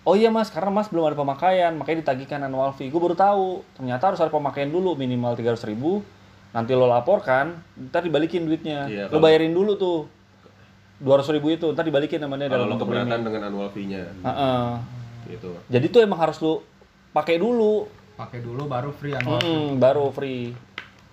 oh 0.01 0.13
iya 0.13 0.29
mas, 0.29 0.47
karena 0.47 0.69
mas 0.69 0.87
belum 0.87 1.05
ada 1.05 1.15
pemakaian, 1.15 1.73
makanya 1.73 2.03
ditagihkan 2.03 2.39
annual 2.41 2.71
fee. 2.71 2.87
Gue 2.87 2.97
baru 2.97 3.13
tahu, 3.13 3.47
ternyata 3.73 4.09
harus 4.09 4.19
ada 4.19 4.29
pemakaian 4.29 4.67
dulu 4.67 4.95
minimal 4.95 5.35
300 5.35 5.59
ribu, 5.65 5.99
nanti 6.49 6.71
lo 6.71 6.87
laporkan, 6.87 7.59
ntar 7.89 8.01
dibalikin 8.01 8.45
duitnya. 8.45 8.87
Iya, 8.87 9.03
lo 9.07 9.17
kalau- 9.17 9.23
bayarin 9.23 9.51
dulu 9.51 9.75
tuh, 9.75 9.97
200 10.99 11.33
ribu 11.33 11.51
itu, 11.51 11.67
ntar 11.69 11.83
dibalikin 11.83 12.23
namanya 12.23 12.47
kalau 12.47 12.55
dalam 12.55 12.63
lo 12.63 12.71
bentuk 12.73 12.87
keberatan 12.87 13.19
ini. 13.19 13.25
dengan 13.25 13.41
annual 13.43 13.69
fee-nya 13.69 14.01
Heeh. 14.23 14.67
gitu 15.29 15.51
Jadi 15.67 15.85
tuh 15.89 15.99
emang 15.99 16.19
harus 16.19 16.39
lu 16.39 16.63
pakai 17.11 17.35
dulu, 17.35 17.87
Pakai 18.13 18.39
dulu 18.39 18.69
baru 18.69 18.93
free 18.93 19.11
annual 19.11 19.41
fee. 19.41 19.49
Mm, 19.49 19.69
baru 19.77 20.05
free. 20.09 20.53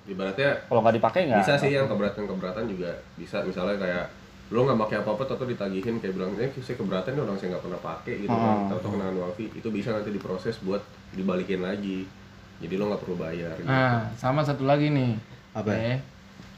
ibaratnya 0.02 0.58
Kalau 0.66 0.80
nggak 0.80 0.96
dipakai 0.96 1.20
nggak? 1.24 1.40
bisa 1.40 1.54
sih 1.56 1.70
yang 1.70 1.86
keberatan 1.86 2.26
keberatan 2.26 2.64
juga 2.66 2.90
bisa 3.14 3.40
misalnya 3.40 3.78
kayak 3.78 4.06
lo 4.50 4.60
nggak 4.60 4.78
pakai 4.80 4.96
apa 4.98 5.10
apa 5.10 5.22
atau 5.24 5.46
ditagihin 5.46 5.96
kayak 5.96 6.10
bilang 6.12 6.34
eh 6.34 6.50
saya 6.56 6.74
keberatan 6.74 7.10
nih 7.12 7.22
orang 7.22 7.36
saya 7.36 7.48
nggak 7.50 7.64
pernah 7.64 7.80
pakai 7.80 8.14
gitu 8.18 8.30
kan 8.30 8.56
Hmm. 8.60 8.66
atau 8.68 8.88
kena 8.88 9.04
annual 9.06 9.30
fee 9.32 9.46
itu 9.48 9.68
bisa 9.68 9.88
nanti 9.90 10.10
diproses 10.10 10.58
buat 10.58 10.82
dibalikin 11.12 11.60
lagi 11.60 12.02
jadi 12.58 12.74
lo 12.74 12.88
nggak 12.88 13.00
perlu 13.00 13.16
bayar 13.16 13.54
gitu. 13.54 13.64
Nah, 13.64 14.10
sama 14.14 14.42
satu 14.42 14.62
lagi 14.62 14.90
nih. 14.90 15.16
Apa? 15.52 15.70
Eh, 15.70 15.96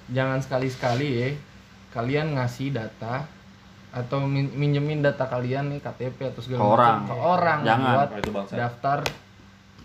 jangan 0.09 0.39
sekali-sekali 0.39 1.09
ya 1.15 1.29
kalian 1.91 2.33
ngasih 2.33 2.73
data 2.73 3.29
atau 3.91 4.19
min- 4.21 4.51
minjemin 4.51 4.99
data 4.99 5.25
kalian 5.25 5.69
nih 5.69 5.79
KTP 5.79 6.19
atau 6.27 6.41
segala 6.41 6.59
Ke 6.59 6.67
orang. 6.67 6.97
macam 6.99 7.07
ke 7.07 7.15
orang 7.15 7.59
Jangan. 7.63 7.93
buat 7.93 8.09
Nah, 8.09 8.19
itu 8.19 8.31
daftar 8.57 8.99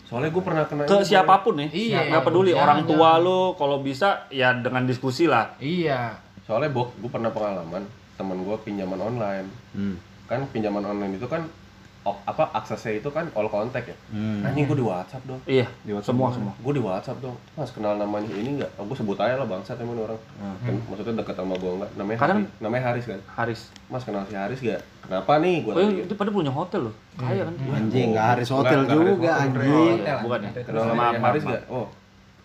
soalnya 0.02 0.30
gue 0.32 0.40
pernah 0.42 0.64
kena 0.64 0.82
Ke 0.82 0.96
ini, 0.96 1.06
siapa 1.06 1.36
pun 1.38 1.54
ya, 1.56 1.68
Iya, 1.68 2.00
nggak 2.08 2.24
peduli 2.24 2.50
jangan, 2.50 2.64
orang 2.64 2.80
tua 2.88 3.10
jangan. 3.14 3.22
lu, 3.22 3.40
kalau 3.54 3.78
bisa 3.80 4.08
ya 4.30 4.56
dengan 4.56 4.84
diskusi 4.84 5.28
lah. 5.28 5.60
iya. 5.60 6.16
Soalnya 6.48 6.72
bok 6.72 6.96
gue 6.96 7.12
pernah 7.12 7.30
pengalaman 7.30 7.84
temen 8.16 8.38
gue 8.42 8.56
pinjaman 8.64 8.98
online. 8.98 9.48
Hmm. 9.76 9.96
kan 10.28 10.44
pinjaman 10.52 10.84
online 10.84 11.16
itu 11.16 11.28
kan 11.28 11.48
apa 12.04 12.56
aksesnya 12.56 13.04
itu 13.04 13.12
kan 13.12 13.28
all 13.36 13.52
contact 13.52 13.92
ya? 13.92 13.98
Hmm. 14.12 14.40
anjing 14.40 14.64
gue 14.64 14.80
di 14.80 14.86
WhatsApp 14.86 15.24
dong. 15.28 15.44
Iya, 15.44 15.68
semua 16.00 16.32
semua. 16.32 16.56
gue 16.56 16.74
di 16.74 16.80
WhatsApp 16.80 17.20
dong. 17.20 17.36
Mas 17.52 17.72
kenal 17.76 18.00
namanya 18.00 18.32
ini 18.32 18.64
nggak? 18.64 18.80
Oh, 18.80 18.88
gue 18.88 18.96
sebut 18.96 19.20
aja 19.20 19.36
lah 19.36 19.44
bangsa 19.44 19.76
temen 19.76 20.00
orang. 20.00 20.16
Kan, 20.64 20.80
maksudnya 20.88 21.20
dekat 21.20 21.36
sama 21.36 21.60
gue 21.60 21.68
nggak? 21.68 21.92
Namanya 22.00 22.18
Kadang- 22.18 22.48
Haris. 22.48 22.64
Namanya 22.64 22.84
Haris 22.88 23.06
kan? 23.06 23.20
Haris. 23.36 23.62
mas 23.88 24.04
kenal 24.08 24.24
si 24.28 24.36
Haris 24.36 24.60
gak 24.60 24.82
kenapa 25.04 25.32
nih? 25.40 25.56
Gue 25.64 25.72
Oh, 25.76 25.84
itu 25.84 26.14
pada 26.16 26.32
punya 26.32 26.52
hotel 26.52 26.92
loh. 26.92 26.96
Kaya 27.20 27.44
kan? 27.44 27.56
Anjing, 27.76 28.08
nggak 28.16 28.26
Haris 28.36 28.50
Hotel 28.52 28.80
juga 28.88 29.32
anjing. 29.44 29.72
Hotel, 29.72 30.18
bukan 30.24 30.40
ya? 30.44 30.52
Kenal 30.64 30.84
sama 30.88 31.04
Haris 31.12 31.44
gak 31.44 31.64
oh 31.68 31.88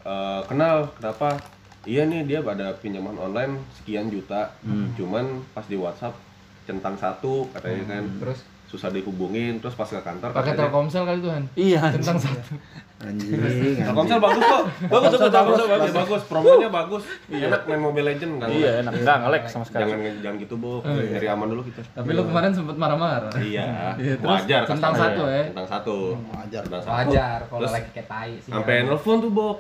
eh, 0.02 0.40
kenal 0.50 0.76
kenapa 0.98 1.38
iya 1.84 2.02
nih 2.04 2.22
dia 2.22 2.40
pada 2.40 2.72
pinjaman 2.74 3.14
online 3.14 3.52
sekian 3.74 4.06
juta. 4.06 4.54
Cuman 4.94 5.24
pas 5.50 5.64
di 5.64 5.74
WhatsApp 5.74 6.14
centang 6.62 6.94
satu 6.94 7.48
katanya 7.50 7.84
kan. 7.90 8.04
Terus? 8.18 8.40
Susah 8.64 8.88
dihubungin 8.88 9.60
terus 9.60 9.74
pas 9.74 9.84
ke 9.84 10.00
kantor 10.00 10.32
pakai 10.32 10.56
katanya. 10.56 10.64
Telkomsel 10.64 11.04
kali 11.04 11.20
tuhan 11.20 11.42
Iya. 11.52 11.92
tentang 11.92 12.16
satu. 12.16 12.56
Anjing. 13.04 13.36
Telkomsel 13.76 14.16
bagus 14.16 14.40
kok. 14.40 14.64
Bagus, 14.88 15.10
bagus, 15.12 15.28
bagus, 15.28 15.58
bagus. 15.68 15.92
bagus 15.92 16.22
promonya 16.24 16.68
bagus. 16.70 17.02
Enak 17.28 17.66
main 17.66 17.82
Mobile 17.82 18.06
Legend 18.08 18.40
nggak 18.40 18.48
Iya, 18.48 18.70
enak. 18.80 18.92
Enggak 18.96 19.16
nge-lag 19.20 19.42
sama 19.44 19.64
sekali. 19.68 19.92
jangan 19.92 20.16
jangan 20.22 20.36
gitu 20.40 20.54
bu 20.56 20.80
dari 20.86 21.26
aman 21.28 21.46
dulu 21.50 21.62
kita. 21.68 21.84
Tapi 21.84 22.10
lu 22.14 22.22
kemarin 22.24 22.50
sempet 22.54 22.76
marah-marah. 22.78 23.32
Iya. 23.36 23.66
Iya, 24.00 24.14
terus 24.16 24.30
wajar 24.40 24.60
customer 24.64 24.96
satu 24.96 25.22
ya 25.28 25.42
tentang 25.52 25.68
satu. 25.68 25.96
Wajar. 26.32 26.62
satu. 26.64 26.88
Wajar 26.88 27.38
kalau 27.44 27.68
lagi 27.68 27.90
kayak 27.92 28.08
tai 28.08 28.32
sih. 28.40 28.48
sampai 28.48 28.74
nelfon 28.82 29.18
tuh 29.20 29.28
bok 29.28 29.56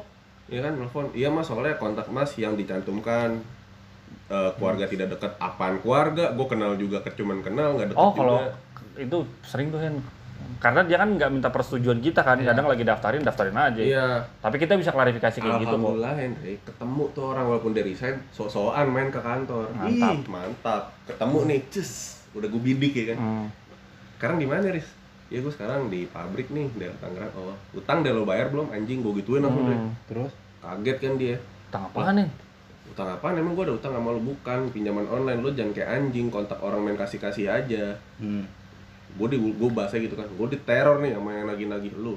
Iya 0.52 0.60
kan 0.62 0.72
nelfon 0.76 1.06
iya 1.12 1.28
mas 1.28 1.48
soalnya 1.48 1.74
kontak 1.74 2.06
mas 2.06 2.36
yang 2.36 2.52
dicantumkan 2.52 3.40
eh, 4.28 4.50
keluarga 4.54 4.84
tidak 4.84 5.08
dekat 5.10 5.32
apaan 5.38 5.80
keluarga 5.80 6.30
gue 6.30 6.46
kenal 6.46 6.76
juga 6.76 7.00
cuman 7.02 7.40
kenal 7.40 7.72
nggak 7.74 7.88
dekat 7.90 7.98
Oh, 7.98 8.12
kalau 8.12 8.36
juga 8.38 8.52
itu 8.94 9.18
sering 9.42 9.68
tuh 9.68 9.80
Hen. 9.80 9.96
Karena 10.58 10.84
dia 10.84 10.94
kan 10.94 11.10
nggak 11.10 11.30
minta 11.32 11.48
persetujuan 11.48 11.98
kita 11.98 12.20
kan, 12.20 12.38
kadang 12.38 12.66
lagi 12.66 12.82
daftarin, 12.82 13.22
daftarin 13.22 13.56
aja. 13.56 13.78
iya 13.78 14.06
Tapi 14.38 14.58
kita 14.58 14.76
bisa 14.76 14.90
klarifikasi 14.90 15.38
kayak 15.38 15.58
gitu. 15.58 15.74
Alhamdulillah 15.74 16.14
Henry 16.14 16.54
ketemu 16.60 17.02
tuh 17.10 17.24
orang 17.26 17.44
walaupun 17.48 17.72
dia 17.72 17.82
resign 17.82 18.14
so-soan 18.28 18.86
main 18.86 19.08
ke 19.08 19.18
kantor 19.18 19.72
Mantap. 19.72 20.12
Ih, 20.12 20.18
mantap 20.28 20.82
ketemu 21.02 21.38
nih 21.46 21.60
cus 21.68 21.90
udah 22.32 22.46
gue 22.46 22.62
bidik 22.62 22.92
ya 22.94 23.04
kan 23.10 23.18
Hmm. 23.18 23.46
sekarang 24.18 24.36
di 24.38 24.46
mana 24.46 24.70
Riz? 24.70 24.86
Ya 25.28 25.40
gue 25.40 25.50
sekarang 25.50 25.88
di 25.88 26.04
pabrik 26.06 26.46
nih 26.46 26.68
daerah 26.76 26.94
Tangerang. 26.96 27.32
Oh, 27.34 27.56
utang 27.72 28.04
udah 28.04 28.12
lo 28.12 28.22
bayar 28.22 28.46
belum? 28.48 28.68
Anjing 28.68 29.00
gue 29.00 29.12
gituin 29.18 29.40
langsung 29.40 29.64
deh. 29.64 29.74
Hmm. 29.74 29.90
Terus 30.06 30.32
Kaget 30.62 30.96
kan 30.96 31.12
dia. 31.16 31.36
Tang 31.68 31.84
apaan 31.84 32.14
nih? 32.14 32.28
Utang 32.84 33.08
apaan? 33.08 33.34
Emang 33.34 33.52
gue 33.52 33.64
ada 33.64 33.74
utang 33.74 33.92
sama 33.92 34.10
lo 34.10 34.20
bukan? 34.20 34.70
Pinjaman 34.70 35.06
online 35.06 35.40
lo 35.40 35.50
jangan 35.50 35.72
kayak 35.72 35.88
anjing 35.90 36.28
kontak 36.28 36.58
orang 36.58 36.80
main 36.80 36.94
kasih 36.94 37.18
kasih 37.18 37.46
aja. 37.48 37.98
hmm. 38.16 38.44
Gue 39.12 39.26
di 39.26 39.36
gue 39.36 39.70
bahasa 39.70 39.96
gitu 39.96 40.14
kan. 40.14 40.24
Gue 40.30 40.48
diteror 40.48 41.00
nih 41.00 41.12
sama 41.12 41.30
yang 41.32 41.46
nagih-nagih 41.46 41.92
lu. 41.94 42.14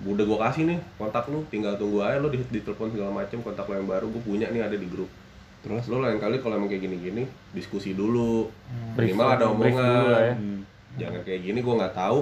Udah 0.00 0.24
gue 0.24 0.38
kasih 0.40 0.62
nih 0.64 0.78
kontak 0.94 1.26
lu, 1.26 1.42
tinggal 1.46 1.74
tunggu 1.74 2.00
aja 2.00 2.16
lo 2.16 2.26
di, 2.26 2.38
di 2.40 2.60
telepon 2.60 2.88
segala 2.88 3.10
macem 3.12 3.38
kontak 3.38 3.66
lo 3.66 3.74
yang 3.74 3.86
baru 3.86 4.06
gue 4.08 4.22
punya 4.22 4.46
nih 4.48 4.62
ada 4.62 4.74
di 4.74 4.86
grup. 4.86 5.10
Terus 5.58 5.90
Lo 5.90 5.98
lain 5.98 6.16
kali 6.16 6.38
kalau 6.38 6.54
emang 6.54 6.66
kayak 6.66 6.86
gini-gini 6.86 7.26
diskusi 7.50 7.92
dulu. 7.92 8.46
Brief- 8.94 9.12
Minimal 9.12 9.28
ada 9.28 9.44
omongan. 9.48 9.74
dulu 9.74 10.08
lah 10.08 10.22
ya. 10.22 10.34
Hmm. 10.34 10.60
jangan 10.94 11.20
kayak 11.22 11.40
gini 11.44 11.58
gue 11.58 11.74
nggak 11.76 11.94
tahu 11.94 12.20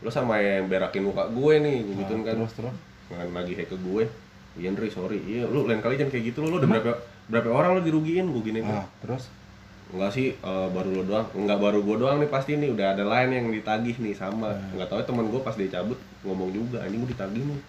lo 0.00 0.08
sama 0.08 0.36
yang 0.36 0.64
berakin 0.64 1.00
muka 1.02 1.28
gue 1.28 1.54
nih 1.58 1.76
gue 1.78 1.94
gituin 1.98 2.22
kan 2.22 2.34
terus 2.34 2.52
terus. 2.54 2.76
nggak 3.06 3.24
lagi 3.30 3.52
hack 3.54 3.68
ke 3.68 3.76
gue 3.78 4.04
iya 4.54 4.68
Ndri 4.70 4.88
sorry. 4.88 5.18
Iya 5.20 5.46
lu 5.46 5.66
lain 5.66 5.82
kali 5.82 5.98
jangan 5.98 6.12
kayak 6.14 6.24
gitu 6.30 6.38
lo 6.42 6.54
lo 6.54 6.56
udah 6.58 6.70
berapa 6.70 6.92
berapa 7.26 7.48
orang 7.50 7.70
lo 7.76 7.80
dirugiin 7.82 8.26
gue 8.30 8.42
gini 8.44 8.60
Ah, 8.62 8.86
terus? 9.02 9.26
Enggak 9.90 10.10
sih 10.14 10.34
eh, 10.34 10.68
baru 10.70 10.90
lo 10.90 11.02
doang. 11.02 11.26
Enggak 11.34 11.58
baru 11.58 11.78
gue 11.82 11.96
doang 11.98 12.16
nih 12.22 12.30
pasti 12.30 12.54
nih. 12.54 12.70
Udah 12.70 12.94
ada 12.94 13.04
lain 13.04 13.30
yang 13.30 13.46
ditagih 13.50 13.96
nih 13.98 14.14
sama. 14.14 14.54
Nggak 14.74 14.88
tahu 14.88 14.98
ya 15.00 15.06
teman 15.06 15.26
gue 15.28 15.40
pas 15.42 15.54
dia 15.54 15.68
cabut 15.70 15.98
ngomong 16.22 16.50
juga 16.50 16.82
anjing 16.82 17.02
gue 17.02 17.10
ditagih 17.12 17.42
nih. 17.42 17.60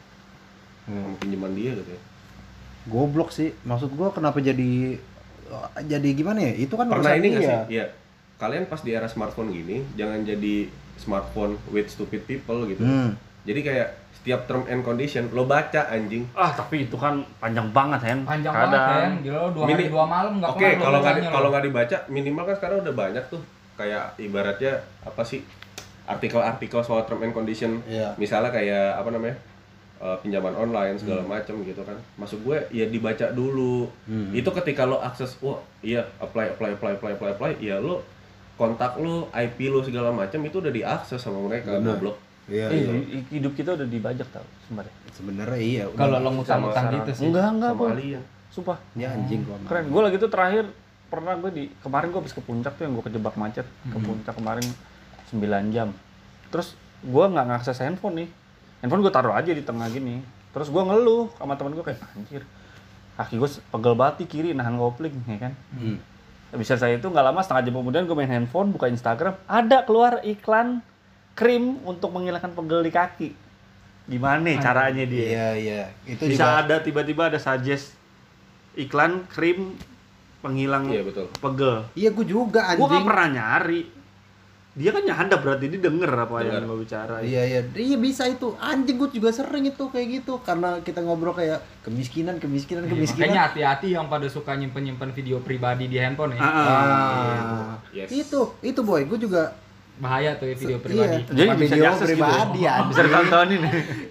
Sama 0.86 1.18
pinjaman 1.18 1.52
dia 1.54 1.72
gitu 1.74 1.90
ya. 1.90 2.02
Goblok 2.86 3.34
sih. 3.34 3.50
Maksud 3.66 3.98
gua 3.98 4.14
kenapa 4.14 4.38
jadi 4.38 5.02
jadi 5.82 6.10
gimana 6.14 6.40
ya? 6.42 6.54
Itu 6.54 6.78
kan 6.78 6.90
pernah 6.90 7.18
ini 7.18 7.30
dia. 7.34 7.42
sih? 7.42 7.82
Iya. 7.82 7.86
Kalian 8.36 8.68
pas 8.68 8.82
di 8.84 8.92
era 8.92 9.08
smartphone 9.08 9.50
gini 9.50 9.82
jangan 9.96 10.22
jadi 10.22 10.68
smartphone 11.00 11.58
with 11.74 11.90
stupid 11.90 12.26
people 12.26 12.66
gitu. 12.70 12.84
Hmm. 12.84 13.18
Jadi 13.46 13.60
kayak 13.62 13.90
setiap 14.16 14.50
term 14.50 14.66
and 14.66 14.82
condition 14.82 15.30
lo 15.30 15.46
baca 15.46 15.86
anjing 15.88 16.26
Ah, 16.34 16.50
tapi 16.50 16.90
itu 16.90 16.98
kan 16.98 17.22
panjang 17.38 17.70
banget, 17.70 18.02
Hen. 18.02 18.20
Panjang 18.26 18.50
Kadang. 18.52 18.74
banget 18.74 18.82
kan, 18.82 19.12
gila 19.22 19.38
lo 19.38 19.50
dua 19.54 19.64
hari 19.70 19.86
dua 19.86 20.06
malam 20.10 20.34
nggak 20.42 20.50
Oke, 20.50 20.66
lo 20.66 20.82
kalau 20.82 21.00
nggak 21.00 21.16
kalau 21.30 21.48
nggak 21.54 21.64
dibaca, 21.64 21.98
minimal 22.10 22.44
kan 22.44 22.56
sekarang 22.58 22.78
udah 22.82 22.96
banyak 22.98 23.24
tuh 23.30 23.42
kayak 23.78 24.18
ibaratnya 24.18 24.74
apa 25.06 25.22
sih 25.22 25.46
artikel-artikel 26.06 26.82
soal 26.82 27.06
term 27.06 27.22
and 27.22 27.34
condition. 27.34 27.82
Iya. 27.86 28.14
Misalnya 28.16 28.50
kayak 28.50 28.98
apa 28.98 29.10
namanya 29.10 29.38
eh, 30.02 30.18
pinjaman 30.22 30.54
online 30.54 30.96
segala 30.98 31.22
macam 31.22 31.62
gitu 31.62 31.82
kan. 31.82 31.98
Masuk 32.16 32.42
gue 32.44 32.58
ya 32.72 32.86
dibaca 32.86 33.30
dulu. 33.30 33.90
Hmm. 34.06 34.34
Itu 34.34 34.50
ketika 34.54 34.86
lo 34.86 35.02
akses, 35.02 35.38
wah 35.42 35.62
iya 35.82 36.06
apply 36.18 36.54
apply 36.54 36.78
apply 36.78 36.92
apply 36.98 37.12
apply 37.14 37.30
apply, 37.36 37.52
ya 37.58 37.78
lo 37.78 38.02
kontak 38.56 38.96
lo, 38.98 39.28
IP 39.30 39.68
lo 39.68 39.84
segala 39.84 40.10
macam 40.10 40.40
itu 40.42 40.58
udah 40.58 40.72
diakses 40.72 41.20
sama 41.20 41.44
mereka 41.44 41.76
Benar. 41.76 42.00
goblok. 42.00 42.18
Iya, 42.46 42.66
Eh, 42.70 42.78
iya. 42.78 42.92
hi- 43.10 43.28
hidup 43.32 43.54
kita 43.54 43.74
udah 43.74 43.84
dibajak 43.84 44.28
tau 44.30 44.46
sebenarnya. 44.64 44.96
Sebenarnya 45.12 45.60
iya. 45.60 45.84
Kalau 45.90 46.18
lo 46.20 46.30
ngutang-ngutang 46.32 46.86
gitu 46.94 47.12
sih. 47.12 47.26
Enggak, 47.28 47.48
enggak, 47.52 47.72
alien. 47.74 48.24
Sumpah. 48.50 48.78
ya 48.94 49.12
anjing 49.12 49.44
gua. 49.44 49.58
Keren. 49.66 49.90
Gue 49.90 50.02
lagi 50.02 50.16
tuh 50.16 50.30
terakhir 50.30 50.70
pernah 51.06 51.36
gue 51.36 51.52
di 51.52 51.64
kemarin 51.82 52.08
gue 52.08 52.20
habis 52.20 52.32
ke 52.32 52.40
puncak 52.40 52.78
tuh 52.78 52.84
yang 52.84 52.94
gue 52.94 53.04
kejebak 53.04 53.36
macet 53.36 53.66
ke 53.66 53.98
puncak 53.98 54.32
kemarin 54.32 54.64
9 55.28 55.42
jam. 55.70 55.90
Terus 56.48 56.74
gue 57.02 57.26
nggak 57.26 57.46
ngakses 57.46 57.78
handphone 57.80 58.24
nih. 58.24 58.30
Handphone 58.80 59.02
gue 59.02 59.12
taruh 59.12 59.34
aja 59.34 59.50
di 59.50 59.60
tengah 59.60 59.86
gini. 59.88 60.22
Terus 60.50 60.70
gue 60.70 60.80
ngeluh 60.80 61.34
sama 61.36 61.58
temen 61.58 61.74
gue 61.74 61.84
kayak 61.84 62.00
anjir. 62.16 62.42
Kaki 63.16 63.36
gue 63.36 63.50
pegel 63.72 63.94
banget 63.94 64.16
di 64.18 64.26
kiri 64.26 64.50
nahan 64.52 64.76
kopling 64.76 65.16
ya 65.26 65.38
kan. 65.42 65.54
Hmm. 65.74 65.98
Bisa 66.54 66.78
saya 66.78 66.96
itu 66.96 67.04
nggak 67.04 67.26
lama 67.26 67.42
setengah 67.42 67.64
jam 67.64 67.74
kemudian 67.76 68.04
gue 68.06 68.16
main 68.16 68.30
handphone 68.30 68.70
buka 68.70 68.88
Instagram 68.88 69.36
ada 69.44 69.84
keluar 69.84 70.22
iklan 70.22 70.80
krim 71.36 71.84
untuk 71.84 72.10
menghilangkan 72.10 72.52
pegel 72.52 72.82
di 72.82 72.90
kaki. 72.90 73.30
Gimana 74.06 74.56
caranya 74.58 75.04
dia? 75.04 75.26
Iya, 75.26 75.48
iya. 75.56 75.82
Itu 76.04 76.26
Bisa 76.26 76.42
juga 76.42 76.62
ada 76.62 76.76
tiba-tiba 76.80 77.28
ada 77.28 77.38
suggest 77.38 77.98
iklan 78.74 79.26
krim 79.28 79.76
penghilang 80.40 80.88
Iya 80.88 81.02
betul. 81.02 81.26
pegel. 81.36 81.90
Iya, 81.94 82.10
gua 82.12 82.26
juga 82.26 82.62
Gue 82.72 82.86
anjing. 82.86 82.92
gak 82.96 83.08
pernah 83.08 83.28
nyari. 83.28 83.82
Dia 84.76 84.92
kan 84.92 85.02
nyadap 85.02 85.40
berarti 85.40 85.72
dia 85.72 85.80
denger 85.80 86.12
apa 86.12 86.36
Denger. 86.38 86.52
yang 86.54 86.68
lo 86.68 86.76
bicara. 86.78 87.16
Iya 87.20 87.42
iya, 87.46 87.60
iya 87.74 87.96
bisa 87.98 88.28
itu. 88.28 88.52
Anjing 88.56 88.94
gue 88.94 89.08
juga 89.10 89.32
sering 89.32 89.64
itu 89.66 89.88
kayak 89.88 90.08
gitu 90.14 90.38
karena 90.40 90.84
kita 90.84 91.00
ngobrol 91.00 91.32
kayak 91.32 91.64
kemiskinan, 91.82 92.38
kemiskinan, 92.38 92.84
Iya, 92.84 92.92
kemiskinan. 92.92 93.24
makanya 93.26 93.42
hati-hati 93.48 93.88
yang 93.90 94.06
pada 94.06 94.28
suka 94.28 94.52
nyimpen-nyimpen 94.52 95.12
video 95.12 95.40
pribadi 95.40 95.88
di 95.88 95.96
handphone 95.96 96.36
ya. 96.36 96.40
Ah, 96.40 96.52
ah. 96.52 96.68
Ah, 96.68 97.76
Yes. 97.90 98.12
itu 98.12 98.52
itu 98.60 98.80
boy, 98.80 99.04
gue 99.06 99.16
juga 99.18 99.56
Bahaya 99.96 100.36
tuh 100.36 100.46
ya 100.46 100.56
video 100.56 100.76
Iya. 100.76 100.84
pribadi. 100.84 101.20
Jadi 101.26 101.40
Bukan 101.42 101.56
bisa 101.56 101.68
video 101.70 101.80
diakses 101.82 102.04
gitu. 102.06 102.16
pribadi 102.18 102.60
ya. 102.68 102.74
Bisa 102.84 103.02
ditontonin. 103.02 103.62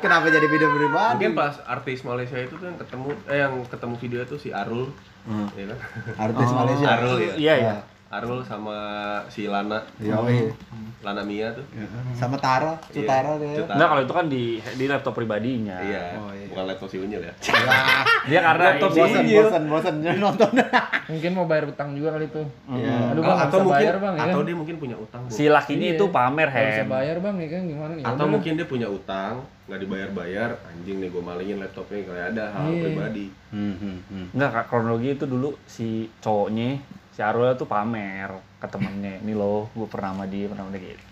Kenapa 0.01 0.27
jadi 0.27 0.47
video 0.47 0.68
pribadi? 0.70 1.12
Mungkin 1.14 1.33
pas 1.35 1.55
artis 1.62 1.99
Malaysia 2.03 2.38
itu 2.38 2.55
tuh 2.55 2.66
yang 2.66 2.79
ketemu 2.79 3.09
eh 3.27 3.38
yang 3.38 3.55
ketemu 3.64 3.94
video 3.99 4.20
itu 4.23 4.37
si 4.38 4.49
Arul, 4.51 4.88
Hmm. 5.23 5.49
ya 5.53 5.64
kan? 5.66 5.79
Artis 6.23 6.49
Oh, 6.49 6.57
Malaysia. 6.59 6.87
Arul 6.90 7.16
ya. 7.18 7.33
Iya, 7.35 7.55
iya. 7.59 7.75
Arul 8.14 8.40
sama 8.40 8.79
si 9.27 9.44
Lana, 9.44 9.83
Iya, 9.98 10.14
iya. 10.24 10.53
Lana 11.00 11.20
Mia 11.20 11.50
tuh. 11.50 11.66
Sama 12.12 12.37
Tara, 12.37 12.79
Iya, 12.87 12.94
Cutara 12.96 13.33
dia. 13.37 13.59
Cutara. 13.59 13.74
Enggak 13.74 13.88
kalau 13.90 14.03
itu 14.03 14.14
kan 14.14 14.27
di 14.27 14.44
di 14.72 14.85
laptop 14.87 15.12
pribadinya. 15.12 15.77
Iya, 15.79 16.03
Oh, 16.16 16.31
iya. 16.31 16.46
bukan 16.46 16.64
laptop 16.64 16.88
si 16.88 16.96
Unyil 16.96 17.20
ya. 17.20 17.35
Dia 18.31 18.40
karena 18.40 18.64
Laptop 18.70 18.90
ini- 18.90 18.98
bosan, 19.00 19.24
bosan, 19.29 19.62
bosan 19.68 19.94
nonton. 20.16 20.50
Mungkin 21.12 21.31
mau 21.33 21.44
bayar 21.44 21.68
utang 21.68 21.92
juga 21.92 22.14
kali 22.14 22.27
itu. 22.27 22.40
Iya. 22.70 22.94
Aduh 23.11 23.20
bang, 23.20 23.35
nggak 23.35 23.46
atau 23.46 23.59
mungkin 23.61 23.77
bayar 23.77 23.96
bang, 23.98 24.14
ya 24.14 24.22
atau 24.24 24.38
kan? 24.38 24.46
dia 24.46 24.57
mungkin 24.57 24.77
punya 24.79 24.96
utang, 24.96 25.20
Bu. 25.20 25.31
si 25.31 25.44
lakinya 25.46 25.87
Iya. 25.87 25.94
itu 25.94 26.05
pamer 26.09 26.48
Nggak 26.48 26.64
bisa 26.70 26.85
bayar 26.88 27.16
bang, 27.18 27.35
ya 27.37 27.48
kan 27.50 27.62
gimana? 27.66 27.92
Ya 27.94 28.05
atau 28.07 28.24
mungkin 28.27 28.53
dia 28.55 28.66
punya 28.66 28.88
utang 28.88 29.35
nggak 29.64 29.81
dibayar-bayar 29.81 30.50
anjing 30.62 31.00
nih 31.00 31.09
gue 31.09 31.22
malingin 31.22 31.57
laptopnya 31.57 32.05
kayak 32.05 32.27
ada 32.33 32.44
hal 32.53 32.68
Iya. 32.68 32.83
pribadi 32.85 33.27
Hmm, 33.48 33.74
hmm, 33.74 33.98
hmm. 34.05 34.27
Enggak, 34.33 34.50
Kak, 34.53 34.64
kronologi 34.66 35.09
itu 35.11 35.24
dulu 35.24 35.55
si 35.64 35.88
cowoknya, 36.18 36.77
si 37.14 37.22
Arul 37.22 37.55
tuh 37.55 37.64
pamer 37.64 38.27
ke 38.59 38.66
temennya. 38.66 39.22
Ini 39.22 39.33
loh, 39.33 39.70
gue 39.70 39.87
pernah 39.87 40.11
sama 40.11 40.27
dia, 40.27 40.46
pernah 40.46 40.66
sama 40.66 40.74
dia 40.74 40.90
gitu. 40.90 41.05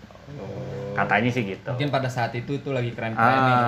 Katanya 0.93 1.29
sih 1.29 1.43
gitu. 1.43 1.69
Mungkin 1.69 1.89
pada 1.89 2.05
saat 2.07 2.31
itu 2.31 2.59
tuh 2.59 2.71
lagi 2.71 2.91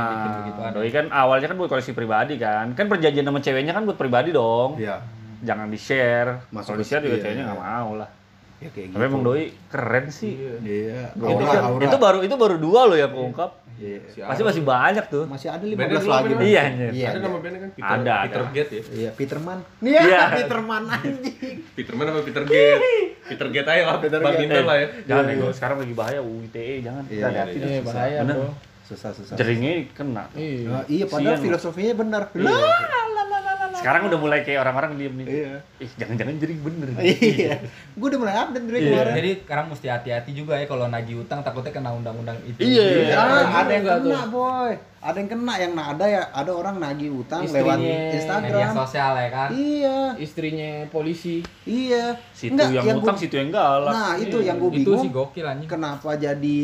bikin 0.06 0.32
begitu 0.38 0.60
Ah, 0.60 0.68
ada. 0.70 0.76
doi 0.76 0.90
kan 0.90 1.06
awalnya 1.10 1.48
kan 1.48 1.58
buat 1.58 1.70
koleksi 1.70 1.92
pribadi 1.92 2.36
kan. 2.36 2.76
Kan 2.76 2.86
perjanjian 2.86 3.24
sama 3.24 3.40
ceweknya 3.40 3.72
kan 3.72 3.84
buat 3.84 3.96
pribadi 3.96 4.30
dong. 4.30 4.78
Iya. 4.78 5.02
Jangan 5.42 5.68
di-share. 5.68 6.46
Masuk 6.50 6.74
Kalau 6.74 6.80
di-share 6.80 7.02
ke- 7.02 7.06
juga 7.06 7.16
iya, 7.16 7.24
ceweknya 7.24 7.44
iya. 7.44 7.50
nggak 7.50 7.62
mau 7.62 7.90
lah. 7.98 8.10
Ya 8.56 8.70
kayak 8.72 8.88
gitu. 8.88 8.96
Tapi 8.96 9.04
emang 9.06 9.22
doi 9.22 9.44
keren 9.68 10.06
sih. 10.08 10.34
Iya. 10.62 11.12
Itu, 11.12 11.24
Aura, 11.28 11.44
kan- 11.46 11.64
aura. 11.68 11.82
itu 11.84 11.98
baru 11.98 12.20
itu 12.22 12.36
baru 12.36 12.56
dua 12.56 12.82
loh 12.86 12.96
yang 12.96 13.12
keungkap. 13.12 13.52
Iya. 13.76 14.00
si 14.08 14.24
Pasti 14.24 14.40
masih 14.42 14.64
banyak 14.64 15.06
tuh. 15.06 15.28
Masih 15.28 15.52
ada 15.52 15.60
Bandnya 15.60 16.00
15 16.00 16.00
dulu 16.00 16.16
lagi. 16.32 16.48
Iya, 16.48 16.62
anjir. 16.64 16.90
Iya. 16.90 17.06
ada 17.06 17.12
iya. 17.12 17.20
nama 17.20 17.38
bandnya 17.38 17.60
kan 17.60 17.72
Peter, 17.76 17.92
Ada, 17.92 18.00
ada. 18.08 18.24
Peter 18.24 18.44
Gate 18.48 18.72
ya 18.72 18.84
Iya, 18.96 19.10
Peterman. 19.12 19.60
Iya, 19.84 20.02
Iya. 20.02 20.22
Peterman 20.34 20.84
anjing. 20.88 21.56
Peterman 21.76 22.06
apa 22.08 22.20
Peter 22.24 22.44
Gate 22.46 22.82
Peter 23.26 23.48
Gate 23.52 23.68
aja 23.68 23.84
lah 23.84 23.98
Peter 24.00 24.20
badminton 24.22 24.56
Gate. 24.56 24.64
lah 24.64 24.78
ya 24.78 24.88
Jangan 25.06 25.24
Iya, 25.24 25.32
nego, 25.34 25.46
iya. 25.46 25.54
sekarang 25.54 25.78
lagi 25.78 25.94
bahaya 25.94 26.20
UITE, 26.22 26.66
jangan. 26.80 27.04
Iya, 27.04 27.12
Kita 27.12 27.28
hati-hati 27.28 27.58
iya, 27.58 27.68
Iya, 27.68 27.82
bahaya 27.84 28.20
bro. 28.24 28.48
Susah, 28.86 29.10
susah. 29.12 29.36
Jeringnya 29.36 29.74
kena. 29.92 30.24
Iya. 30.32 30.86
Iya, 30.88 31.06
padahal 31.10 31.36
Sian. 31.36 31.44
filosofinya 31.44 31.94
benar. 31.98 32.22
Iya. 32.32 32.46
Lah, 32.46 32.54
lah, 32.56 33.06
lah, 33.12 33.26
lah, 33.28 33.56
lah. 33.66 33.75
Sekarang 33.86 34.10
udah 34.10 34.18
mulai 34.18 34.42
kayak 34.42 34.60
orang-orang 34.60 34.98
diem 34.98 35.14
nih. 35.14 35.28
Iya. 35.30 35.54
Ih, 35.78 35.92
jangan-jangan 35.94 36.36
jering 36.36 36.60
bener. 36.60 36.88
Iya. 36.98 37.54
Gue 37.94 38.08
udah 38.10 38.20
mulai 38.20 38.34
update 38.36 38.66
dari 38.66 38.78
Iya. 38.80 38.90
kemarin. 38.90 39.14
Jadi 39.14 39.30
sekarang 39.40 39.66
mesti 39.70 39.88
hati-hati 39.88 40.32
juga 40.34 40.54
ya 40.58 40.66
kalau 40.66 40.86
nagih 40.88 41.22
utang 41.22 41.40
takutnya 41.40 41.70
kena 41.72 41.94
undang-undang 41.94 42.34
itu. 42.44 42.58
Iya. 42.58 43.14
Ah, 43.14 43.22
Ada 43.22 43.46
ada 43.56 43.72
yang 43.72 43.86
kena, 43.86 44.22
boy. 44.28 44.74
Ada 45.00 45.18
yang 45.22 45.30
kena 45.30 45.54
yang 45.56 45.72
nah, 45.72 45.86
ada 45.94 46.06
ya, 46.08 46.22
ada 46.34 46.50
orang 46.50 46.76
nagih 46.76 47.14
utang 47.16 47.46
Istrinya 47.46 47.62
lewat 47.62 47.78
Media 47.78 48.10
Instagram. 48.12 48.70
sosial 48.76 49.12
ya 49.14 49.30
kan. 49.30 49.50
Iya, 49.54 49.98
Istrinya 50.18 50.70
polisi. 50.90 51.36
iya. 51.64 52.18
Situ 52.32 52.58
Enggak, 52.58 52.74
yang, 52.74 52.98
utang, 52.98 53.14
gua- 53.14 53.22
situ 53.22 53.36
yang 53.38 53.50
galak. 53.50 53.94
Nah, 53.94 54.14
itu 54.18 54.38
Iya, 54.40 54.48
yang 54.50 54.58
gue 54.58 54.70
Itu 54.72 54.78
bingung. 54.82 55.00
sih 55.00 55.12
gokil 55.12 55.46
anjing. 55.46 55.70
kenapa 55.70 56.10
jadi 56.16 56.60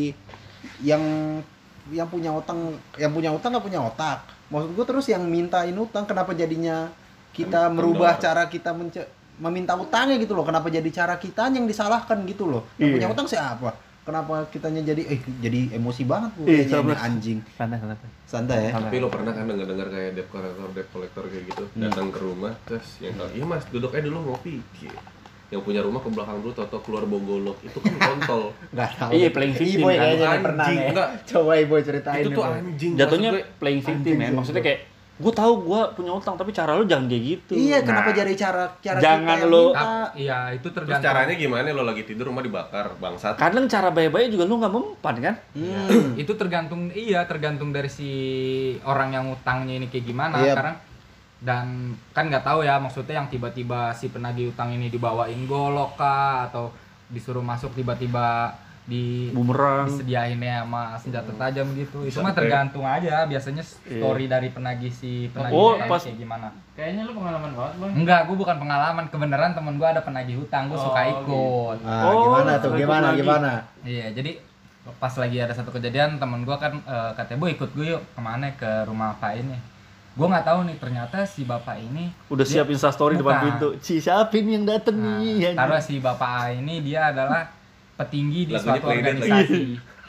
yang 0.82 1.04
yang 1.90 2.08
punya 2.08 2.30
utang 2.32 2.72
yang 2.96 3.10
punya 3.10 3.30
utang 3.30 3.50
nggak 3.52 3.66
punya 3.66 3.82
otak 3.82 4.22
maksud 4.48 4.70
gue 4.72 4.86
terus 4.86 5.06
yang 5.08 5.24
mintain 5.24 5.74
utang 5.74 6.06
kenapa 6.06 6.32
jadinya 6.32 6.88
kita 7.32 7.60
Kan 7.66 7.74
merubah 7.74 8.14
kendor. 8.14 8.24
cara 8.24 8.44
kita 8.46 8.70
meminta 9.38 9.74
utangnya 9.74 10.16
gitu 10.16 10.32
loh. 10.32 10.44
Kenapa 10.44 10.68
jadi 10.68 10.88
cara 10.88 11.16
kita 11.16 11.48
yang 11.48 11.64
disalahkan 11.64 12.22
gitu 12.24 12.46
loh? 12.46 12.68
Yang 12.76 12.86
Iya. 12.86 12.96
punya 12.96 13.08
utang 13.10 13.28
siapa? 13.28 13.72
Kenapa 14.02 14.50
kitanya 14.50 14.82
jadi 14.84 15.06
eh 15.08 15.20
jadi 15.40 15.78
emosi 15.78 16.04
banget 16.04 16.34
gue 16.36 16.46
Iya, 16.48 16.82
ini 16.82 16.94
anjing. 16.96 17.38
Santai, 17.54 17.78
santai. 17.78 18.10
santai 18.26 18.58
ya? 18.66 18.72
Tapi 18.74 18.98
lo 18.98 19.08
pernah 19.08 19.30
kan 19.30 19.46
denger-denger 19.46 19.88
kayak 19.88 20.10
debt 20.14 20.28
collector 20.28 20.68
debt 20.72 20.90
collector 20.90 21.24
kayak 21.24 21.44
gitu? 21.48 21.64
Datang 21.76 22.10
ke 22.10 22.18
rumah 22.18 22.54
terus 22.64 22.98
yang 22.98 23.14
tahu 23.14 23.30
iya 23.32 23.46
mas 23.46 23.64
duduk 23.68 23.92
aja 23.92 24.02
dulu 24.02 24.20
ngopi. 24.28 24.58
Gitu. 24.76 24.90
yang 25.52 25.60
punya 25.62 25.84
rumah 25.84 26.00
ke 26.00 26.08
belakang 26.08 26.40
dulu 26.40 26.56
toto 26.56 26.80
keluar 26.80 27.04
bogolok. 27.04 27.60
Itu 27.60 27.78
kan 27.78 27.92
kontol. 27.94 28.56
Nggak 28.74 28.90
tahu. 28.96 29.10
Iya, 29.12 29.28
playing 29.30 29.52
victim 29.54 29.78
Iboy 29.78 29.92
kan. 29.92 30.00
kayaknya 30.02 30.28
pernah 30.40 30.64
Anjing, 30.64 30.80
enggak. 30.88 31.10
coba 31.28 31.52
ibu 31.54 31.74
ceritain 31.78 32.22
itu 32.22 32.30
tuh 32.32 32.44
anjing. 32.48 32.92
Jatuhnya 32.96 33.30
gue, 33.30 33.44
playing 33.60 33.82
victim 33.84 34.16
ya. 34.16 34.30
Maksudnya 34.32 34.64
kayak 34.64 34.80
gue 35.22 35.30
tahu 35.32 35.54
gue 35.62 35.82
punya 35.94 36.12
utang 36.12 36.34
tapi 36.34 36.50
cara 36.50 36.74
lu 36.74 36.84
jangan 36.84 37.06
kayak 37.06 37.24
gitu. 37.24 37.54
iya 37.54 37.80
kenapa 37.80 38.10
Nah, 38.10 38.18
jadi 38.18 38.34
cara 38.34 38.64
cara 38.76 38.98
jangan 38.98 39.22
kita 39.22 39.34
yang 39.38 39.44
lo- 39.48 39.74
Iya, 40.14 40.40
itu 40.52 40.68
terus 40.68 40.84
tergantung. 40.84 41.06
caranya 41.06 41.36
gimana 41.36 41.66
lo 41.70 41.84
lagi 41.84 42.04
tidur 42.04 42.26
rumah 42.28 42.42
dibakar 42.42 42.92
bangsat 42.96 43.36
Kadang 43.36 43.66
cara 43.66 43.90
baik-baik 43.90 44.28
juga 44.30 44.44
lu 44.44 44.58
nggak 44.58 44.74
mempan 44.74 45.16
kan? 45.22 45.36
Hmm. 45.54 46.18
itu 46.22 46.34
tergantung 46.34 46.90
iya 46.90 47.24
tergantung 47.24 47.70
dari 47.70 47.88
si 47.88 48.10
orang 48.82 49.10
yang 49.12 49.26
utangnya 49.30 49.76
ini 49.76 49.88
kayak 49.88 50.04
gimana 50.04 50.36
Iya. 50.36 50.52
sekarang 50.52 50.76
dan 51.40 51.66
kan 52.10 52.26
nggak 52.28 52.44
tahu 52.44 52.62
ya 52.62 52.78
maksudnya 52.78 53.16
yang 53.16 53.28
tiba-tiba 53.28 53.90
si 53.92 54.08
penagih 54.08 54.50
utang 54.50 54.70
ini 54.70 54.88
dibawain 54.88 55.46
golok 55.46 55.96
kah 55.96 56.46
atau 56.46 56.70
disuruh 57.08 57.42
masuk 57.42 57.74
tiba-tiba 57.74 58.54
di 58.92 59.32
Bumerang. 59.32 59.88
disediainnya 59.88 60.62
sama 60.62 60.84
senjata 60.96 61.32
tajam 61.34 61.64
gitu 61.74 62.04
itu 62.04 62.20
mah 62.20 62.36
tergantung 62.36 62.84
aja 62.84 63.24
biasanya 63.24 63.64
story 63.64 64.28
dari 64.28 64.50
penagih 64.50 64.92
si 64.92 65.32
penagih 65.32 65.56
Oh, 65.56 65.74
utang 65.74 65.88
pas- 65.88 66.04
kayak 66.04 66.20
gimana 66.20 66.48
Kayaknya 66.72 67.02
lu 67.04 67.14
pengalaman 67.14 67.52
banget 67.52 67.74
bang. 67.78 67.92
enggak 67.96 68.20
gue 68.26 68.36
bukan 68.36 68.58
pengalaman 68.58 69.06
kebenaran 69.08 69.52
temen 69.54 69.74
gue 69.74 69.88
ada 69.88 70.02
penagih 70.02 70.36
utang 70.38 70.68
gue 70.68 70.76
suka 70.76 71.02
Oh, 71.02 71.12
ikut 71.14 71.78
Ah, 71.82 72.04
Oh, 72.06 72.14
gimana 72.22 72.52
tuh? 72.58 72.72
Gimana? 72.74 73.06
lagi. 73.08 73.20
Gimana? 73.22 73.52
Iya, 73.82 74.08
jadi 74.12 74.32
pas 74.94 75.14
lagi 75.14 75.38
ada 75.38 75.54
satu 75.54 75.70
kejadian 75.70 76.18
temen 76.18 76.42
gua 76.42 76.58
kan 76.58 76.74
eh, 76.76 77.12
katanya 77.14 77.38
bu 77.38 77.48
ikut 77.48 77.70
gue 77.72 77.86
yuk 77.88 78.02
ke 78.08 78.20
mana 78.20 78.50
ke 78.52 78.66
rumah 78.84 79.14
pak 79.16 79.38
ini. 79.38 79.54
Gue 80.12 80.26
nggak 80.26 80.44
tahu 80.44 80.66
nih 80.66 80.76
ternyata 80.76 81.24
si 81.24 81.46
bapak 81.46 81.80
ini 81.80 82.10
Udah 82.28 82.44
siap 82.44 82.68
instastory 82.68 83.16
depan 83.16 83.46
pintu. 83.48 83.78
Ci 83.78 83.96
siapa 83.98 84.34
ini 84.34 84.58
yang 84.58 84.66
dateng 84.66 84.98
nah, 84.98 85.22
nih? 85.22 85.54
taruh 85.54 85.80
si 85.80 85.98
bapak 85.98 86.58
ini 86.58 86.82
dia 86.82 87.08
adalah 87.08 87.48
petinggi 88.02 88.42
di 88.44 88.54
Lagunya 88.54 88.74
suatu 88.74 88.88
organisasi. 88.90 89.62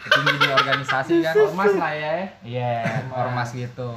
Petinggi 0.02 0.34
di 0.34 0.48
organisasi 0.50 1.14
kan. 1.20 1.34
Ormas 1.38 1.72
lah 1.76 1.92
ya. 1.92 2.14
Iya, 2.42 2.72
ormas 3.08 3.48
gitu. 3.52 3.90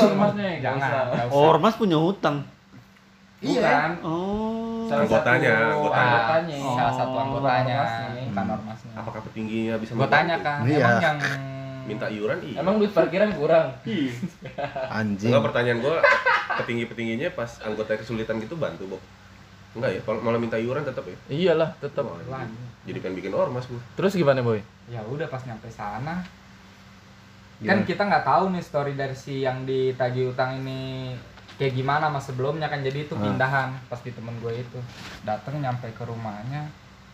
Ormasnya 0.00 0.46
ya, 0.46 0.58
Jangan. 0.62 0.78
usah. 0.80 1.02
nggak 1.10 1.26
usah. 1.28 1.36
Ormas 1.36 1.74
punya 1.76 1.98
hutang. 1.98 2.36
Bukan. 3.40 3.90
Oh. 4.00 4.84
Salah 4.84 5.04
Anggotanya, 5.06 5.52
anggotanya. 5.70 6.02
anggotanya. 6.02 6.56
Ah, 6.58 6.74
salah 6.74 6.94
satu 6.94 7.10
Oh, 7.10 7.22
anggotanya, 7.22 7.76
ormasnya. 7.78 8.22
bukan 8.26 8.46
ormasnya. 8.50 8.92
apakah 8.92 9.20
petingginya 9.22 9.74
bisa 9.78 9.90
Gue 9.94 10.08
tanya 10.08 10.36
kan, 10.40 10.58
Iya. 10.62 10.76
emang 10.78 10.98
yang 11.00 11.18
minta 11.82 12.06
iuran 12.06 12.38
iya 12.42 12.56
Emang 12.58 12.74
duit 12.76 12.92
parkiran 12.92 13.30
kurang. 13.32 13.66
Anjing. 14.90 15.30
Enggak 15.30 15.44
pertanyaan 15.46 15.78
gua 15.80 15.96
petinggi-petingginya 16.54 17.28
pas 17.30 17.50
anggota 17.60 17.96
kesulitan 17.96 18.36
gitu 18.38 18.54
bantu, 18.54 18.84
Bob. 18.86 19.02
Enggak 19.72 19.90
ya, 19.92 20.00
kalau 20.02 20.18
malah 20.20 20.36
minta 20.36 20.58
iuran 20.58 20.82
tetap 20.82 21.04
ya. 21.04 21.16
Iyalah, 21.28 21.70
tetap. 21.78 22.04
Wah, 22.04 22.18
Lah. 22.26 22.44
Jadi 22.82 22.98
pengen 22.98 23.16
bikin 23.16 23.32
ormas 23.32 23.64
gua. 23.64 23.80
Terus 23.94 24.12
gimana 24.12 24.40
boy? 24.40 24.60
ya 24.86 24.98
udah 25.04 25.26
pas 25.26 25.38
nyampe 25.40 25.68
sana 25.68 26.18
kan 27.60 27.84
kita 27.84 28.02
nggak 28.02 28.24
tahu 28.24 28.50
nih 28.50 28.58
story 28.60 28.92
dari 28.94 29.12
si 29.12 29.44
yang 29.44 29.62
ditagih 29.62 30.32
utang 30.32 30.58
ini 30.58 31.12
kayak 31.54 31.76
gimana 31.76 32.08
mas 32.08 32.24
sebelumnya 32.24 32.66
kan 32.66 32.80
jadi 32.80 33.04
itu 33.04 33.12
Ah. 33.12 33.22
pindahan 33.22 33.70
pas 33.86 34.00
di 34.00 34.10
temen 34.10 34.32
gue 34.34 34.50
itu 34.50 34.78
datang 35.22 35.60
nyampe 35.60 35.86
ke 35.88 36.02
rumahnya 36.02 36.66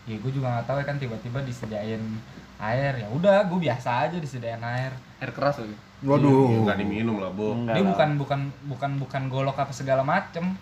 ya 0.05 0.15
gue 0.15 0.31
juga 0.31 0.47
nggak 0.49 0.65
tahu 0.65 0.77
ya 0.79 0.85
kan 0.85 0.95
tiba-tiba 0.95 1.43
disediain 1.43 1.99
air 2.57 2.93
ya 2.95 3.07
udah 3.11 3.45
gue 3.45 3.59
biasa 3.61 4.07
aja 4.07 4.17
disediain 4.17 4.57
air 4.59 4.89
Air 5.17 5.29
keras 5.31 5.57
lagi. 5.57 5.73
Waduh. 5.99 6.61
Enggak 6.61 6.77
diminum 6.77 7.17
lah, 7.17 7.29
Bob. 7.29 7.57
Enggak 7.57 7.73
dia 7.73 7.81
lah. 7.81 7.89
bukan 7.91 8.09
bukan 8.15 8.39
bukan 8.65 8.91
bukan 8.97 9.21
golok 9.27 9.57
apa 9.57 9.69
segala 9.71 10.01
macem 10.01 10.53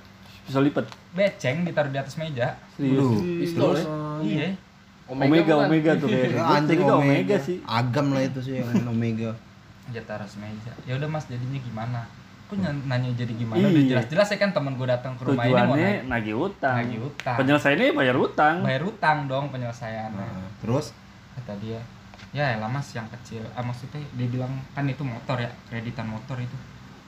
Bisa 0.43 0.59
lipet. 0.59 0.83
beceng 1.11 1.63
ditaruh 1.63 1.87
di 1.89 1.99
atas 1.99 2.15
meja 2.15 2.55
Serius. 2.73 3.19
Pistol 3.39 3.71
ya? 3.71 3.83
iya 4.19 4.47
Omega, 5.05 5.53
bukan? 5.53 5.67
Omega 5.67 5.91
tuh 5.95 6.07
kayak. 6.07 6.27
Ya, 6.27 6.37
Gua 6.39 6.55
anjing 6.55 6.79
omega. 6.79 6.95
Omega 6.97 7.37
sih. 7.37 7.57
Agam 7.63 8.05
lah 8.09 8.23
itu 8.23 8.39
sih 8.41 8.53
yang 8.57 8.69
omega. 8.85 9.29
di 9.85 10.01
meja 10.35 10.71
ya 10.81 10.97
udah 10.97 11.05
mas 11.05 11.29
jadinya 11.29 11.61
gimana 11.61 12.01
kok 12.45 12.57
ny- 12.57 12.85
nanya 12.85 13.05
jadi 13.13 13.29
gimana 13.31 13.57
Iya. 13.59 13.69
udah 13.69 13.83
jelas-jelas 13.87 14.27
ya 14.27 14.37
kan 14.39 14.49
temen 14.49 14.73
gue 14.73 14.87
datang 14.87 15.13
ke 15.13 15.21
rumah 15.23 15.45
ini 15.45 15.53
mau 15.53 15.61
Tujuannya 15.67 15.77
naik 15.77 16.01
nagih 16.09 16.35
utang. 16.35 16.75
nagih 16.75 16.99
utang 17.05 17.35
Penyelesaiannya 17.37 17.93
bayar 17.93 18.15
utang. 18.15 18.55
bayar 18.61 18.81
utang 18.83 19.17
dong 19.25 19.45
penyelesaiannya 19.47 20.25
Nah, 20.25 20.49
terus 20.57 20.89
kata 21.33 21.53
dia 21.55 21.77
ya 22.31 22.51
elah 22.51 22.65
mas 22.65 22.89
yang 22.91 23.05
kecil 23.09 23.45
ah, 23.47 23.61
maksudnya 23.61 24.01
dia 24.09 24.27
bilang 24.27 24.49
kan 24.71 24.85
itu 24.85 25.01
motor 25.01 25.37
ya 25.37 25.49
kreditan 25.63 26.07
motor 26.07 26.33
itu 26.35 26.57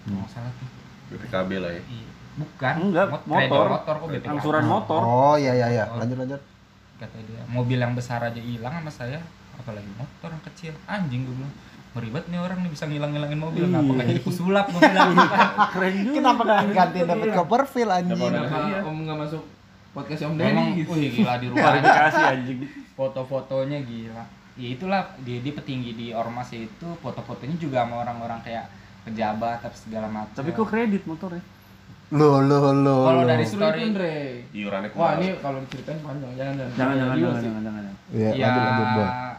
Hmm. 0.05 0.13
nggak 0.15 0.29
salah 0.31 0.51
tuh 0.53 0.67
BPKB 1.09 1.49
lah 1.57 1.71
ya. 1.71 1.81
Iya. 1.83 2.09
bukan 2.37 2.73
Enggak, 2.79 3.05
Mot- 3.09 3.25
motor. 3.25 3.41
kredit 3.41 3.73
motor 3.73 3.93
kok 3.95 4.07
BPKB 4.07 4.29
Angsuran 4.31 4.65
motor. 4.65 4.99
Oh 5.01 5.35
iya 5.35 5.53
iya 5.55 5.67
iya. 5.71 5.85
Lanjut 5.91 6.13
lanjut. 6.15 6.41
Kata 6.97 7.17
dia 7.23 7.41
mobil 7.47 7.77
yang 7.77 7.93
besar 7.93 8.19
aja 8.21 8.41
hilang 8.41 8.73
sama 8.73 8.89
saya 8.89 9.19
apalagi 9.53 9.89
motor 9.95 10.29
yang 10.29 10.43
kecil 10.43 10.73
anjing 10.85 11.23
gue 11.23 11.33
bilang 11.33 11.53
meribet 11.93 12.25
nih 12.29 12.37
orang 12.37 12.61
nih 12.61 12.69
bisa 12.69 12.85
ngilang-ngilangin 12.85 13.39
mobil 13.39 13.63
kenapa 13.65 13.89
nggak 13.91 14.07
jadi 14.07 14.21
kusulap 14.21 14.65
mobil 14.69 14.93
lagi 14.93 15.15
Keren 15.73 15.93
juga. 15.97 16.13
Kenapa 16.13 16.41
nggak 16.43 16.61
ganti 16.69 16.99
dapat 17.01 17.27
Copperfield 17.33 17.91
anjing? 17.91 18.17
Kenapa 18.19 18.85
Om 18.85 18.97
nggak 19.01 19.17
masuk 19.17 19.43
podcast 19.93 20.21
Om 20.23 20.35
Deddy 20.37 20.65
gitu. 20.77 20.89
wih 20.93 21.09
gila 21.09 21.33
di 21.37 21.45
rumah 21.49 21.61
Klarifikasi 21.63 22.21
anjing. 22.27 22.57
foto-fotonya 22.93 23.79
gila 23.81 24.23
ya 24.57 24.67
itulah 24.73 25.01
dia, 25.21 25.37
dia 25.37 25.53
petinggi 25.53 25.91
di 25.93 26.07
ormas 26.11 26.49
itu 26.49 26.87
foto-fotonya 26.97 27.57
juga 27.57 27.85
sama 27.85 28.01
orang-orang 28.01 28.41
kayak 28.41 28.65
pejabat 29.05 29.61
tapi 29.61 29.77
segala 29.77 30.07
macam 30.09 30.33
Tapi 30.33 30.49
kok 30.51 30.67
kredit 30.67 31.03
motornya? 31.05 31.41
Lo 32.09 32.39
lo 32.39 32.57
lo. 32.73 32.95
Kalau 33.03 33.21
lo. 33.21 33.27
dari 33.27 33.43
story 33.43 33.77
itu, 33.77 33.87
Andre. 33.89 34.13
iurannya 34.49 34.89
Wah, 34.95 35.11
ini 35.17 35.27
kalau 35.37 35.59
diceritain 35.59 35.99
panjang. 35.99 36.31
Jangan 36.33 36.53
jangan. 36.55 36.73
Jangan 36.73 36.95
jangan 36.95 37.15
Iya 37.17 37.27
jangan 37.27 37.41
jangan 37.43 37.61
jangan. 37.65 37.95
Iya, 38.07 38.29
ya 38.31 38.45
lanjut 38.47 38.63
lanjut, 38.63 38.87
Bang. 38.95 39.35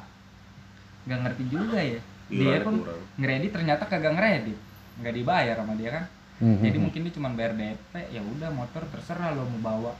nggak 1.00 1.20
ngerti 1.24 1.44
juga 1.48 1.78
ya 1.80 2.00
dia 2.28 2.36
Iurannya 2.36 2.60
pun 2.60 2.74
ngeredit 3.16 3.50
ternyata 3.50 3.82
kagak 3.88 4.12
ngeredit 4.12 4.58
nggak 5.00 5.14
dibayar 5.14 5.56
sama 5.56 5.72
dia 5.72 5.90
kan 5.90 6.04
Mhm. 6.38 6.60
jadi 6.60 6.76
mungkin 6.76 7.00
dia 7.02 7.12
cuma 7.16 7.28
bayar 7.32 7.52
DP 7.56 7.92
ya 8.12 8.20
udah 8.20 8.50
motor 8.52 8.82
terserah 8.86 9.32
lo 9.32 9.48
mau 9.48 9.60
bawa 9.64 9.92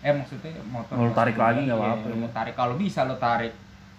eh 0.00 0.14
maksudnya 0.14 0.54
motor 0.64 0.94
Mau 0.94 1.04
lo 1.04 1.12
tarik 1.12 1.34
lagi 1.34 1.60
nggak 1.60 1.74
iya, 1.74 1.82
apa-apa 1.90 2.06
lo 2.06 2.14
ya. 2.14 2.20
mau 2.22 2.30
tarik 2.30 2.54
kalau 2.54 2.74
bisa 2.78 3.02
lo 3.02 3.18
tarik 3.18 3.50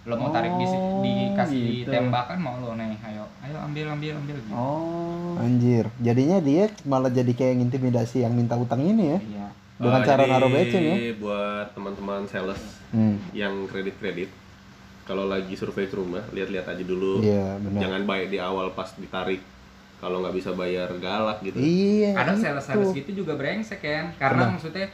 lo 0.06 0.14
mau 0.16 0.30
tarik 0.30 0.54
di 0.54 0.66
Oh, 0.66 1.02
dikasih 1.02 1.62
gitu. 1.82 1.90
tembakan 1.90 2.38
mau 2.38 2.56
lo 2.56 2.74
nih 2.74 2.94
ayo 3.04 3.26
ayo 3.42 3.58
ambil 3.60 3.86
ambil 3.92 4.14
ambil 4.16 4.38
gitu 4.38 4.54
Oh. 4.54 5.34
Anjir, 5.36 5.90
jadinya 6.00 6.38
dia 6.40 6.70
malah 6.84 7.10
jadi 7.10 7.28
kayak 7.30 7.58
ngintimidasi 7.58 8.22
yang 8.22 8.32
minta 8.32 8.54
utang 8.56 8.80
ini 8.80 9.04
ya. 9.10 9.20
iya 9.20 9.48
Dengan 9.76 10.00
Eh, 10.00 10.08
cara 10.08 10.24
naruh 10.24 10.48
beceng 10.48 10.86
ya. 10.86 11.12
buat 11.16 11.68
teman-teman 11.74 12.24
sales 12.26 12.62
Hmm. 12.90 13.18
yang 13.34 13.66
kredit-kredit 13.66 14.30
kalau 15.04 15.26
lagi 15.26 15.52
survei 15.54 15.86
ke 15.86 15.94
rumah 15.94 16.24
lihat-lihat 16.30 16.66
aja 16.68 16.80
dulu 16.82 17.20
Iya, 17.20 17.58
benar. 17.60 17.82
jangan 17.82 18.02
baik 18.06 18.28
di 18.30 18.40
awal 18.40 18.72
pas 18.72 18.94
ditarik 18.94 19.42
kalau 19.98 20.22
nggak 20.22 20.32
bisa 20.34 20.54
bayar 20.54 20.94
galak 20.96 21.42
gitu 21.42 21.58
Iya. 21.58 22.14
kadang 22.14 22.38
itu. 22.38 22.46
sales-sales 22.46 22.94
gitu 22.94 23.12
juga 23.18 23.34
brengsek 23.34 23.82
kan 23.82 24.14
karena 24.16 24.54
maksudnya 24.54 24.88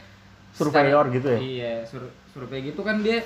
Surveyor 0.50 1.04
secara- 1.04 1.14
gitu 1.14 1.28
ya? 1.28 1.38
iya 1.38 1.72
sur- 1.84 2.12
survei 2.28 2.64
gitu 2.64 2.80
kan 2.80 2.98
dia 2.98 3.22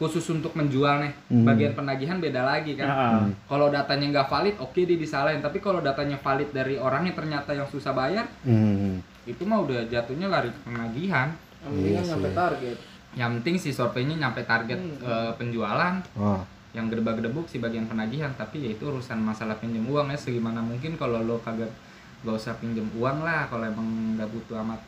khusus 0.00 0.24
untuk 0.30 0.50
menjual 0.52 0.96
nih 0.98 1.12
Hmm. 1.28 1.44
bagian 1.44 1.72
penagihan 1.72 2.16
beda 2.16 2.40
lagi 2.40 2.72
kan 2.72 2.88
Heeh. 2.88 3.22
kalau 3.44 3.68
datanya 3.68 4.08
nggak 4.10 4.26
valid 4.26 4.56
oke 4.56 4.72
dia 4.74 4.96
disalahin 4.96 5.38
tapi 5.38 5.60
kalau 5.60 5.78
datanya 5.78 6.16
valid 6.16 6.48
dari 6.50 6.74
orang 6.74 7.04
yang 7.04 7.14
ternyata 7.14 7.52
yang 7.52 7.68
susah 7.68 7.92
bayar 7.92 8.24
Hmm. 8.40 8.96
itu 9.22 9.42
mah 9.42 9.60
udah 9.60 9.84
jatuhnya 9.86 10.26
lari 10.26 10.48
ke 10.48 10.60
penagihan 10.64 11.28
Yang 11.60 11.68
penting 11.70 11.92
kan 11.92 12.04
nyampe 12.08 12.28
target. 12.32 12.76
yang 13.12 13.30
penting 13.36 13.54
si 13.54 13.70
surveinya 13.70 14.16
nyampe 14.18 14.40
target 14.42 14.78
Hmm. 14.78 14.96
eh, 15.02 15.32
penjualan 15.36 15.94
Oh. 16.14 16.40
yang 16.70 16.88
gedebak-gedebuk 16.88 17.44
si 17.44 17.58
bagian 17.58 17.84
penagihan 17.84 18.32
tapi 18.32 18.62
ya 18.62 18.70
itu 18.70 18.88
urusan 18.88 19.20
masalah 19.20 19.54
pinjam 19.54 19.84
uang 19.84 20.08
ya 20.08 20.16
segimana 20.16 20.58
mungkin 20.58 20.94
kalau 20.94 21.20
lo 21.20 21.36
kagak 21.38 21.68
gak 22.20 22.32
usah 22.32 22.54
pinjam 22.54 22.88
uang 22.94 23.20
lah 23.20 23.44
kalau 23.46 23.64
emang 23.64 23.84
nggak 24.14 24.28
butuh 24.28 24.56
amat 24.60 24.80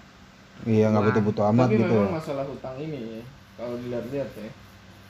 Iya, 0.63 0.89
nggak 0.89 0.97
Wah. 0.97 1.09
butuh-butuh 1.11 1.45
amat 1.51 1.67
Tapi 1.67 1.77
gitu. 1.77 1.91
memang 1.91 2.13
masalah 2.15 2.45
hutang 2.45 2.77
ini 2.79 2.99
ya, 3.11 3.23
kalau 3.57 3.75
dilihat-lihat 3.77 4.31
ya, 4.33 4.49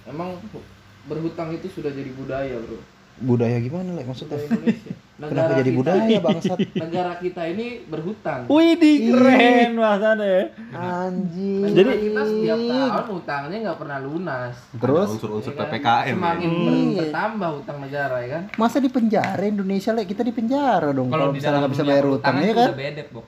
emang 0.05 0.39
hu- 0.49 0.67
berhutang 1.05 1.51
itu 1.51 1.67
sudah 1.69 1.91
jadi 1.91 2.11
budaya 2.11 2.57
bro. 2.59 2.79
Budaya 3.15 3.59
gimana, 3.59 3.93
Le? 3.93 4.03
Maksudnya? 4.03 4.35
Budaya 4.35 4.49
Indonesia. 4.51 4.93
Kenapa 5.23 5.53
jadi 5.55 5.63
kita- 5.65 5.79
budaya, 5.79 6.17
bangsat? 6.19 6.59
Negara 6.83 7.13
kita 7.17 7.43
ini 7.47 7.67
berhutang. 7.85 8.41
Wih, 8.49 8.75
di 8.75 8.93
keren 9.07 9.71
bahasanya. 9.77 10.35
Anjing. 10.73 11.61
Negara 11.63 11.77
Jadi- 11.89 12.03
kita 12.03 12.21
setiap 12.25 12.59
tahun 12.59 13.07
hutangnya 13.13 13.57
nggak 13.63 13.79
pernah 13.79 13.99
lunas. 14.01 14.55
Terus 14.73 15.05
Ada 15.05 15.13
unsur-unsur 15.13 15.53
Ya 15.53 15.57
kan? 15.57 15.67
ppkm 15.69 16.17
Semakin 16.17 16.49
ya. 16.49 16.59
ber- 16.59 16.95
bertambah 16.99 17.51
hutang 17.53 17.79
negara 17.79 18.17
ya 18.19 18.29
kan. 18.31 18.43
masa 18.57 18.77
di 18.79 18.89
penjara 18.89 19.45
Indonesia, 19.45 19.91
Le? 19.93 20.03
Kita 20.03 20.23
di 20.23 20.33
penjara 20.33 20.89
dong. 20.91 21.09
Kalau 21.09 21.27
misalnya 21.31 21.59
nggak 21.61 21.73
bisa 21.73 21.85
bayar 21.85 22.03
ya 22.03 22.11
itu 22.11 22.19
kan? 22.19 22.35
udah 22.65 22.77
bedek 22.77 23.09
Bok. 23.13 23.27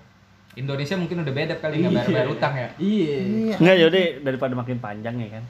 Indonesia 0.54 0.94
mungkin 0.94 1.16
udah 1.20 1.32
bedek 1.32 1.58
kali 1.58 1.74
nggak 1.76 1.92
bayar 1.92 2.08
bayar 2.08 2.28
utang 2.28 2.54
ya 2.54 2.68
Iya. 2.76 3.16
Iya. 3.20 3.54
Enggak 3.58 3.76
jadi 3.82 4.02
daripada 4.22 4.52
makin 4.54 4.76
panjang 4.78 5.14
ya 5.16 5.28
kan. 5.32 5.44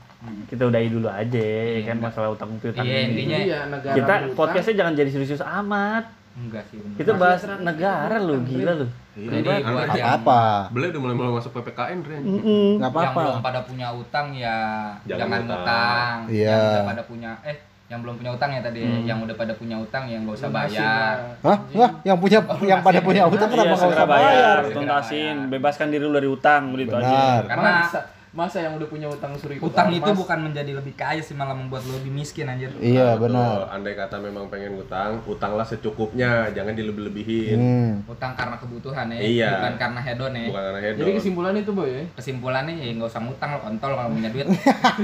Kita 0.46 0.62
udahi 0.64 0.88
dulu 0.88 1.06
aja 1.06 1.44
ya 1.70 1.82
kan 1.84 1.96
Iya. 1.96 2.04
masalah 2.04 2.28
utang 2.30 2.50
piutang 2.58 2.82
Iya, 2.82 2.98
ini. 2.98 3.08
intinya 3.10 3.38
Iya, 3.38 3.58
negara 3.68 3.94
Kita 3.94 4.14
podcastnya 4.32 4.74
jangan 4.76 4.92
jadi 4.94 5.10
serius 5.10 5.40
amat. 5.40 6.04
enggak 6.34 6.66
sih 6.66 6.76
bener. 6.76 6.96
Kita 6.98 7.12
bahas 7.14 7.40
negara 7.62 8.16
lu, 8.18 8.42
gila 8.42 8.72
lu. 8.74 8.86
Iya, 9.14 9.28
Jadi 9.30 9.46
Nggak 9.46 9.86
yang, 9.94 10.02
apa-apa. 10.02 10.42
Beliau 10.68 10.90
udah 10.90 11.00
mulai 11.00 11.14
mulai 11.14 11.32
masuk 11.32 11.50
ppkm 11.54 11.98
Ren. 12.02 12.22
Nggak 12.26 12.42
yang 12.74 12.82
apa-apa. 12.82 13.20
belum 13.22 13.38
pada 13.40 13.60
punya 13.62 13.88
utang 13.88 14.26
ya 14.34 14.58
Jangan 15.04 15.20
jangan, 15.20 15.40
utang. 15.40 15.62
utang 15.62 16.16
Iya. 16.26 16.50
yang 16.50 16.58
udah 16.66 16.82
pada 16.90 17.02
punya 17.04 17.30
eh 17.40 17.56
yang 17.94 18.02
belum 18.02 18.14
punya 18.16 18.30
utang 18.30 18.50
ya 18.50 18.60
tadi. 18.60 18.82
Hmm. 18.82 19.02
yang 19.04 19.18
udah 19.20 19.32
pada 19.32 19.52
punya 19.52 19.76
utang 19.76 20.04
yang 20.04 20.20
nggak 20.22 20.36
usah 20.36 20.50
bayar. 20.50 21.14
Hah? 21.40 21.58
Hah? 21.70 21.90
Yang 22.02 22.18
punya 22.18 22.38
yang 22.64 22.80
pada 22.80 22.98
punya 23.00 23.22
utang 23.24 23.48
kenapa 23.48 23.70
Iya, 23.70 23.86
usah 23.88 24.06
bayar? 24.06 24.56
tuntasin, 24.68 25.36
bebaskan 25.48 25.86
diri 25.88 26.02
lu 26.02 26.12
dari 26.12 26.26
utang, 26.26 26.74
gitu 26.74 26.90
Benar. 26.90 27.06
aja. 27.40 27.46
karena 27.46 27.70
masa, 27.80 28.00
masa 28.34 28.58
yang 28.60 28.74
udah 28.74 28.88
punya 28.88 29.06
utang 29.06 29.30
suruh 29.32 29.54
ikut 29.54 29.62
utang 29.64 29.88
itu 29.88 30.02
ormas? 30.04 30.18
bukan 30.18 30.38
menjadi 30.42 30.74
lebih 30.74 30.90
kaya 30.92 31.22
sih 31.22 31.32
malah 31.32 31.54
membuat 31.54 31.84
lo 31.84 31.94
lebih 31.94 32.10
miskin 32.10 32.44
anjir 32.44 32.66
Iya, 32.76 33.14
Betul. 33.14 33.30
benar. 33.30 33.70
Andai 33.70 33.94
kata 33.94 34.16
memang 34.18 34.50
pengen 34.50 34.74
utang, 34.74 35.22
utanglah 35.24 35.62
secukupnya, 35.62 36.50
jangan 36.50 36.74
dilebih-lebihin. 36.74 37.54
Hmm. 37.56 37.92
utang 38.04 38.34
karena 38.34 38.58
kebutuhan 38.58 39.06
ya 39.08 39.18
Iya. 39.18 39.50
bukan 39.54 39.74
karena 39.78 40.00
hedon 40.02 40.32
ya 40.32 40.44
Bukan 40.50 40.62
karena 40.64 40.80
hedon. 40.82 41.00
Jadi 41.00 41.10
kesimpulannya 41.14 41.60
itu 41.62 41.72
boy 41.72 41.86
ya. 41.88 42.02
kesimpulannya 42.12 42.74
ya 42.74 42.90
nggak 42.92 43.06
usah 43.08 43.22
ngutang 43.22 43.48
lo 43.50 43.58
kontol 43.60 43.90
kalau 43.92 44.10
punya 44.10 44.28
duit 44.28 44.46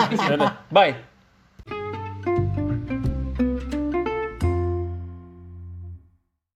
bye. 0.75 1.10